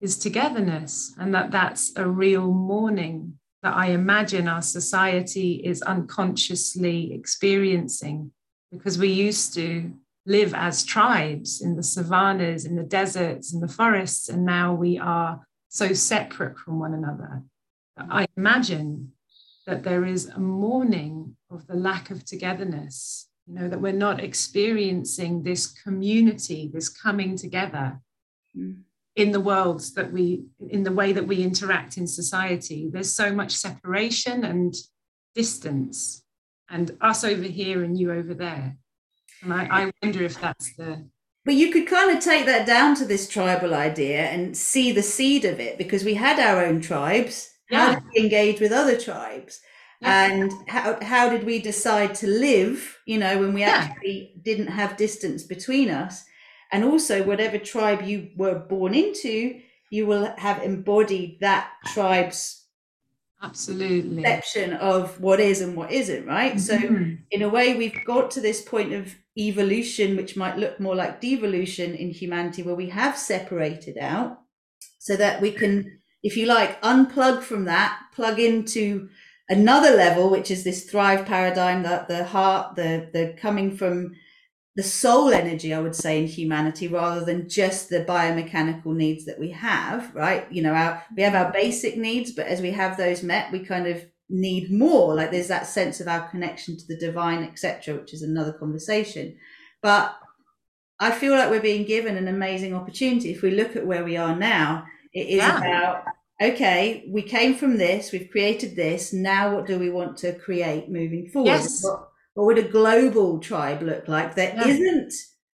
is 0.00 0.18
togetherness 0.18 1.14
and 1.18 1.34
that 1.34 1.50
that's 1.50 1.96
a 1.96 2.06
real 2.06 2.52
mourning 2.52 3.38
that 3.62 3.76
I 3.76 3.88
imagine 3.88 4.48
our 4.48 4.62
society 4.62 5.56
is 5.64 5.82
unconsciously 5.82 7.12
experiencing 7.12 8.32
because 8.72 8.98
we 8.98 9.08
used 9.08 9.54
to 9.54 9.92
live 10.26 10.54
as 10.54 10.84
tribes 10.84 11.60
in 11.60 11.76
the 11.76 11.82
savannas, 11.82 12.64
in 12.64 12.76
the 12.76 12.82
deserts, 12.82 13.52
in 13.52 13.60
the 13.60 13.68
forests, 13.68 14.28
and 14.28 14.44
now 14.44 14.72
we 14.74 14.98
are 14.98 15.46
so 15.68 15.92
separate 15.92 16.58
from 16.58 16.78
one 16.78 16.94
another. 16.94 17.42
I 17.96 18.26
imagine 18.36 19.12
that 19.66 19.82
there 19.82 20.04
is 20.04 20.26
a 20.26 20.38
mourning 20.38 21.36
of 21.50 21.66
the 21.66 21.74
lack 21.74 22.10
of 22.10 22.24
togetherness, 22.24 23.28
you 23.46 23.54
know, 23.54 23.68
that 23.68 23.80
we're 23.80 23.92
not 23.92 24.20
experiencing 24.20 25.42
this 25.42 25.66
community, 25.66 26.70
this 26.72 26.88
coming 26.88 27.36
together 27.36 28.00
Mm. 28.56 28.82
In 29.16 29.32
the 29.32 29.40
worlds 29.40 29.94
that 29.94 30.12
we, 30.12 30.44
in 30.68 30.82
the 30.84 30.92
way 30.92 31.12
that 31.12 31.26
we 31.26 31.42
interact 31.42 31.96
in 31.96 32.06
society. 32.06 32.88
There's 32.92 33.12
so 33.12 33.32
much 33.32 33.52
separation 33.52 34.44
and 34.44 34.74
distance, 35.34 36.24
and 36.68 36.96
us 37.00 37.24
over 37.24 37.42
here 37.42 37.82
and 37.84 37.98
you 37.98 38.12
over 38.12 38.34
there. 38.34 38.76
And 39.42 39.52
I, 39.52 39.66
I 39.70 39.92
wonder 40.02 40.22
if 40.22 40.40
that's 40.40 40.74
the 40.76 41.04
But 41.44 41.54
you 41.54 41.72
could 41.72 41.86
kind 41.86 42.16
of 42.16 42.22
take 42.22 42.46
that 42.46 42.66
down 42.66 42.94
to 42.96 43.04
this 43.04 43.28
tribal 43.28 43.74
idea 43.74 44.22
and 44.26 44.56
see 44.56 44.92
the 44.92 45.02
seed 45.02 45.44
of 45.44 45.58
it 45.58 45.78
because 45.78 46.04
we 46.04 46.14
had 46.14 46.38
our 46.38 46.64
own 46.64 46.80
tribes. 46.80 47.48
How 47.70 47.88
Yeah. 47.90 47.94
did 47.94 48.04
we 48.14 48.22
engage 48.22 48.60
with 48.60 48.72
other 48.72 48.98
tribes? 48.98 49.60
Yeah. 50.00 50.26
And 50.30 50.52
how, 50.68 50.98
how 51.02 51.28
did 51.28 51.44
we 51.44 51.58
decide 51.60 52.14
to 52.16 52.26
live, 52.26 52.98
you 53.06 53.18
know, 53.18 53.38
when 53.38 53.52
we 53.54 53.60
Yeah. 53.62 53.70
actually 53.90 54.34
didn't 54.42 54.68
have 54.68 54.96
distance 54.96 55.42
between 55.44 55.90
us? 55.90 56.24
And 56.72 56.84
also, 56.84 57.22
whatever 57.24 57.58
tribe 57.58 58.02
you 58.02 58.30
were 58.36 58.58
born 58.58 58.94
into, 58.94 59.60
you 59.90 60.06
will 60.06 60.32
have 60.38 60.62
embodied 60.62 61.38
that 61.40 61.70
tribe's 61.86 62.64
absolutely. 63.42 64.22
perception 64.22 64.74
of 64.74 65.20
what 65.20 65.40
is 65.40 65.60
and 65.60 65.76
what 65.76 65.90
isn't, 65.90 66.26
right? 66.26 66.60
So, 66.60 66.76
Mhm. 66.78 67.18
in 67.30 67.42
a 67.42 67.48
way, 67.48 67.74
we've 67.74 68.04
got 68.04 68.30
to 68.32 68.40
this 68.40 68.62
point 68.62 68.92
of 68.92 69.14
evolution, 69.36 70.16
which 70.16 70.36
might 70.36 70.58
look 70.58 70.78
more 70.78 70.94
like 70.94 71.20
devolution 71.20 71.94
in 71.94 72.10
humanity, 72.10 72.62
where 72.62 72.74
we 72.74 72.90
have 72.90 73.16
separated 73.16 73.98
out 73.98 74.38
so 74.98 75.16
that 75.16 75.40
we 75.40 75.50
can, 75.50 76.00
if 76.22 76.36
you 76.36 76.46
like, 76.46 76.80
unplug 76.82 77.42
from 77.42 77.64
that, 77.64 77.98
plug 78.14 78.38
into 78.38 79.08
another 79.48 79.96
level, 79.96 80.30
which 80.30 80.50
is 80.50 80.62
this 80.62 80.84
thrive 80.84 81.26
paradigm, 81.26 81.82
that 81.82 82.06
the 82.06 82.24
heart, 82.24 82.76
the 82.76 83.08
the 83.12 83.34
coming 83.40 83.76
from 83.76 84.14
the 84.76 84.82
soul 84.82 85.32
energy, 85.32 85.74
I 85.74 85.80
would 85.80 85.96
say, 85.96 86.20
in 86.20 86.26
humanity 86.26 86.86
rather 86.88 87.24
than 87.24 87.48
just 87.48 87.88
the 87.88 88.04
biomechanical 88.04 88.94
needs 88.94 89.24
that 89.24 89.38
we 89.38 89.50
have, 89.50 90.14
right? 90.14 90.50
You 90.50 90.62
know, 90.62 90.72
our 90.72 91.02
we 91.16 91.22
have 91.22 91.34
our 91.34 91.46
mm-hmm. 91.46 91.52
basic 91.52 91.96
needs, 91.96 92.32
but 92.32 92.46
as 92.46 92.60
we 92.60 92.70
have 92.70 92.96
those 92.96 93.22
met, 93.22 93.52
we 93.52 93.64
kind 93.64 93.86
of 93.86 94.04
need 94.28 94.70
more. 94.70 95.14
Like 95.14 95.32
there's 95.32 95.48
that 95.48 95.66
sense 95.66 96.00
of 96.00 96.08
our 96.08 96.28
connection 96.28 96.76
to 96.76 96.86
the 96.86 96.96
divine, 96.96 97.42
etc., 97.42 97.96
which 97.96 98.14
is 98.14 98.22
another 98.22 98.52
conversation. 98.52 99.36
But 99.82 100.16
I 101.00 101.10
feel 101.10 101.32
like 101.32 101.50
we're 101.50 101.60
being 101.60 101.84
given 101.84 102.16
an 102.16 102.28
amazing 102.28 102.74
opportunity. 102.74 103.32
If 103.32 103.42
we 103.42 103.50
look 103.50 103.74
at 103.74 103.86
where 103.86 104.04
we 104.04 104.16
are 104.16 104.36
now, 104.36 104.84
it 105.12 105.28
is 105.28 105.36
yeah. 105.36 105.58
about 105.58 106.04
okay, 106.40 107.04
we 107.08 107.22
came 107.22 107.54
from 107.54 107.76
this, 107.76 108.12
we've 108.12 108.30
created 108.30 108.74
this. 108.74 109.12
Now, 109.12 109.54
what 109.54 109.66
do 109.66 109.78
we 109.78 109.90
want 109.90 110.16
to 110.18 110.32
create 110.32 110.88
moving 110.88 111.28
forward? 111.28 111.48
Yes. 111.48 111.84
What, 111.84 112.09
what 112.34 112.46
would 112.46 112.58
a 112.58 112.68
global 112.68 113.38
tribe 113.38 113.82
look 113.82 114.08
like? 114.08 114.34
There 114.34 114.54
yeah. 114.54 114.76
not 114.78 115.12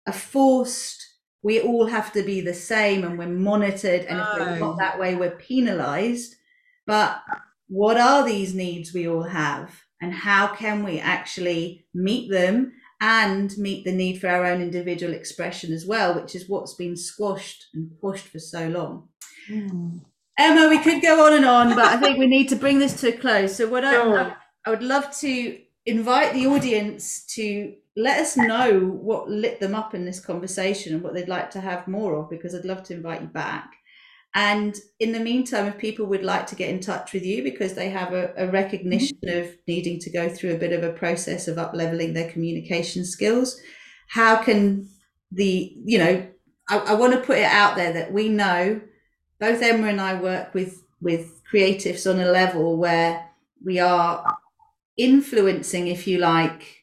a 0.07 0.13
forced, 0.13 1.05
we 1.43 1.61
all 1.61 1.87
have 1.87 2.13
to 2.13 2.23
be 2.23 2.41
the 2.41 2.53
same 2.53 3.03
and 3.03 3.17
we're 3.17 3.27
monitored. 3.27 4.05
And 4.05 4.19
if 4.19 4.27
we're 4.37 4.59
not 4.59 4.77
that 4.77 4.99
way, 4.99 5.15
we're 5.15 5.31
penalized. 5.31 6.35
But 6.87 7.21
what 7.67 7.97
are 7.97 8.25
these 8.25 8.53
needs 8.53 8.93
we 8.93 9.07
all 9.07 9.23
have? 9.23 9.81
And 10.01 10.13
how 10.13 10.47
can 10.47 10.83
we 10.83 10.99
actually 10.99 11.85
meet 11.93 12.31
them 12.31 12.73
and 13.01 13.57
meet 13.57 13.83
the 13.83 13.91
need 13.91 14.21
for 14.21 14.27
our 14.27 14.45
own 14.45 14.61
individual 14.61 15.13
expression 15.13 15.73
as 15.73 15.85
well, 15.87 16.13
which 16.13 16.35
is 16.35 16.47
what's 16.47 16.75
been 16.75 16.95
squashed 16.95 17.65
and 17.73 17.99
pushed 17.99 18.27
for 18.27 18.37
so 18.37 18.69
long. 18.69 19.09
Mm. 19.49 20.01
Emma, 20.37 20.69
we 20.69 20.77
could 20.77 21.01
go 21.01 21.25
on 21.25 21.33
and 21.33 21.45
on, 21.45 21.75
but 21.75 21.85
I 21.85 21.97
think 21.97 22.19
we 22.19 22.27
need 22.27 22.47
to 22.49 22.55
bring 22.55 22.77
this 22.77 23.01
to 23.01 23.09
a 23.09 23.17
close. 23.17 23.55
So, 23.55 23.67
what 23.67 23.83
I, 23.83 23.95
I, 23.95 24.35
I 24.65 24.69
would 24.69 24.83
love 24.83 25.11
to 25.19 25.57
invite 25.85 26.33
the 26.33 26.47
audience 26.47 27.25
to 27.35 27.73
let 27.97 28.19
us 28.19 28.37
know 28.37 28.79
what 28.79 29.29
lit 29.29 29.59
them 29.59 29.75
up 29.75 29.93
in 29.93 30.05
this 30.05 30.19
conversation 30.19 30.93
and 30.93 31.03
what 31.03 31.13
they'd 31.13 31.27
like 31.27 31.51
to 31.51 31.61
have 31.61 31.87
more 31.87 32.15
of, 32.15 32.29
because 32.29 32.55
I'd 32.55 32.65
love 32.65 32.83
to 32.83 32.93
invite 32.93 33.21
you 33.21 33.27
back. 33.27 33.73
And 34.33 34.77
in 34.99 35.11
the 35.11 35.19
meantime, 35.19 35.67
if 35.67 35.77
people 35.77 36.05
would 36.05 36.23
like 36.23 36.47
to 36.47 36.55
get 36.55 36.69
in 36.69 36.79
touch 36.79 37.11
with 37.11 37.25
you 37.25 37.43
because 37.43 37.73
they 37.73 37.89
have 37.89 38.13
a, 38.13 38.33
a 38.37 38.47
recognition 38.47 39.17
mm-hmm. 39.25 39.39
of 39.39 39.57
needing 39.67 39.99
to 39.99 40.09
go 40.09 40.29
through 40.29 40.53
a 40.53 40.57
bit 40.57 40.71
of 40.71 40.83
a 40.83 40.93
process 40.93 41.49
of 41.49 41.57
up 41.57 41.73
leveling 41.73 42.13
their 42.13 42.31
communication 42.31 43.03
skills, 43.03 43.59
how 44.07 44.41
can 44.41 44.87
the, 45.33 45.73
you 45.83 45.97
know, 45.97 46.27
I, 46.69 46.77
I 46.77 46.93
want 46.93 47.13
to 47.13 47.19
put 47.19 47.39
it 47.39 47.43
out 47.43 47.75
there 47.75 47.91
that 47.91 48.13
we 48.13 48.29
know 48.29 48.79
both 49.39 49.61
Emma 49.61 49.87
and 49.87 49.99
I 49.99 50.21
work 50.21 50.53
with 50.53 50.81
with 51.01 51.41
creatives 51.51 52.09
on 52.09 52.19
a 52.19 52.31
level 52.31 52.77
where 52.77 53.27
we 53.65 53.79
are 53.79 54.37
influencing, 55.03 55.87
if 55.87 56.07
you 56.07 56.17
like, 56.17 56.81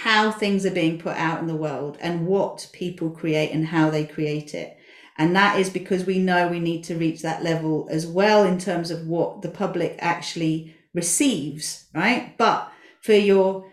how 0.00 0.30
things 0.30 0.64
are 0.64 0.70
being 0.70 0.98
put 0.98 1.16
out 1.16 1.40
in 1.40 1.46
the 1.46 1.56
world 1.56 1.98
and 2.00 2.26
what 2.26 2.68
people 2.72 3.10
create 3.10 3.50
and 3.50 3.66
how 3.66 3.90
they 3.90 4.04
create 4.04 4.54
it. 4.54 4.76
And 5.18 5.36
that 5.36 5.58
is 5.58 5.68
because 5.68 6.04
we 6.04 6.18
know 6.18 6.48
we 6.48 6.60
need 6.60 6.84
to 6.84 6.96
reach 6.96 7.22
that 7.22 7.42
level 7.42 7.88
as 7.90 8.06
well 8.06 8.44
in 8.44 8.58
terms 8.58 8.90
of 8.90 9.06
what 9.06 9.42
the 9.42 9.50
public 9.50 9.96
actually 9.98 10.74
receives, 10.94 11.86
right? 11.94 12.36
But 12.38 12.72
for 13.02 13.12
your, 13.12 13.66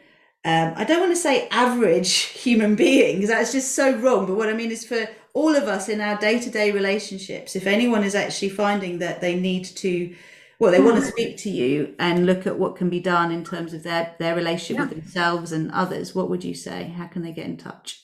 um, 0.44 0.74
I 0.76 0.84
don't 0.84 1.00
want 1.00 1.12
to 1.12 1.16
say 1.16 1.48
average 1.50 2.14
human 2.44 2.76
beings, 2.76 3.30
that's 3.30 3.54
just 3.54 3.76
so 3.76 3.96
wrong. 3.98 4.26
But 4.26 4.36
what 4.36 4.50
I 4.50 4.54
mean 4.54 4.72
is 4.72 4.86
for 4.86 5.08
all 5.34 5.56
of 5.56 5.64
us 5.64 5.88
in 5.88 6.02
our 6.02 6.18
day 6.18 6.40
to 6.40 6.50
day 6.50 6.72
relationships, 6.72 7.56
if 7.56 7.68
anyone 7.68 8.04
is 8.04 8.16
actually 8.16 8.50
finding 8.50 9.00
that 9.00 9.22
they 9.22 9.40
need 9.40 9.64
to, 9.66 10.14
well, 10.60 10.72
they 10.72 10.82
want 10.82 10.98
to 10.98 11.02
hmm. 11.02 11.08
speak 11.08 11.38
to 11.38 11.50
you 11.50 11.96
and 12.00 12.26
look 12.26 12.46
at 12.46 12.60
what 12.60 12.76
can 12.76 12.90
be 12.90 13.00
done 13.00 13.32
in 13.32 13.46
terms 13.46 13.74
of 13.74 13.84
their, 13.84 14.14
their 14.20 14.36
relationship 14.36 14.76
yeah. 14.76 14.82
with 14.84 14.90
themselves 14.92 15.54
and 15.54 15.72
others, 15.72 16.14
what 16.14 16.30
would 16.30 16.44
you 16.44 16.54
say? 16.54 16.94
How 16.98 17.08
can 17.08 17.22
they 17.22 17.32
get 17.32 17.46
in 17.46 17.56
touch? 17.56 18.04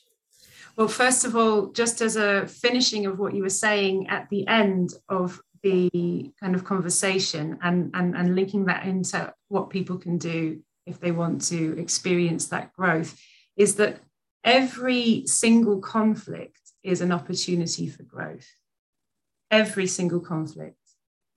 Well, 0.78 0.88
first 0.88 1.26
of 1.26 1.36
all, 1.36 1.68
just 1.68 2.02
as 2.02 2.16
a 2.16 2.48
finishing 2.48 3.06
of 3.06 3.20
what 3.20 3.34
you 3.34 3.44
were 3.44 3.50
saying 3.50 4.08
at 4.08 4.30
the 4.30 4.48
end 4.48 4.94
of 5.10 5.42
the 5.64 6.32
kind 6.40 6.56
of 6.56 6.64
conversation 6.64 7.58
and, 7.62 7.92
and, 7.94 8.16
and 8.16 8.36
linking 8.36 8.66
that 8.66 8.86
into 8.86 9.34
what 9.50 9.70
people 9.70 9.98
can 9.98 10.18
do 10.18 10.62
if 10.86 11.00
they 11.00 11.12
want 11.12 11.44
to 11.48 11.78
experience 11.80 12.48
that 12.48 12.72
growth, 12.74 13.20
is 13.58 13.76
that 13.76 14.00
every 14.44 15.26
single 15.26 15.80
conflict 15.80 16.60
is 16.84 17.02
an 17.02 17.12
opportunity 17.12 17.90
for 17.90 18.04
growth. 18.04 18.48
Every 19.50 19.88
single 19.88 20.20
conflict 20.20 20.85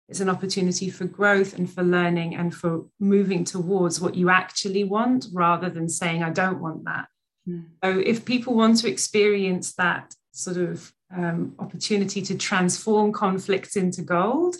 is 0.09 0.21
an 0.21 0.29
opportunity 0.29 0.89
for 0.89 1.05
growth 1.05 1.57
and 1.57 1.71
for 1.71 1.83
learning 1.83 2.35
and 2.35 2.55
for 2.55 2.87
moving 2.99 3.45
towards 3.45 4.01
what 4.01 4.15
you 4.15 4.31
actually 4.31 4.85
want 4.85 5.27
rather 5.33 5.69
than 5.69 5.89
saying, 5.89 6.23
I 6.23 6.31
don't 6.31 6.61
want 6.61 6.85
that 6.85 7.09
Mm. 7.49 7.65
So 7.83 7.99
if 7.99 8.25
people 8.25 8.55
want 8.55 8.79
to 8.79 8.89
experience 8.89 9.75
that 9.75 10.15
sort 10.33 10.57
of 10.57 10.91
um, 11.15 11.55
opportunity 11.59 12.23
to 12.23 12.35
transform 12.37 13.13
conflicts 13.13 13.77
into 13.77 14.03
gold, 14.03 14.57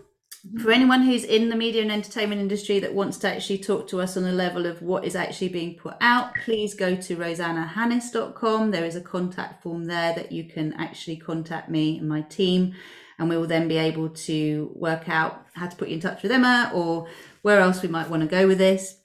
for 0.62 0.70
anyone 0.70 1.02
who's 1.02 1.24
in 1.24 1.48
the 1.48 1.56
media 1.56 1.82
and 1.82 1.90
entertainment 1.90 2.40
industry 2.40 2.78
that 2.78 2.94
wants 2.94 3.18
to 3.18 3.28
actually 3.28 3.58
talk 3.58 3.88
to 3.88 4.00
us 4.00 4.16
on 4.16 4.24
a 4.24 4.32
level 4.32 4.66
of 4.66 4.80
what 4.80 5.04
is 5.04 5.16
actually 5.16 5.48
being 5.48 5.74
put 5.74 5.94
out, 6.00 6.34
please 6.44 6.74
go 6.74 6.94
to 6.94 7.16
rosannahannis.com. 7.16 8.70
There 8.70 8.84
is 8.84 8.96
a 8.96 9.00
contact 9.00 9.62
form 9.62 9.86
there 9.86 10.14
that 10.14 10.30
you 10.30 10.44
can 10.44 10.72
actually 10.74 11.16
contact 11.16 11.68
me 11.68 11.98
and 11.98 12.08
my 12.08 12.20
team, 12.22 12.74
and 13.18 13.28
we 13.28 13.36
will 13.36 13.46
then 13.46 13.66
be 13.66 13.78
able 13.78 14.10
to 14.10 14.70
work 14.74 15.08
out 15.08 15.46
how 15.54 15.66
to 15.66 15.76
put 15.76 15.88
you 15.88 15.94
in 15.94 16.00
touch 16.00 16.22
with 16.22 16.30
Emma 16.30 16.70
or 16.74 17.08
where 17.42 17.60
else 17.60 17.82
we 17.82 17.88
might 17.88 18.08
want 18.08 18.22
to 18.22 18.28
go 18.28 18.46
with 18.46 18.58
this. 18.58 18.96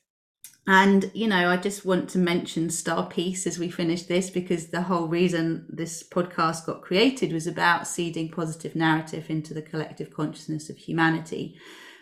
And, 0.67 1.09
you 1.15 1.27
know, 1.27 1.49
I 1.49 1.57
just 1.57 1.85
want 1.85 2.09
to 2.11 2.19
mention 2.19 2.69
Star 2.69 3.07
Peace 3.07 3.47
as 3.47 3.57
we 3.57 3.69
finish 3.69 4.03
this 4.03 4.29
because 4.29 4.67
the 4.67 4.83
whole 4.83 5.07
reason 5.07 5.65
this 5.67 6.03
podcast 6.03 6.67
got 6.67 6.83
created 6.83 7.33
was 7.33 7.47
about 7.47 7.87
seeding 7.87 8.29
positive 8.29 8.75
narrative 8.75 9.29
into 9.29 9.55
the 9.55 9.63
collective 9.63 10.13
consciousness 10.13 10.69
of 10.69 10.77
humanity. 10.77 11.57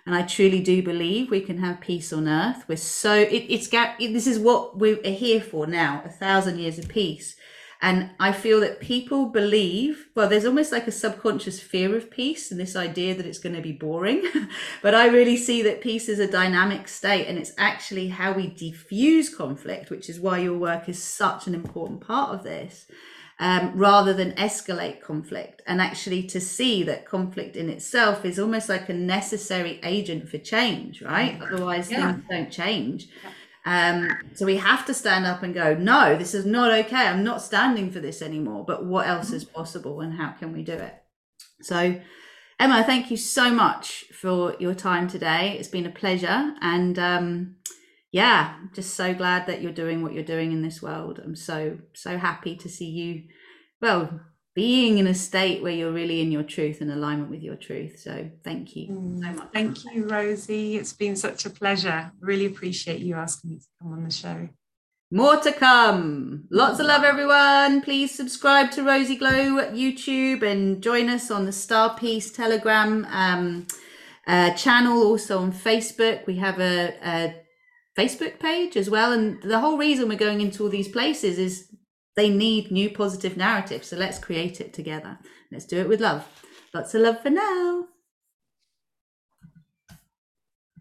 And 0.06 0.14
I 0.14 0.24
truly 0.24 0.60
do 0.60 0.84
believe 0.84 1.30
we 1.30 1.40
can 1.40 1.60
have 1.60 1.80
peace 1.80 2.12
on 2.12 2.28
earth. 2.28 2.66
We're 2.68 2.76
so, 2.78 3.14
it, 3.14 3.46
it's, 3.48 3.70
this 3.70 4.28
is 4.28 4.40
what 4.40 4.78
we're 4.78 5.02
here 5.04 5.40
for 5.40 5.66
now, 5.66 6.02
a 6.04 6.10
thousand 6.10 6.60
years 6.60 6.78
of 6.78 6.90
peace. 6.90 7.36
And 7.82 8.10
I 8.20 8.34
feel 8.34 8.60
that 8.60 8.82
people 8.82 9.28
believe, 9.28 10.10
well, 10.14 10.28
there's 10.28 10.46
almost 10.46 10.74
like 10.74 10.88
a 10.88 10.92
subconscious 10.92 11.62
fear 11.62 11.96
of 11.96 12.12
peace 12.12 12.52
and 12.52 12.60
this 12.60 12.76
idea 12.76 13.16
that 13.16 13.26
it's 13.26 13.40
going 13.40 13.56
to 13.56 13.62
be 13.62 13.72
boring. 13.72 14.22
but 14.82 14.94
I 14.94 15.08
really 15.08 15.38
see 15.38 15.62
that 15.64 15.80
peace 15.80 16.10
is 16.10 16.20
a 16.20 16.30
dynamic 16.30 16.90
state 16.90 17.28
and 17.28 17.38
it's 17.38 17.54
actually 17.58 18.10
how 18.10 18.34
we 18.34 18.48
diffuse 18.48 19.34
conflict, 19.34 19.90
which 19.90 20.10
is 20.10 20.20
why 20.20 20.40
your 20.40 20.58
work 20.58 20.90
is 20.90 21.02
such 21.02 21.48
an 21.48 21.56
important 21.56 22.02
part 22.02 22.34
of 22.34 22.44
this. 22.44 22.86
Um, 23.42 23.72
rather 23.74 24.14
than 24.14 24.34
escalate 24.34 25.00
conflict 25.00 25.62
and 25.66 25.80
actually 25.80 26.24
to 26.24 26.42
see 26.42 26.84
that 26.84 27.06
conflict 27.06 27.56
in 27.56 27.70
itself 27.70 28.26
is 28.26 28.38
almost 28.38 28.68
like 28.68 28.90
a 28.90 28.94
necessary 28.94 29.80
agent 29.82 30.28
for 30.28 30.38
change, 30.40 31.02
right? 31.02 31.40
Otherwise, 31.42 31.90
yeah. 31.90 32.12
things 32.12 32.26
don't 32.30 32.52
change. 32.52 33.08
Yeah. 33.24 33.30
Um, 33.70 34.10
so 34.34 34.48
we 34.48 34.58
have 34.58 34.84
to 34.88 34.96
stand 34.96 35.28
up 35.28 35.44
and 35.44 35.54
go, 35.54 35.76
no, 35.76 36.18
this 36.18 36.34
is 36.34 36.44
not 36.44 36.72
okay. 36.72 37.06
I'm 37.06 37.24
not 37.24 37.40
standing 37.40 37.92
for 37.92 38.00
this 38.00 38.20
anymore. 38.20 38.66
But 38.66 38.84
what 38.84 39.08
else 39.08 39.32
is 39.32 39.44
possible 39.44 40.02
and 40.02 40.16
how 40.16 40.32
can 40.32 40.52
we 40.52 40.64
do 40.64 40.74
it? 40.74 40.96
So, 41.62 42.02
Emma, 42.60 42.84
thank 42.84 43.12
you 43.12 43.18
so 43.18 43.54
much 43.54 44.06
for 44.12 44.56
your 44.60 44.74
time 44.74 45.08
today. 45.08 45.56
It's 45.60 45.68
been 45.68 45.86
a 45.86 45.92
pleasure. 45.92 46.56
And 46.62 46.98
um, 46.98 47.58
yeah, 48.12 48.56
just 48.74 48.96
so 48.96 49.14
glad 49.14 49.46
that 49.46 49.62
you're 49.62 49.72
doing 49.72 50.02
what 50.02 50.14
you're 50.14 50.24
doing 50.24 50.52
in 50.52 50.64
this 50.64 50.82
world. 50.82 51.22
I'm 51.24 51.36
so, 51.36 51.78
so 51.94 52.18
happy 52.18 52.56
to 52.56 52.70
see 52.70 52.90
you, 52.90 53.26
well, 53.84 54.20
being 54.60 54.98
in 54.98 55.08
a 55.08 55.14
state 55.14 55.64
where 55.64 55.72
you're 55.72 55.94
really 55.94 56.20
in 56.20 56.34
your 56.34 56.44
truth 56.44 56.82
and 56.82 56.92
alignment 56.92 57.30
with 57.30 57.42
your 57.42 57.56
truth. 57.56 57.98
So 57.98 58.30
thank 58.44 58.76
you 58.76 58.90
mm, 58.90 59.22
so 59.22 59.32
much. 59.32 59.48
Thank 59.54 59.86
you, 59.86 60.06
Rosie. 60.06 60.76
It's 60.76 60.92
been 60.92 61.16
such 61.16 61.46
a 61.46 61.50
pleasure. 61.50 62.12
Really 62.20 62.46
appreciate 62.46 63.00
you 63.00 63.16
asking 63.16 63.52
me 63.52 63.60
to 63.60 63.66
come 63.82 63.94
on 63.94 64.04
the 64.04 64.12
show. 64.12 64.50
More 65.12 65.38
to 65.38 65.54
come. 65.54 66.44
Lots 66.52 66.82
of 66.82 66.88
love, 66.88 67.06
everyone. 67.06 67.80
Please 67.80 68.14
subscribe 68.14 68.70
to 68.72 68.84
Rosie 68.84 69.16
Glow 69.16 69.72
YouTube 69.72 70.44
and 70.44 70.84
join 70.84 71.10
us 71.10 71.32
on 71.32 71.46
the 71.46 71.54
Star 71.54 71.96
Peace 71.98 72.30
Telegram 72.30 73.08
um, 73.10 73.66
uh, 74.28 74.52
channel, 74.56 75.02
also 75.04 75.40
on 75.40 75.54
Facebook. 75.54 76.28
We 76.28 76.36
have 76.36 76.60
a, 76.60 76.96
a 77.02 77.34
Facebook 77.98 78.40
page 78.40 78.76
as 78.76 78.90
well. 78.90 79.14
And 79.14 79.42
the 79.42 79.62
whole 79.62 79.78
reason 79.78 80.10
we're 80.10 80.18
going 80.18 80.42
into 80.42 80.64
all 80.64 80.70
these 80.70 80.90
places 80.90 81.40
is 81.40 81.69
they 82.20 82.30
need 82.30 82.70
new 82.70 82.90
positive 82.90 83.38
narratives. 83.38 83.88
So 83.88 83.96
let's 83.96 84.20
create 84.20 84.60
it 84.60 84.74
together. 84.74 85.18
Let's 85.52 85.66
do 85.66 85.78
it 85.80 85.88
with 85.88 86.02
love. 86.02 86.28
Lots 86.74 86.94
of 86.94 87.02
love 87.02 87.22
for 87.22 87.30
now. 87.30 87.86